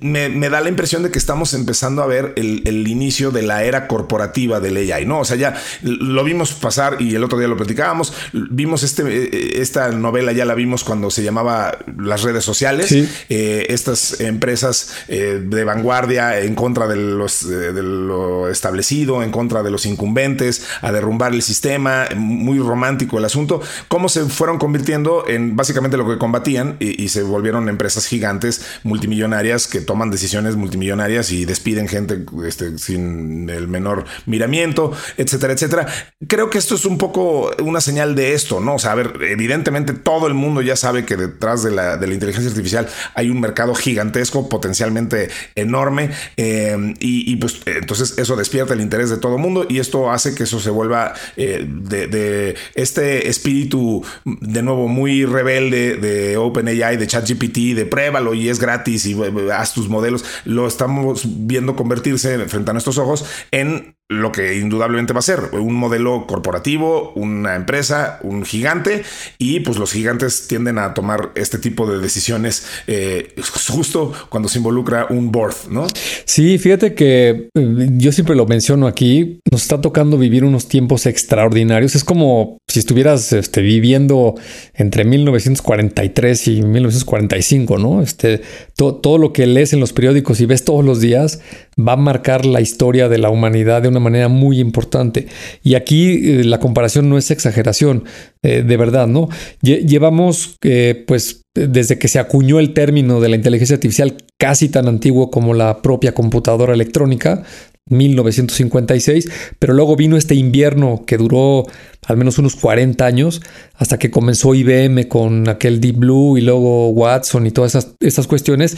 me, 0.00 0.48
da 0.48 0.60
la 0.60 0.68
impresión 0.68 1.02
de 1.02 1.10
que 1.10 1.18
estamos 1.18 1.54
empezando 1.54 2.02
a 2.02 2.06
ver 2.06 2.32
el, 2.36 2.88
inicio 2.88 3.30
de 3.30 3.42
la 3.42 3.64
era 3.64 3.86
corporativa 3.86 4.60
del 4.60 4.76
AI, 4.76 5.06
¿no? 5.06 5.20
O 5.20 5.24
sea, 5.24 5.36
ya 5.36 5.60
lo 5.82 6.24
vimos 6.24 6.52
pasar 6.52 7.00
y 7.00 7.14
el 7.14 7.24
otro 7.24 7.38
día 7.38 7.48
lo 7.48 7.56
platicábamos, 7.56 8.12
vimos 8.32 8.82
este, 8.82 9.02
eh, 9.02 9.60
esta 9.60 9.88
novela, 9.90 10.32
ya 10.32 10.44
la 10.44 10.54
vimos 10.54 10.84
cuando 10.84 11.10
se 11.10 11.22
llamaba 11.22 11.78
las 11.98 12.22
redes 12.22 12.44
sociales, 12.44 12.92
eh, 12.92 13.66
estas 13.68 14.20
empresas 14.20 14.94
de 15.08 15.64
vanguardia 15.64 16.13
en 16.16 16.54
contra 16.54 16.86
de, 16.86 16.96
los, 16.96 17.46
de 17.48 17.82
lo 17.82 18.48
establecido, 18.48 19.22
en 19.22 19.30
contra 19.30 19.62
de 19.62 19.70
los 19.70 19.86
incumbentes, 19.86 20.66
a 20.82 20.92
derrumbar 20.92 21.32
el 21.32 21.42
sistema, 21.42 22.06
muy 22.16 22.58
romántico 22.58 23.18
el 23.18 23.24
asunto, 23.24 23.60
cómo 23.88 24.08
se 24.08 24.24
fueron 24.24 24.58
convirtiendo 24.58 25.24
en 25.28 25.56
básicamente 25.56 25.96
lo 25.96 26.08
que 26.08 26.18
combatían 26.18 26.76
y, 26.80 27.02
y 27.02 27.08
se 27.08 27.22
volvieron 27.22 27.68
empresas 27.68 28.06
gigantes, 28.06 28.64
multimillonarias 28.82 29.66
que 29.66 29.80
toman 29.80 30.10
decisiones 30.10 30.56
multimillonarias 30.56 31.32
y 31.32 31.44
despiden 31.44 31.88
gente 31.88 32.24
este, 32.46 32.78
sin 32.78 33.48
el 33.50 33.68
menor 33.68 34.04
miramiento, 34.26 34.92
etcétera, 35.16 35.52
etcétera. 35.52 35.86
Creo 36.26 36.50
que 36.50 36.58
esto 36.58 36.74
es 36.74 36.84
un 36.84 36.98
poco 36.98 37.50
una 37.62 37.80
señal 37.80 38.14
de 38.14 38.34
esto, 38.34 38.60
¿no? 38.60 38.76
O 38.76 38.78
sea, 38.78 38.92
a 38.92 38.94
ver, 38.94 39.18
evidentemente 39.22 39.92
todo 39.92 40.26
el 40.26 40.34
mundo 40.34 40.62
ya 40.62 40.76
sabe 40.76 41.04
que 41.04 41.16
detrás 41.16 41.62
de 41.62 41.70
la, 41.70 41.96
de 41.96 42.06
la 42.06 42.14
inteligencia 42.14 42.50
artificial 42.50 42.88
hay 43.14 43.30
un 43.30 43.40
mercado 43.40 43.74
gigantesco, 43.74 44.48
potencialmente 44.48 45.28
enorme, 45.54 46.03
eh, 46.36 46.94
y, 47.00 47.36
pues 47.36 47.60
entonces 47.66 48.14
eso 48.18 48.36
despierta 48.36 48.74
el 48.74 48.80
interés 48.80 49.10
de 49.10 49.16
todo 49.16 49.36
el 49.36 49.42
mundo 49.42 49.66
y 49.68 49.78
esto 49.78 50.10
hace 50.10 50.34
que 50.34 50.44
eso 50.44 50.60
se 50.60 50.70
vuelva 50.70 51.14
eh, 51.36 51.66
de, 51.68 52.56
este 52.74 53.28
espíritu 53.28 54.04
de 54.24 54.62
nuevo 54.62 54.88
muy 54.88 55.24
rebelde 55.24 55.96
de 55.96 56.36
OpenAI, 56.36 56.96
de 56.96 57.06
ChatGPT, 57.06 57.74
de 57.74 57.86
pruébalo 57.86 58.34
y 58.34 58.48
es 58.48 58.58
gratis 58.58 59.06
y 59.06 59.12
eh, 59.12 59.32
haz 59.52 59.74
tus 59.74 59.88
modelos, 59.88 60.24
lo 60.44 60.66
estamos 60.66 61.22
viendo 61.24 61.76
convertirse 61.76 62.38
frente 62.48 62.70
a 62.70 62.74
nuestros 62.74 62.98
ojos 62.98 63.24
en 63.50 63.96
lo 64.10 64.32
que 64.32 64.58
indudablemente 64.58 65.14
va 65.14 65.20
a 65.20 65.22
ser 65.22 65.40
un 65.52 65.74
modelo 65.74 66.26
corporativo, 66.26 67.12
una 67.14 67.56
empresa, 67.56 68.18
un 68.22 68.44
gigante 68.44 69.02
y 69.38 69.60
pues 69.60 69.78
los 69.78 69.92
gigantes 69.92 70.46
tienden 70.46 70.78
a 70.78 70.92
tomar 70.92 71.32
este 71.36 71.58
tipo 71.58 71.90
de 71.90 72.00
decisiones 72.00 72.66
eh, 72.86 73.34
justo 73.70 74.12
cuando 74.28 74.50
se 74.50 74.58
involucra 74.58 75.06
un 75.08 75.32
board, 75.32 75.54
¿no? 75.70 75.86
Sí, 76.26 76.58
fíjate 76.58 76.94
que 76.94 77.48
eh, 77.54 77.88
yo 77.92 78.12
siempre 78.12 78.36
lo 78.36 78.44
menciono 78.44 78.86
aquí, 78.86 79.40
nos 79.50 79.62
está 79.62 79.80
tocando 79.80 80.18
vivir 80.18 80.44
unos 80.44 80.68
tiempos 80.68 81.06
extraordinarios, 81.06 81.94
es 81.94 82.04
como 82.04 82.58
si 82.68 82.80
estuvieras 82.80 83.32
este, 83.32 83.62
viviendo 83.62 84.34
entre 84.74 85.04
1943 85.04 86.48
y 86.48 86.62
1945, 86.62 87.78
¿no? 87.78 88.02
Este, 88.02 88.42
todo 88.74 89.16
lo 89.16 89.32
que 89.32 89.46
lees 89.46 89.72
en 89.72 89.80
los 89.80 89.92
periódicos 89.92 90.40
y 90.40 90.46
ves 90.46 90.64
todos 90.64 90.84
los 90.84 91.00
días 91.00 91.40
va 91.78 91.92
a 91.92 91.96
marcar 91.96 92.46
la 92.46 92.60
historia 92.60 93.08
de 93.08 93.18
la 93.18 93.30
humanidad 93.30 93.82
de 93.82 93.88
una 93.88 94.00
manera 94.00 94.28
muy 94.28 94.60
importante. 94.60 95.26
Y 95.62 95.74
aquí 95.74 96.40
eh, 96.40 96.44
la 96.44 96.60
comparación 96.60 97.08
no 97.08 97.18
es 97.18 97.30
exageración, 97.30 98.04
eh, 98.42 98.62
de 98.66 98.76
verdad, 98.76 99.06
¿no? 99.06 99.28
llevamos, 99.62 100.56
eh, 100.62 101.04
pues, 101.06 101.42
desde 101.54 101.98
que 101.98 102.08
se 102.08 102.18
acuñó 102.18 102.58
el 102.58 102.74
término 102.74 103.20
de 103.20 103.28
la 103.28 103.36
inteligencia 103.36 103.74
artificial 103.74 104.16
casi 104.38 104.68
tan 104.68 104.88
antiguo 104.88 105.30
como 105.30 105.54
la 105.54 105.82
propia 105.82 106.12
computadora 106.12 106.74
electrónica, 106.74 107.44
1956, 107.90 109.30
pero 109.58 109.74
luego 109.74 109.94
vino 109.94 110.16
este 110.16 110.34
invierno 110.34 111.04
que 111.06 111.18
duró 111.18 111.66
al 112.06 112.16
menos 112.16 112.38
unos 112.38 112.56
40 112.56 113.04
años, 113.04 113.42
hasta 113.74 113.98
que 113.98 114.10
comenzó 114.10 114.54
IBM 114.54 115.08
con 115.08 115.48
aquel 115.48 115.80
Deep 115.80 115.96
Blue 115.96 116.36
y 116.36 116.42
luego 116.42 116.90
Watson 116.90 117.46
y 117.46 117.50
todas 117.50 117.94
esas, 118.00 118.26
cuestiones, 118.26 118.76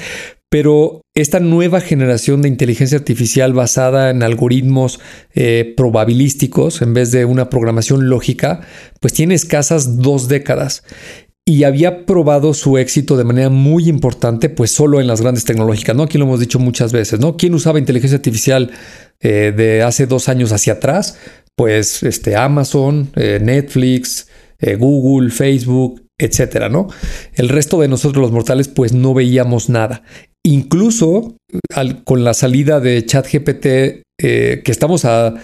pero 0.48 1.02
esta 1.14 1.40
nueva 1.40 1.80
generación 1.80 2.42
de 2.42 2.48
inteligencia 2.48 2.98
artificial 2.98 3.52
basada 3.52 4.10
en 4.10 4.22
algoritmos 4.22 5.00
eh, 5.34 5.74
probabilísticos 5.76 6.82
en 6.82 6.94
vez 6.94 7.10
de 7.10 7.24
una 7.24 7.50
programación 7.50 8.08
lógica, 8.08 8.60
pues 9.00 9.12
tiene 9.12 9.34
escasas 9.34 9.98
dos 9.98 10.28
décadas 10.28 10.84
y 11.44 11.64
había 11.64 12.06
probado 12.06 12.54
su 12.54 12.78
éxito 12.78 13.16
de 13.16 13.24
manera 13.24 13.50
muy 13.50 13.88
importante, 13.88 14.48
pues 14.48 14.70
solo 14.70 15.00
en 15.00 15.06
las 15.06 15.20
grandes 15.20 15.44
tecnológicas, 15.44 15.94
¿no? 15.94 16.04
Aquí 16.04 16.18
lo 16.18 16.24
hemos 16.24 16.40
dicho 16.40 16.58
muchas 16.58 16.92
veces, 16.92 17.20
¿no? 17.20 17.36
¿Quién 17.36 17.54
usaba 17.54 17.78
inteligencia 17.78 18.16
artificial 18.16 18.72
eh, 19.20 19.52
de 19.56 19.82
hace 19.82 20.06
dos 20.06 20.28
años 20.28 20.52
hacia 20.52 20.74
atrás? 20.74 21.18
Pues 21.54 22.02
este, 22.02 22.36
Amazon, 22.36 23.10
eh, 23.14 23.38
Netflix, 23.40 24.28
Google, 24.78 25.30
Facebook, 25.30 26.06
etcétera, 26.18 26.68
¿no? 26.68 26.88
El 27.34 27.48
resto 27.48 27.80
de 27.80 27.88
nosotros 27.88 28.22
los 28.22 28.32
mortales 28.32 28.68
pues 28.68 28.92
no 28.92 29.14
veíamos 29.14 29.68
nada. 29.68 30.02
Incluso 30.46 31.38
con 32.04 32.22
la 32.22 32.32
salida 32.32 32.78
de 32.78 33.04
ChatGPT, 33.04 33.66
eh, 33.66 34.62
que 34.64 34.70
estamos 34.70 35.04
a, 35.04 35.34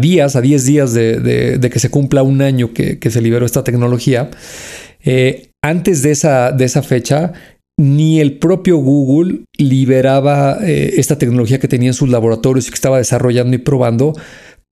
días, 0.00 0.36
a 0.36 0.40
10 0.40 0.64
días 0.64 0.94
de, 0.94 1.68
que 1.72 1.78
se 1.80 1.90
cumpla 1.90 2.22
un 2.22 2.40
año 2.40 2.72
que, 2.72 3.10
se 3.10 3.20
liberó 3.20 3.46
esta 3.46 3.64
tecnología, 3.64 4.30
eh, 5.02 5.50
antes 5.60 6.02
de 6.02 6.12
esa, 6.12 6.82
fecha, 6.84 7.32
ni 7.76 8.20
el 8.20 8.38
propio 8.38 8.76
Google 8.76 9.40
liberaba 9.58 10.58
eh, 10.62 10.94
esta 10.98 11.18
tecnología 11.18 11.58
que 11.58 11.66
tenía 11.66 11.88
en 11.88 11.94
sus 11.94 12.08
laboratorios 12.08 12.68
y 12.68 12.70
que 12.70 12.76
estaba 12.76 12.98
desarrollando 12.98 13.56
y 13.56 13.58
probando 13.58 14.14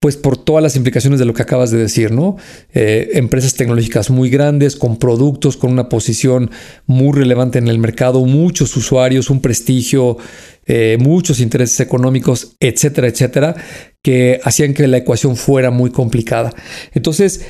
pues 0.03 0.17
por 0.17 0.37
todas 0.37 0.65
las 0.65 0.75
implicaciones 0.75 1.21
de 1.21 1.25
lo 1.27 1.33
que 1.33 1.43
acabas 1.43 1.71
de 1.71 1.79
decir, 1.79 2.11
¿no? 2.11 2.37
Eh, 2.75 3.11
empresas 3.13 3.55
tecnológicas 3.55 4.11
muy 4.11 4.31
grandes, 4.31 4.75
con 4.75 4.99
productos, 4.99 5.57
con 5.57 5.71
una 5.71 5.89
posición 5.89 6.51
muy 6.87 7.17
relevante 7.17 7.61
en 7.61 7.69
el 7.69 7.79
mercado, 7.79 8.25
muchos 8.25 8.77
usuarios, 8.77 9.31
un 9.31 9.41
prestigio, 9.41 10.19
eh, 10.67 10.99
muchos 10.99 11.39
intereses 11.39 11.79
económicos, 11.79 12.57
etcétera, 12.59 13.07
etcétera, 13.07 13.55
que 14.03 14.41
hacían 14.43 14.75
que 14.75 14.89
la 14.89 14.97
ecuación 14.97 15.37
fuera 15.37 15.71
muy 15.71 15.93
complicada. 15.93 16.53
Entonces, 16.95 17.43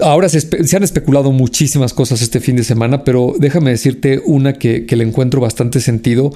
Ahora 0.00 0.28
se, 0.28 0.76
han 0.76 0.82
especulado 0.82 1.30
muchísimas 1.30 1.94
cosas 1.94 2.20
este 2.20 2.40
fin 2.40 2.56
de 2.56 2.64
semana, 2.64 3.04
pero 3.04 3.32
déjame 3.38 3.70
decirte 3.70 4.20
una 4.24 4.54
que, 4.54 4.84
le 4.90 5.04
encuentro 5.04 5.40
bastante 5.40 5.78
sentido. 5.78 6.32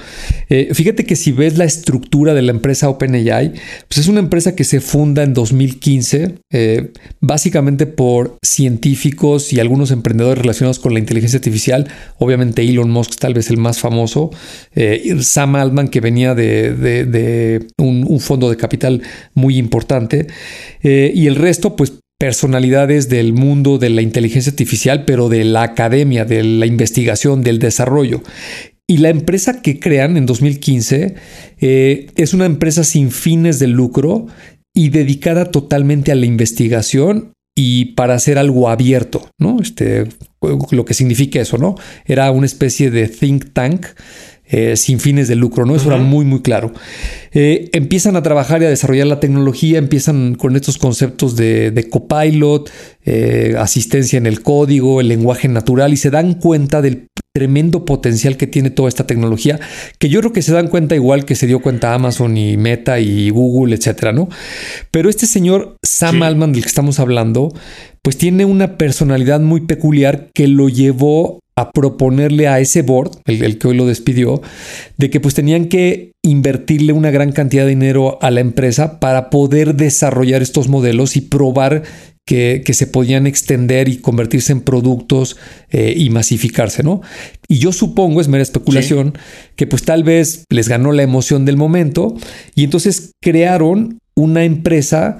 Eh, 0.49 0.69
fíjate 0.73 1.05
que 1.05 1.17
si 1.17 1.33
ves 1.33 1.59
la 1.59 1.65
estructura 1.65 2.35
de 2.35 2.43
la 2.43 2.53
empresa 2.53 2.89
OpenAI, 2.89 3.55
pues 3.89 3.99
es 3.99 4.07
una 4.07 4.21
empresa 4.21 4.55
que 4.55 4.63
se 4.63 4.81
funda 4.81 5.25
en 5.25 5.35
2015, 5.35 6.37
eh, 6.53 6.93
básicamente 7.21 7.87
por 7.87 8.39
científicos 8.45 9.53
y 9.53 9.59
algunos 9.59 9.91
emprendedores 9.91 10.39
relacionados 10.39 10.79
con 10.79 10.93
la 10.93 11.01
inteligencia 11.01 11.39
artificial. 11.39 11.89
Obviamente 12.19 12.63
Elon 12.63 12.91
Musk 12.93 13.17
tal 13.19 13.35
vez 13.35 13.51
el 13.51 13.57
más 13.57 13.81
famoso, 13.81 14.31
eh, 14.77 15.17
Sam 15.21 15.57
Altman 15.57 15.89
que 15.89 16.01
venía 16.01 16.37
de, 16.37 17.67
un, 17.77 18.07
un, 18.09 18.21
fondo 18.21 18.51
de 18.51 18.57
capital 18.57 19.03
muy 19.35 19.59
importante 19.59 20.29
y 20.83 21.27
el 21.27 21.35
resto 21.35 21.75
pues 21.75 21.95
personalidades 22.19 23.09
del 23.09 23.33
mundo 23.33 23.79
de 23.79 23.91
la 23.91 24.03
inteligencia 24.03 24.51
artificial, 24.51 25.05
pero 25.05 25.29
de 25.29 25.45
la 25.45 25.63
academia, 25.63 26.25
de 26.25 26.43
la 26.43 26.67
investigación, 26.67 27.43
del 27.43 27.61
desarrollo. 27.61 28.23
Y 28.89 28.99
la 28.99 29.11
empresa 29.11 29.63
que 29.63 29.79
crean 29.79 30.17
en 30.17 30.27
2015 30.27 31.15
eh, 31.61 32.07
es 32.17 32.35
una 32.35 32.47
empresa 32.47 32.85
sin 32.85 33.11
fines 33.11 33.59
de 33.59 33.69
lucro 33.69 34.27
y 34.75 34.89
dedicada 34.89 35.51
totalmente 35.51 36.11
a 36.11 36.17
la 36.17 36.27
investigación 36.27 37.33
y 37.55 37.87
para 37.97 38.15
hacer 38.15 38.39
algo 38.39 38.69
abierto, 38.69 39.29
¿no? 39.39 39.59
Este, 39.61 40.07
lo 40.71 40.85
que 40.85 40.95
significa 40.95 41.41
eso, 41.41 41.59
¿no? 41.59 41.75
Era 42.05 42.31
una 42.31 42.47
especie 42.47 42.91
de 42.91 43.09
think 43.09 43.53
tank 43.53 43.87
eh, 44.51 44.77
sin 44.77 44.99
fines 44.99 45.29
de 45.29 45.37
lucro, 45.37 45.67
¿no? 45.67 45.77
Eso 45.77 45.89
era 45.89 45.99
muy, 45.99 46.25
muy 46.25 46.41
claro. 46.41 46.73
Eh, 47.33 47.69
empiezan 47.73 48.17
a 48.17 48.23
trabajar 48.23 48.63
y 48.63 48.65
a 48.65 48.71
desarrollar 48.71 49.07
la 49.07 49.21
tecnología, 49.21 49.79
empiezan 49.79 50.35
con 50.35 50.57
estos 50.57 50.79
conceptos 50.79 51.37
de, 51.37 51.87
copilot, 51.91 52.71
eh, 53.05 53.55
asistencia 53.59 54.17
en 54.17 54.27
el 54.27 54.43
código, 54.43 55.01
el 55.01 55.09
lenguaje 55.09 55.49
natural 55.49 55.93
y 55.93 55.99
se 55.99 56.11
dan 56.11 56.35
cuenta 56.35 56.81
del 56.81 57.09
tremendo 57.35 57.85
potencial 57.85 58.37
que 58.37 58.47
tiene 58.47 58.71
toda 58.71 58.89
esta 58.89 59.07
tecnología, 59.07 59.61
que 59.99 60.09
yo 60.09 60.21
creo 60.21 60.33
que 60.33 60.43
se 60.43 60.53
dan 60.53 60.69
cuenta 60.69 60.95
igual 60.95 61.25
que 61.25 61.35
se 61.35 61.47
dio 61.47 61.61
cuenta 61.61 61.95
Amazon 61.95 62.37
y 62.37 62.57
Meta 62.57 63.01
y 63.01 63.31
Google, 63.31 63.77
etcétera, 63.77 64.13
¿no? 64.13 64.29
Pero 64.91 65.11
este 65.11 65.27
señor 65.27 65.77
Sam 65.85 66.23
Altman 66.23 66.53
del 66.53 66.63
que 66.63 66.69
estamos 66.69 66.99
hablando, 66.99 67.53
pues 68.03 68.17
tiene 68.17 68.45
una 68.45 68.79
personalidad 68.79 69.41
muy 69.41 69.61
peculiar 69.61 70.31
que 70.35 70.49
lo 70.49 70.69
llevó 70.69 71.41
a 71.59 71.73
proponerle 71.73 72.47
a 72.47 72.61
ese 72.61 72.83
board, 72.83 73.11
el, 73.25 73.59
que 73.59 73.67
hoy 73.67 73.77
lo 73.77 73.85
despidió, 73.85 74.41
de 74.97 75.11
que 75.11 75.19
pues 75.19 75.35
tenían 75.35 75.67
que 75.67 76.13
invertirle 76.23 76.93
una 76.93 77.11
gran 77.11 77.33
cantidad 77.33 77.65
de 77.65 77.71
dinero 77.71 78.17
a 78.23 78.31
la 78.31 78.39
empresa 78.39 79.01
para 79.01 79.29
poder 79.29 79.75
desarrollar 79.75 80.41
estos 80.41 80.69
modelos 80.69 81.17
y 81.17 81.21
probar 81.21 81.83
que, 82.25 82.63
se 82.73 82.87
podían 82.87 83.27
extender 83.27 83.89
y 83.89 83.97
convertirse 83.97 84.53
en 84.53 84.61
productos 84.61 85.37
eh, 85.71 85.95
y 85.97 86.11
masificarse, 86.11 86.85
¿no? 86.85 87.01
Y 87.49 87.59
yo 87.59 87.73
supongo, 87.73 88.21
es 88.21 88.29
mera 88.29 88.43
especulación, 88.43 89.19
que 89.57 89.67
pues 89.67 89.83
tal 89.83 90.05
vez 90.05 90.45
les 90.51 90.69
ganó 90.69 90.93
la 90.93 91.03
emoción 91.03 91.45
del 91.45 91.57
momento 91.57 92.15
y 92.55 92.63
entonces 92.63 93.15
crearon 93.21 93.99
una 94.15 94.45
empresa 94.45 95.19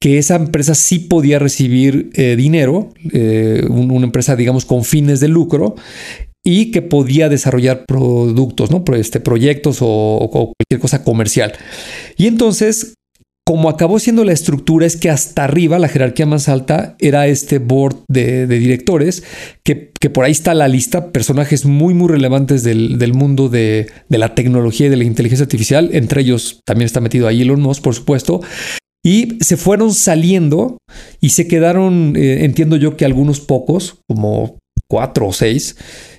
que 0.00 0.18
esa 0.18 0.36
empresa 0.36 0.74
sí 0.74 1.00
podía 1.00 1.38
recibir 1.38 2.10
eh, 2.14 2.36
dinero, 2.36 2.90
eh, 3.12 3.64
una 3.68 4.06
empresa, 4.06 4.36
digamos, 4.36 4.64
con 4.64 4.84
fines 4.84 5.20
de 5.20 5.28
lucro, 5.28 5.74
y 6.44 6.70
que 6.70 6.82
podía 6.82 7.28
desarrollar 7.28 7.84
productos, 7.86 8.70
¿no? 8.70 8.82
Este, 8.94 9.20
proyectos 9.20 9.78
o, 9.80 10.28
cualquier 10.30 10.80
cosa 10.80 11.02
comercial. 11.02 11.52
Y 12.16 12.26
entonces, 12.26 12.94
como 13.44 13.68
acabó 13.68 13.98
siendo 13.98 14.24
la 14.24 14.32
estructura, 14.32 14.86
es 14.86 14.96
que 14.96 15.10
hasta 15.10 15.44
arriba, 15.44 15.78
la 15.78 15.88
jerarquía 15.88 16.26
más 16.26 16.48
alta, 16.48 16.96
era 17.00 17.26
este 17.26 17.58
board 17.58 17.96
de, 18.08 18.46
directores, 18.46 19.24
que, 19.64 19.92
por 20.10 20.24
ahí 20.24 20.32
está 20.32 20.54
la 20.54 20.68
lista, 20.68 21.10
personajes 21.10 21.66
muy, 21.66 21.92
muy 21.92 22.08
relevantes 22.08 22.62
del, 22.62 23.12
mundo 23.14 23.48
de, 23.48 23.88
de, 24.08 24.18
la 24.18 24.34
tecnología 24.34 24.86
y 24.86 24.90
de 24.90 24.96
la 24.96 25.04
inteligencia 25.04 25.44
artificial. 25.44 25.90
Entre 25.92 26.20
ellos 26.20 26.60
también 26.64 26.86
está 26.86 27.00
metido 27.00 27.26
ahí 27.26 27.42
Elon 27.42 27.60
Musk, 27.60 27.82
por 27.82 27.94
supuesto. 27.94 28.40
Y 29.04 29.38
se 29.40 29.56
fueron 29.56 29.94
saliendo 29.94 30.78
y 31.20 31.30
se 31.30 31.46
quedaron, 31.46 32.14
eh, 32.16 32.44
entiendo 32.44 32.76
yo 32.76 32.96
que 32.96 33.04
algunos 33.04 33.40
pocos, 33.40 34.00
como 34.08 34.58
cuatro 34.88 35.28
o 35.28 35.32
seis, 35.32 35.76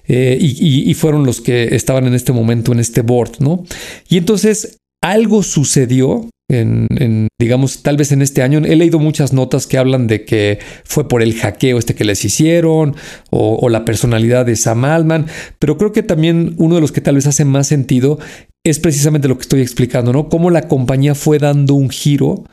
eh, 0.08 0.38
y, 0.40 0.92
fueron 0.96 1.24
los 1.26 1.40
que 1.40 1.76
estaban 1.76 2.08
en 2.08 2.16
este 2.16 2.32
momento 2.32 2.72
en 2.72 2.80
este 2.80 3.02
board, 3.02 3.34
¿no? 3.40 3.64
Y 4.10 4.18
entonces 4.18 4.79
algo 5.02 5.44
sucedió 5.44 6.30
en, 6.50 7.28
digamos, 7.40 7.84
tal 7.84 7.96
vez 7.96 8.12
en 8.12 8.22
este 8.22 8.42
año. 8.42 8.60
He 8.60 8.76
leído 8.76 9.00
muchas 9.00 9.34
notas 9.34 9.68
que 9.68 9.78
hablan 9.78 10.08
de 10.08 10.26
que 10.26 10.60
fue 10.84 11.08
por 11.08 11.22
el 11.22 11.36
hackeo 11.36 11.78
este 11.78 11.96
que 11.96 12.04
les 12.04 12.26
hicieron 12.26 12.96
o, 13.30 13.70
la 13.70 13.86
personalidad 13.86 14.46
de 14.46 14.56
Sam 14.56 14.86
Altman, 14.86 15.28
pero 15.60 15.78
creo 15.78 15.92
que 15.92 16.04
también 16.04 16.56
uno 16.58 16.76
de 16.76 16.82
los 16.82 16.92
que 16.92 17.02
tal 17.02 17.16
vez 17.16 17.28
hace 17.28 17.46
más 17.46 17.68
sentido 17.68 18.18
es 18.66 18.80
precisamente 18.80 19.28
lo 19.28 19.38
que 19.38 19.44
estoy 19.44 19.62
explicando, 19.62 20.12
¿no? 20.12 20.28
Cómo 20.28 20.50
la 20.50 20.68
compañía 20.68 21.16
fue 21.16 21.40
dando 21.40 21.76
un 21.76 21.90
giro 21.90 22.44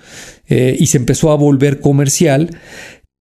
eh, 0.46 0.76
y 0.78 0.86
se 0.86 0.98
empezó 0.98 1.32
a 1.32 1.36
volver 1.36 1.80
comercial 1.80 2.50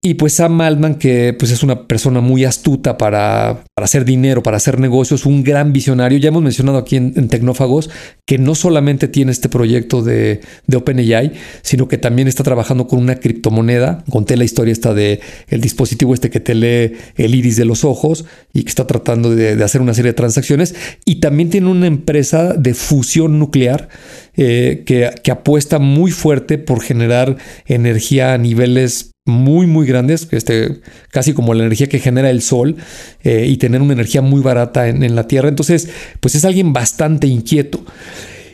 y 0.08 0.14
pues 0.14 0.34
Sam 0.34 0.60
Altman, 0.60 0.94
que 0.94 1.34
pues 1.36 1.50
es 1.50 1.64
una 1.64 1.88
persona 1.88 2.20
muy 2.20 2.44
astuta 2.44 2.96
para, 2.96 3.64
hacer 3.74 4.04
dinero, 4.04 4.40
para 4.40 4.56
hacer 4.56 4.78
negocios, 4.78 5.26
un 5.26 5.42
gran 5.42 5.72
visionario. 5.72 6.16
Ya 6.20 6.28
hemos 6.28 6.44
mencionado 6.44 6.78
aquí 6.78 6.94
en, 6.94 7.26
Tecnófagos 7.26 7.90
que 8.24 8.38
no 8.38 8.54
solamente 8.54 9.08
tiene 9.08 9.32
este 9.32 9.48
proyecto 9.48 10.02
de, 10.02 10.42
de, 10.68 10.76
OpenAI, 10.76 11.32
sino 11.62 11.88
que 11.88 11.98
también 11.98 12.28
está 12.28 12.44
trabajando 12.44 12.86
con 12.86 13.00
una 13.00 13.16
criptomoneda. 13.16 14.04
Conté 14.08 14.36
la 14.36 14.44
historia 14.44 14.70
esta 14.70 14.94
de 14.94 15.18
dispositivo 15.50 16.14
este 16.14 16.30
que 16.30 16.38
te 16.38 16.54
lee 16.54 16.92
el 17.16 17.34
iris 17.34 17.56
de 17.56 17.64
los 17.64 17.82
ojos 17.82 18.26
y 18.52 18.62
que 18.62 18.68
está 18.68 18.86
tratando 18.86 19.34
de, 19.34 19.60
hacer 19.64 19.80
una 19.80 19.92
serie 19.92 20.12
de 20.12 20.16
transacciones. 20.16 20.76
Y 21.04 21.16
también 21.16 21.50
tiene 21.50 21.68
una 21.68 21.88
empresa 21.88 22.52
de 22.52 22.74
fusión 22.74 23.40
nuclear 23.40 23.88
eh, 24.36 24.84
que, 24.86 25.10
que 25.24 25.32
apuesta 25.32 25.80
muy 25.80 26.12
fuerte 26.12 26.58
por 26.58 26.80
generar 26.80 27.38
energía 27.66 28.34
a 28.34 28.38
niveles 28.38 29.10
muy, 29.26 29.66
muy 29.66 29.86
grandes, 29.86 30.28
este, 30.30 30.80
casi 31.10 31.34
como 31.34 31.52
la 31.52 31.64
energía 31.64 31.88
que 31.88 31.98
genera 31.98 32.30
el 32.30 32.40
sol 32.40 32.76
eh, 33.22 33.46
y 33.48 33.56
tener 33.58 33.82
una 33.82 33.92
energía 33.92 34.22
muy 34.22 34.40
barata 34.40 34.88
en, 34.88 35.14
la 35.14 35.26
Tierra. 35.26 35.48
Entonces, 35.48 35.88
pues 36.20 36.34
es 36.36 36.44
alguien 36.44 36.72
bastante 36.72 37.26
inquieto. 37.26 37.84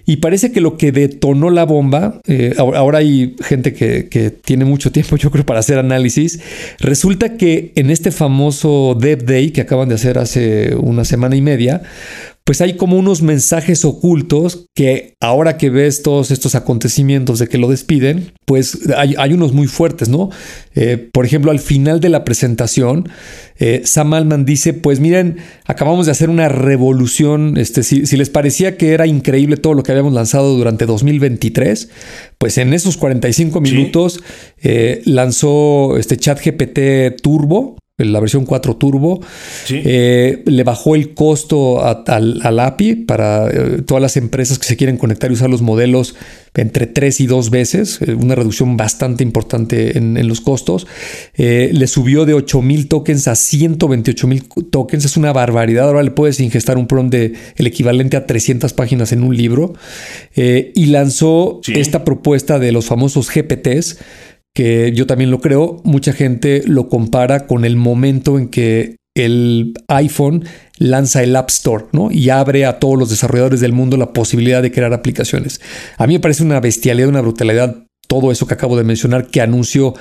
Y 0.05 0.17
parece 0.17 0.51
que 0.51 0.61
lo 0.61 0.79
que 0.79 0.91
detonó 0.91 1.51
la 1.51 1.65
bomba, 1.65 2.21
eh, 2.27 2.55
ahora 2.57 2.99
hay 2.99 3.37
gente 3.45 3.73
que, 3.73 4.09
que, 4.09 4.31
tiene 4.31 4.65
mucho 4.65 4.91
tiempo, 4.91 5.17
yo 5.19 5.31
creo, 5.31 5.47
para 5.47 5.61
hacer 5.61 5.79
análisis. 5.79 6.41
Resulta 6.81 7.37
que 7.37 7.73
en 7.77 7.91
este 7.91 8.11
famoso 8.11 8.97
Dev 8.99 9.25
Day 9.25 9.51
que 9.51 9.61
acaban 9.61 9.91
de 9.91 9.95
hacer 9.95 10.19
hace 10.19 10.75
una 10.75 11.05
semana 11.05 11.37
y 11.37 11.43
media, 11.43 11.83
pues 12.45 12.61
hay 12.61 12.77
como 12.77 12.99
unos 12.99 13.23
mensajes 13.23 13.85
ocultos 13.85 14.67
que 14.75 15.15
ahora 15.21 15.57
que 15.57 15.71
ves 15.71 16.03
todos 16.03 16.31
estos 16.31 16.55
acontecimientos 16.55 17.39
de 17.39 17.47
que 17.47 17.59
lo 17.59 17.69
despiden, 17.69 18.33
pues 18.45 18.81
hay, 18.97 19.33
unos 19.33 19.53
muy 19.53 19.69
fuertes, 19.69 20.09
¿no? 20.09 20.31
Eh, 20.75 21.09
por 21.13 21.25
ejemplo, 21.25 21.53
al 21.53 21.61
final 21.61 22.01
de 22.01 22.09
la 22.09 22.25
presentación, 22.25 23.09
eh, 23.59 23.83
Sam 23.85 24.13
Altman 24.15 24.45
dice, 24.45 24.75
pues 24.75 24.99
miren, 24.99 25.37
acabamos 25.67 26.07
de 26.07 26.13
hacer 26.13 26.31
una 26.31 26.49
revolución, 26.49 27.57
este, 27.59 27.85
si, 27.85 28.05
les 28.17 28.31
parecía 28.31 28.77
que 28.77 28.93
era 28.93 29.07
increíble 29.07 29.57
todo 29.57 29.75
lo 29.75 29.85
que 29.85 29.93
habíamos 29.93 30.13
lanzado 30.13 30.57
durante 30.57 30.85
2023, 30.85 31.91
pues 32.39 32.59
en 32.59 32.75
esos 32.75 32.97
45 32.97 33.61
minutos 33.61 34.21
eh, 34.61 35.01
lanzó 35.05 35.97
este 35.97 36.17
chat 36.17 36.41
GPT 36.45 37.21
Turbo, 37.23 37.77
la 37.99 38.21
versión 38.21 38.47
4 38.47 38.77
Turbo. 38.77 39.21
Eh, 39.69 40.43
le 40.47 40.65
bajó 40.65 40.95
el 40.95 41.15
costo 41.15 41.85
al, 41.85 42.59
API 42.61 42.95
para 42.97 43.49
eh, 43.51 43.83
todas 43.87 44.01
las 44.01 44.17
empresas 44.17 44.59
que 44.59 44.67
se 44.67 44.77
quieren 44.77 44.97
conectar 44.97 45.31
y 45.31 45.35
usar 45.35 45.51
los 45.51 45.63
modelos 45.63 46.15
entre 46.55 46.87
3 46.87 47.21
y 47.21 47.27
2 47.27 47.51
veces, 47.51 48.01
eh, 48.03 48.15
una 48.15 48.35
reducción 48.35 48.77
bastante 48.77 49.23
importante 49.23 49.99
en, 49.99 50.27
los 50.27 50.41
costos. 50.41 50.87
le 51.37 51.87
subió 51.87 52.25
de 52.25 52.35
8 52.35 52.63
mil 52.63 52.89
tokens 52.89 53.29
a 53.29 53.35
128 53.35 54.27
mil 54.27 54.45
tokens, 54.71 55.05
es 55.05 55.17
una 55.17 55.33
barbaridad. 55.33 55.89
Ahora 55.89 56.03
le 56.03 56.11
puedes 56.11 56.41
ingestar 56.41 56.79
un 56.79 56.87
prompt 56.87 57.13
de 57.13 57.35
el 57.57 57.67
equivalente 57.67 58.17
a 58.17 58.27
300 58.27 58.73
páginas 58.73 59.13
en 59.13 59.23
un 59.23 59.37
libro. 59.37 59.75
y 60.35 60.87
lanzó 60.87 61.61
esta 61.67 62.05
propuesta 62.05 62.59
de 62.59 62.73
los 62.73 62.87
famosos 62.87 63.31
GPTs 63.31 63.99
que 64.55 64.93
yo 64.93 65.07
también 65.07 65.31
lo 65.31 65.41
creo, 65.41 65.81
mucha 65.85 66.13
gente 66.13 66.63
lo 66.67 66.89
compara 66.89 67.47
con 67.47 67.65
el 67.65 67.77
momento 67.77 68.39
en 68.39 68.49
que 68.49 68.97
el 69.15 69.75
iPhone 69.89 70.45
lanza 70.79 71.23
el 71.23 71.37
App 71.37 71.51
Store 71.51 71.87
¿no? 71.93 72.11
y 72.11 72.31
abre 72.31 72.65
a 72.65 72.79
todos 72.79 72.99
los 72.99 73.11
desarrolladores 73.11 73.61
del 73.61 73.73
mundo 73.73 73.97
la 73.97 74.13
posibilidad 74.13 74.63
de 74.63 74.73
crear 74.73 74.93
aplicaciones. 74.93 75.61
A 75.99 76.07
mí 76.07 76.15
me 76.15 76.21
parece 76.21 76.43
una 76.43 76.61
bestialidad, 76.61 77.09
una 77.09 77.21
brutalidad 77.21 77.85
todo 78.09 78.31
eso 78.33 78.47
que 78.47 78.55
acabo 78.55 78.77
de 78.77 78.85
mencionar 78.85 79.29
que 79.29 79.41
anunció 79.41 79.95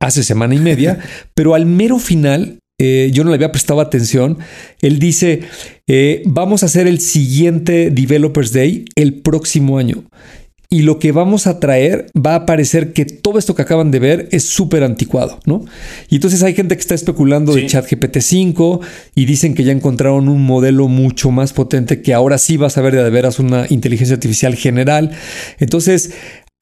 hace 0.00 0.24
semana 0.24 0.54
y 0.54 0.58
media, 0.58 0.98
pero 1.34 1.54
al 1.54 1.66
mero 1.66 1.98
final 1.98 2.58
eh, 2.80 3.10
yo 3.12 3.22
no 3.22 3.30
le 3.30 3.36
había 3.36 3.52
prestado 3.52 3.80
atención. 3.80 4.38
Él 4.80 4.98
dice, 4.98 5.42
eh, 5.86 6.22
vamos 6.24 6.62
a 6.62 6.66
hacer 6.66 6.88
el 6.88 7.00
siguiente 7.00 7.90
Developers 7.90 8.52
Day 8.52 8.84
el 8.96 9.20
próximo 9.22 9.78
año. 9.78 10.04
Y 10.72 10.80
lo 10.80 10.98
que 10.98 11.12
vamos 11.12 11.46
a 11.46 11.60
traer 11.60 12.06
va 12.16 12.34
a 12.34 12.46
parecer 12.46 12.94
que 12.94 13.04
todo 13.04 13.38
esto 13.38 13.54
que 13.54 13.60
acaban 13.60 13.90
de 13.90 13.98
ver 13.98 14.28
es 14.32 14.44
súper 14.44 14.84
anticuado, 14.84 15.38
¿no? 15.44 15.66
Y 16.08 16.14
entonces 16.14 16.42
hay 16.42 16.54
gente 16.54 16.74
que 16.76 16.80
está 16.80 16.94
especulando 16.94 17.52
de 17.52 17.66
ChatGPT 17.66 18.20
5 18.20 18.80
y 19.14 19.26
dicen 19.26 19.54
que 19.54 19.64
ya 19.64 19.72
encontraron 19.72 20.30
un 20.30 20.42
modelo 20.46 20.88
mucho 20.88 21.30
más 21.30 21.52
potente 21.52 22.00
que 22.00 22.14
ahora 22.14 22.38
sí 22.38 22.56
vas 22.56 22.78
a 22.78 22.80
ver 22.80 22.96
de 22.96 23.10
veras 23.10 23.38
una 23.38 23.66
inteligencia 23.68 24.14
artificial 24.14 24.54
general. 24.54 25.10
Entonces, 25.58 26.12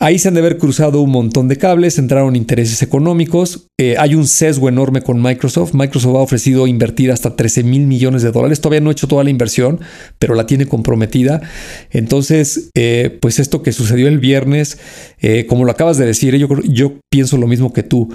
Ahí 0.03 0.19
se 0.19 0.29
han 0.29 0.35
de 0.35 0.41
haber 0.41 0.57
cruzado 0.57 1.03
un 1.03 1.11
montón 1.11 1.47
de 1.47 1.59
cables, 1.59 1.99
entraron 1.99 2.35
intereses 2.35 2.81
económicos, 2.81 3.67
eh, 3.77 3.97
hay 3.99 4.15
un 4.15 4.27
sesgo 4.27 4.71
enorme 4.71 5.03
con 5.03 5.21
Microsoft. 5.21 5.75
Microsoft 5.75 6.17
ha 6.17 6.21
ofrecido 6.21 6.67
invertir 6.67 7.13
hasta 7.13 7.37
13 7.37 7.65
mil 7.65 7.87
millones 7.87 8.23
de 8.23 8.33
dólares, 8.33 8.63
todavía 8.63 8.81
no 8.81 8.89
ha 8.89 8.93
hecho 8.93 9.09
toda 9.09 9.25
la 9.25 9.29
inversión, 9.29 9.79
pero 10.19 10.35
la 10.35 10.47
tiene 10.47 10.65
comprometida. 10.65 11.43
Entonces, 11.91 12.71
eh, 12.75 13.19
pues 13.21 13.39
esto 13.39 13.63
que 13.63 13.73
sucedió 13.73 14.09
el 14.09 14.21
viernes, 14.21 14.79
eh, 15.19 15.45
como 15.45 15.67
lo 15.67 15.73
acabas 15.73 15.99
de 15.99 16.07
decir, 16.07 16.35
yo, 16.37 16.49
yo 16.63 16.95
pienso 17.11 17.37
lo 17.37 17.47
mismo 17.47 17.75
que 17.75 17.83
tú. 17.83 18.09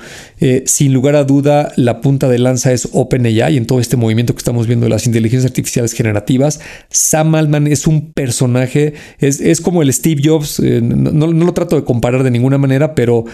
sin 0.65 0.91
lugar 0.91 1.15
a 1.15 1.23
duda, 1.23 1.71
la 1.75 2.01
punta 2.01 2.27
de 2.29 2.39
lanza 2.39 2.73
es 2.73 2.89
OpenAI 2.93 3.57
en 3.57 3.67
todo 3.67 3.79
este 3.79 3.95
movimiento 3.95 4.33
que 4.33 4.39
estamos 4.39 4.65
viendo 4.65 4.87
de 4.87 4.89
las 4.89 5.05
inteligencias 5.05 5.51
artificiales 5.51 5.93
generativas. 5.93 6.61
Sam 6.89 7.35
Altman 7.35 7.67
es 7.67 7.85
un 7.85 8.11
personaje, 8.11 8.95
es, 9.19 9.61
como 9.61 9.83
el 9.83 9.93
Steve 9.93 10.21
Jobs, 10.23 10.59
no, 10.59 11.31
no 11.31 11.45
lo 11.45 11.53
trato 11.53 11.74
de 11.77 11.83
comparar 11.83 12.23
de 12.23 12.31
ninguna 12.31 12.57
manera, 12.57 12.95
pero 12.95 13.25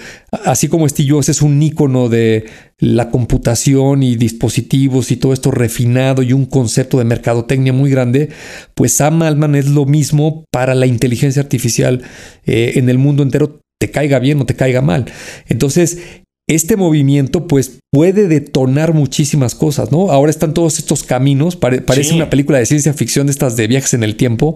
así 0.46 0.68
como 0.68 0.88
Steve 0.88 1.10
Jobs 1.10 1.30
es 1.30 1.42
un 1.42 1.62
icono 1.62 2.10
de 2.10 2.46
la 2.80 3.10
computación 3.10 4.04
y 4.04 4.16
dispositivos 4.16 5.12
y 5.12 5.18
todo 5.18 5.34
esto 5.34 5.52
refinado 5.52 6.24
y 6.24 6.34
un 6.34 6.46
concepto 6.46 6.98
de 6.98 7.06
mercadotecnia 7.06 7.74
muy 7.74 7.90
grande, 7.92 8.30
pues 8.74 8.94
Sam 8.94 9.22
Altman 9.22 9.56
es 9.56 9.68
lo 9.68 9.86
mismo 9.86 10.46
para 10.52 10.76
la 10.76 10.86
inteligencia 10.86 11.42
artificial 11.42 12.02
eh, 12.46 12.74
en 12.76 12.90
el 12.90 12.98
mundo 12.98 13.24
entero 13.24 13.60
te 13.80 13.92
caiga 13.92 14.20
bien 14.20 14.40
o 14.40 14.46
te 14.46 14.56
caiga 14.56 14.82
mal. 14.82 15.06
Entonces, 15.48 16.00
este 16.48 16.76
movimiento 16.76 17.48
pues 17.48 17.81
puede 17.92 18.30
detonar 18.30 18.94
muchísimas 18.94 19.54
cosas, 19.54 19.92
¿no? 19.92 20.12
Ahora 20.12 20.30
están 20.30 20.54
todos 20.54 20.80
estos 20.80 21.04
caminos, 21.04 21.58
parece 21.58 22.14
una 22.14 22.30
película 22.30 22.58
de 22.58 22.66
ciencia 22.66 22.94
ficción 22.94 23.28
de 23.28 23.32
estas 23.32 23.58
de 23.58 23.68
viajes 23.68 23.94
en 23.94 24.04
el 24.04 24.16
tiempo. 24.16 24.56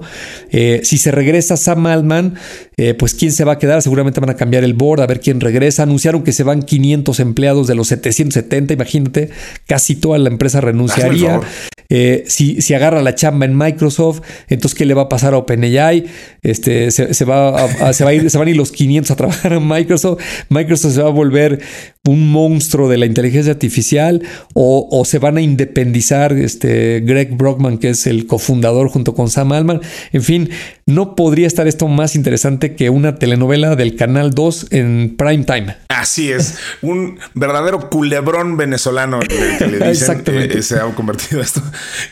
Eh, 0.52 0.80
si 0.86 0.98
se 0.98 1.12
regresa 1.12 1.58
Sam 1.58 1.86
Altman, 1.86 2.36
eh, 2.78 2.94
pues 2.94 3.14
quién 3.14 3.34
se 3.34 3.44
va 3.44 3.54
a 3.54 3.60
quedar, 3.60 3.82
seguramente 3.82 4.22
van 4.22 4.30
a 4.30 4.38
cambiar 4.38 4.64
el 4.64 4.74
board, 4.74 5.02
a 5.02 5.08
ver 5.08 5.20
quién 5.20 5.42
regresa. 5.42 5.84
Anunciaron 5.84 6.24
que 6.24 6.32
se 6.32 6.44
van 6.44 6.64
500 6.64 7.20
empleados 7.20 7.68
de 7.68 7.76
los 7.76 7.90
770, 7.90 8.74
imagínate, 8.74 9.32
casi 9.68 9.98
toda 9.98 10.18
la 10.18 10.30
empresa 10.30 10.62
renunciaría. 10.62 11.42
Eh, 11.90 12.24
si, 12.28 12.62
si, 12.62 12.74
agarra 12.74 13.02
la 13.02 13.14
chamba 13.14 13.46
en 13.46 13.56
Microsoft, 13.56 14.22
entonces 14.48 14.76
¿qué 14.76 14.86
le 14.86 14.96
va 14.96 15.04
a 15.04 15.10
pasar 15.10 15.36
a 15.36 15.38
OpenAI? 15.38 16.06
Este, 16.42 16.90
se, 16.90 17.26
va 17.26 17.94
se, 17.94 18.04
va 18.04 18.10
a 18.10 18.14
ir, 18.14 18.30
se 18.30 18.38
van 18.40 18.48
a 18.48 18.52
ir 18.52 18.58
los 18.58 18.72
500 18.72 19.12
a 19.12 19.16
trabajar 19.16 19.54
en 19.54 19.68
Microsoft. 19.68 20.20
Microsoft 20.50 20.96
se 20.96 21.02
va 21.04 21.10
a 21.10 21.12
volver 21.12 21.62
un 22.06 22.32
monstruo 22.32 22.88
de 22.88 22.98
la 22.98 23.06
inteligencia 23.06 23.52
artificial 23.52 24.22
o, 24.54 25.04
se 25.06 25.20
van 25.20 25.38
a 25.38 25.42
independizar 25.42 26.34
este 26.34 27.02
Greg 27.02 27.36
Brockman, 27.36 27.78
que 27.78 27.90
es 27.90 28.08
el 28.08 28.28
cofundador 28.28 28.90
junto 28.90 29.14
con 29.14 29.30
Sam 29.30 29.52
Altman. 29.52 29.82
En 30.14 30.24
fin, 30.24 30.50
no 30.86 31.16
podría 31.16 31.48
estar 31.48 31.68
esto 31.68 31.88
más 31.88 32.16
interesante 32.16 32.76
que 32.76 32.90
una 32.90 33.16
telenovela 33.16 33.76
del 33.76 33.96
Canal 33.96 34.34
2 34.34 34.68
en 34.72 35.16
prime 35.18 35.44
time. 35.44 35.78
Así 35.90 36.32
es, 36.32 36.56
un 36.82 37.20
verdadero 37.34 37.90
culebrón 37.90 38.58
venezolano 38.58 39.20
que 39.20 39.68
le 39.68 39.90
dicen, 39.90 40.24
eh, 40.28 40.62
se 40.62 40.76
ha 40.76 40.84
convertido 40.96 41.42
esto. 41.42 41.62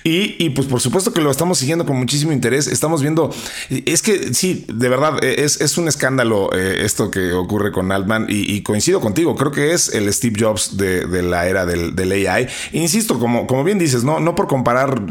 Y, 0.03 0.49
pues 0.51 0.67
por 0.67 0.81
supuesto 0.81 1.13
que 1.13 1.21
lo 1.21 1.31
estamos 1.31 1.57
siguiendo 1.57 1.85
con 1.85 1.97
muchísimo 1.97 2.31
interés. 2.31 2.67
Estamos 2.67 3.01
viendo, 3.01 3.33
es 3.69 4.01
que 4.01 4.33
sí, 4.33 4.65
de 4.73 4.89
verdad, 4.89 5.23
es, 5.23 5.61
es 5.61 5.77
un 5.77 5.87
escándalo 5.87 6.49
eh, 6.53 6.81
esto 6.83 7.11
que 7.11 7.33
ocurre 7.33 7.71
con 7.71 7.91
Altman 7.91 8.25
y 8.29 8.61
coincido 8.63 8.99
contigo, 9.01 9.35
creo 9.35 9.51
que 9.51 9.73
es 9.73 9.82
el 9.89 10.11
Steve 10.13 10.35
Jobs 10.39 10.77
de, 10.77 11.23
la 11.23 11.47
era 11.47 11.65
del, 11.65 12.27
AI. 12.27 12.47
insisto, 12.71 13.19
como, 13.19 13.47
como 13.47 13.63
bien 13.63 13.79
dices, 13.79 14.03
no, 14.03 14.19
no 14.19 14.35
por 14.35 14.47
comparar 14.47 15.01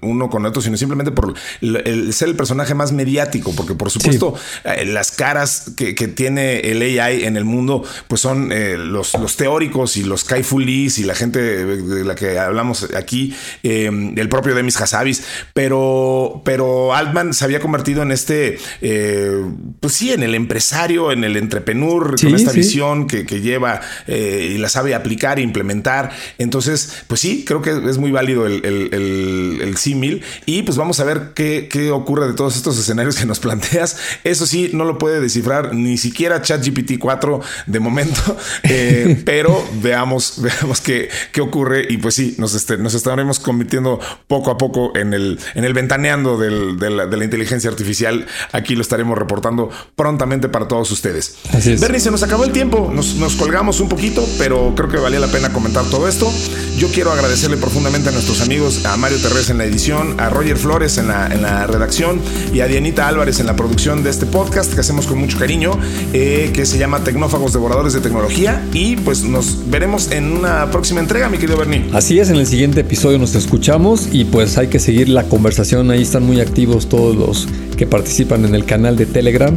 uno 0.00 0.30
con 0.30 0.44
otro, 0.46 0.62
sino 0.62 0.76
simplemente 0.76 1.12
por 1.12 1.34
el, 1.60 2.12
ser 2.12 2.28
el 2.28 2.36
personaje 2.36 2.74
más 2.74 2.92
mediático, 2.92 3.52
porque 3.54 3.74
por 3.74 3.90
supuesto 3.90 4.34
eh, 4.64 4.84
las 4.84 5.12
caras 5.12 5.72
que, 5.76 5.92
tiene 6.12 6.60
el 6.60 6.82
AI 6.82 7.24
en 7.24 7.36
el 7.36 7.44
mundo, 7.44 7.84
pues 8.08 8.20
son 8.20 8.50
eh, 8.52 8.76
los, 8.76 9.14
los 9.14 9.36
teóricos 9.36 9.96
y 9.96 10.02
los 10.02 10.24
Kaifulis 10.24 10.98
y 10.98 11.04
la 11.04 11.14
gente 11.14 11.40
de 11.40 12.04
la 12.04 12.14
que 12.14 12.38
hablamos 12.38 12.88
aquí, 12.96 13.34
em, 13.62 14.18
el 14.18 14.28
propio 14.28 14.54
Demis 14.54 14.80
Hassabis, 14.80 15.22
pero, 15.54 16.42
pero 16.44 16.94
Altman 16.94 17.32
se 17.34 17.44
había 17.44 17.60
convertido 17.60 18.02
en 18.02 18.12
este, 18.12 18.58
eh, 18.80 19.44
pues 19.80 19.94
sí, 19.94 20.12
en 20.12 20.22
el 20.22 20.34
empresario, 20.34 21.12
en 21.12 21.24
el 21.24 21.36
entrepreneur, 21.36 22.20
con 22.20 22.34
esta 22.34 22.52
visión 22.52 23.06
que, 23.06 23.24
que 23.24 23.40
lleva 23.40 23.80
eh, 24.06 24.52
y 24.54 24.58
la 24.58 24.68
sabe 24.68 24.94
aplicar 24.94 25.38
e 25.38 25.42
implementar. 25.42 26.10
Entonces, 26.38 27.04
pues 27.06 27.20
sí, 27.20 27.44
creo 27.46 27.62
que 27.62 27.70
es 27.70 27.98
muy 27.98 28.10
válido 28.10 28.46
el, 28.46 28.64
el, 28.64 29.76
símil. 29.76 30.22
Y 30.46 30.62
pues 30.62 30.76
vamos 30.76 31.00
a 31.00 31.04
ver 31.04 31.32
qué, 31.34 31.68
qué, 31.70 31.90
ocurre 31.90 32.28
de 32.28 32.34
todos 32.34 32.56
estos 32.56 32.78
escenarios 32.78 33.16
que 33.16 33.26
nos 33.26 33.40
planteas. 33.40 33.96
Eso 34.24 34.46
sí, 34.46 34.70
no 34.72 34.84
lo 34.84 34.98
puede 34.98 35.20
descifrar 35.20 35.74
ni 35.74 35.96
siquiera 35.98 36.42
ChatGPT 36.42 36.98
4 36.98 37.40
de 37.66 37.80
momento, 37.80 38.36
eh, 38.62 39.22
pero 39.24 39.64
veamos, 39.82 40.34
veamos 40.38 40.80
qué, 40.80 41.08
qué 41.32 41.40
ocurre. 41.40 41.86
Y 41.88 41.98
pues 41.98 42.14
sí, 42.14 42.34
nos, 42.38 42.54
este, 42.54 42.76
nos 42.78 42.94
estaremos 42.94 43.40
convirtiendo 43.40 43.98
poco 44.26 44.50
a 44.50 44.58
poco 44.58 44.96
en 44.96 45.14
el, 45.14 45.38
en 45.54 45.64
el 45.64 45.74
ventaneando 45.74 46.38
del, 46.38 46.78
de, 46.78 46.90
la, 46.90 47.06
de, 47.06 47.16
la, 47.16 47.24
inteligencia 47.24 47.70
artificial. 47.70 48.26
Aquí 48.52 48.74
lo 48.74 48.82
estaremos 48.82 49.16
reportando 49.18 49.70
prontamente 49.96 50.48
para 50.48 50.68
todos 50.68 50.90
ustedes. 50.90 51.36
Así 51.52 51.72
es. 51.72 51.80
Bernie, 51.80 52.00
se 52.00 52.10
nos 52.10 52.22
acabó 52.22 52.44
el 52.44 52.52
tiempo. 52.52 52.90
Nos, 52.92 53.14
nos 53.14 53.36
colgamos 53.36 53.80
un 53.80 53.88
poquito, 53.92 54.26
pero 54.38 54.72
creo 54.74 54.88
que 54.88 54.96
valía 54.96 55.20
la 55.20 55.26
pena 55.26 55.52
comentar 55.52 55.84
todo 55.84 56.08
esto. 56.08 56.32
Yo 56.78 56.88
quiero 56.88 57.12
agradecerle 57.12 57.58
profundamente 57.58 58.08
a 58.08 58.12
nuestros 58.12 58.40
amigos, 58.40 58.86
a 58.86 58.96
Mario 58.96 59.18
Terrés 59.18 59.50
en 59.50 59.58
la 59.58 59.66
edición, 59.66 60.18
a 60.18 60.30
Roger 60.30 60.56
Flores 60.56 60.96
en 60.96 61.08
la, 61.08 61.26
en 61.26 61.42
la 61.42 61.66
redacción 61.66 62.18
y 62.54 62.60
a 62.60 62.66
Dianita 62.68 63.06
Álvarez 63.06 63.38
en 63.38 63.44
la 63.44 63.54
producción 63.54 64.02
de 64.02 64.08
este 64.08 64.24
podcast 64.24 64.72
que 64.72 64.80
hacemos 64.80 65.06
con 65.06 65.18
mucho 65.18 65.38
cariño, 65.38 65.78
eh, 66.14 66.52
que 66.54 66.64
se 66.64 66.78
llama 66.78 67.04
Tecnófagos 67.04 67.52
Devoradores 67.52 67.92
de 67.92 68.00
Tecnología. 68.00 68.66
Y 68.72 68.96
pues 68.96 69.24
nos 69.24 69.68
veremos 69.68 70.10
en 70.10 70.32
una 70.32 70.70
próxima 70.70 71.00
entrega, 71.00 71.28
mi 71.28 71.36
querido 71.36 71.58
Bernie. 71.58 71.84
Así 71.92 72.18
es, 72.18 72.30
en 72.30 72.36
el 72.36 72.46
siguiente 72.46 72.80
episodio 72.80 73.18
nos 73.18 73.34
escuchamos 73.34 74.08
y 74.10 74.24
pues 74.24 74.56
hay 74.56 74.68
que 74.68 74.78
seguir 74.78 75.10
la 75.10 75.24
conversación. 75.24 75.90
Ahí 75.90 76.00
están 76.00 76.24
muy 76.24 76.40
activos 76.40 76.88
todos 76.88 77.14
los 77.14 77.46
que 77.76 77.86
participan 77.86 78.46
en 78.46 78.54
el 78.54 78.64
canal 78.64 78.96
de 78.96 79.04
Telegram 79.04 79.54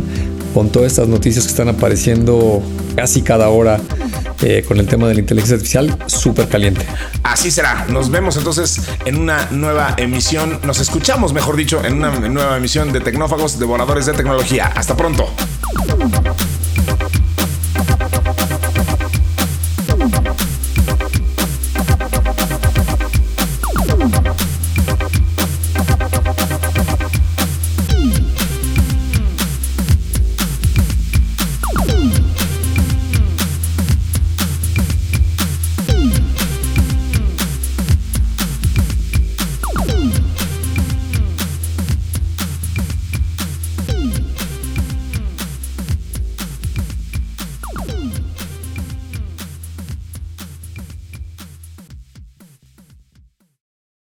con 0.56 0.70
todas 0.70 0.94
estas 0.94 1.10
noticias 1.10 1.44
que 1.44 1.50
están 1.52 1.68
apareciendo 1.68 2.64
casi 2.96 3.22
cada 3.22 3.50
hora 3.50 3.82
eh, 4.42 4.64
con 4.66 4.80
el 4.80 4.88
tema 4.88 5.06
de 5.10 5.16
la 5.16 5.20
inteligencia 5.20 5.56
artificial 5.56 5.98
súper 6.08 6.48
caliente. 6.48 6.86
Así 7.24 7.52
será. 7.52 7.86
Nos 7.90 8.10
vemos 8.10 8.38
entonces 8.38 8.80
en 9.04 9.18
una 9.18 9.50
nueva 9.52 9.96
emisión. 9.98 10.62
Nos 10.64 10.80
escuchamos, 10.80 11.34
mejor 11.34 11.58
dicho, 11.58 11.84
en 11.84 11.96
una 11.96 12.10
nueva 12.30 12.56
emisión 12.56 12.94
de 12.94 13.02
Tecnófagos, 13.02 13.60
Devoradores 13.60 14.06
de 14.06 14.14
Tecnología. 14.14 14.72
Hasta 14.74 14.96
pronto. 14.96 15.28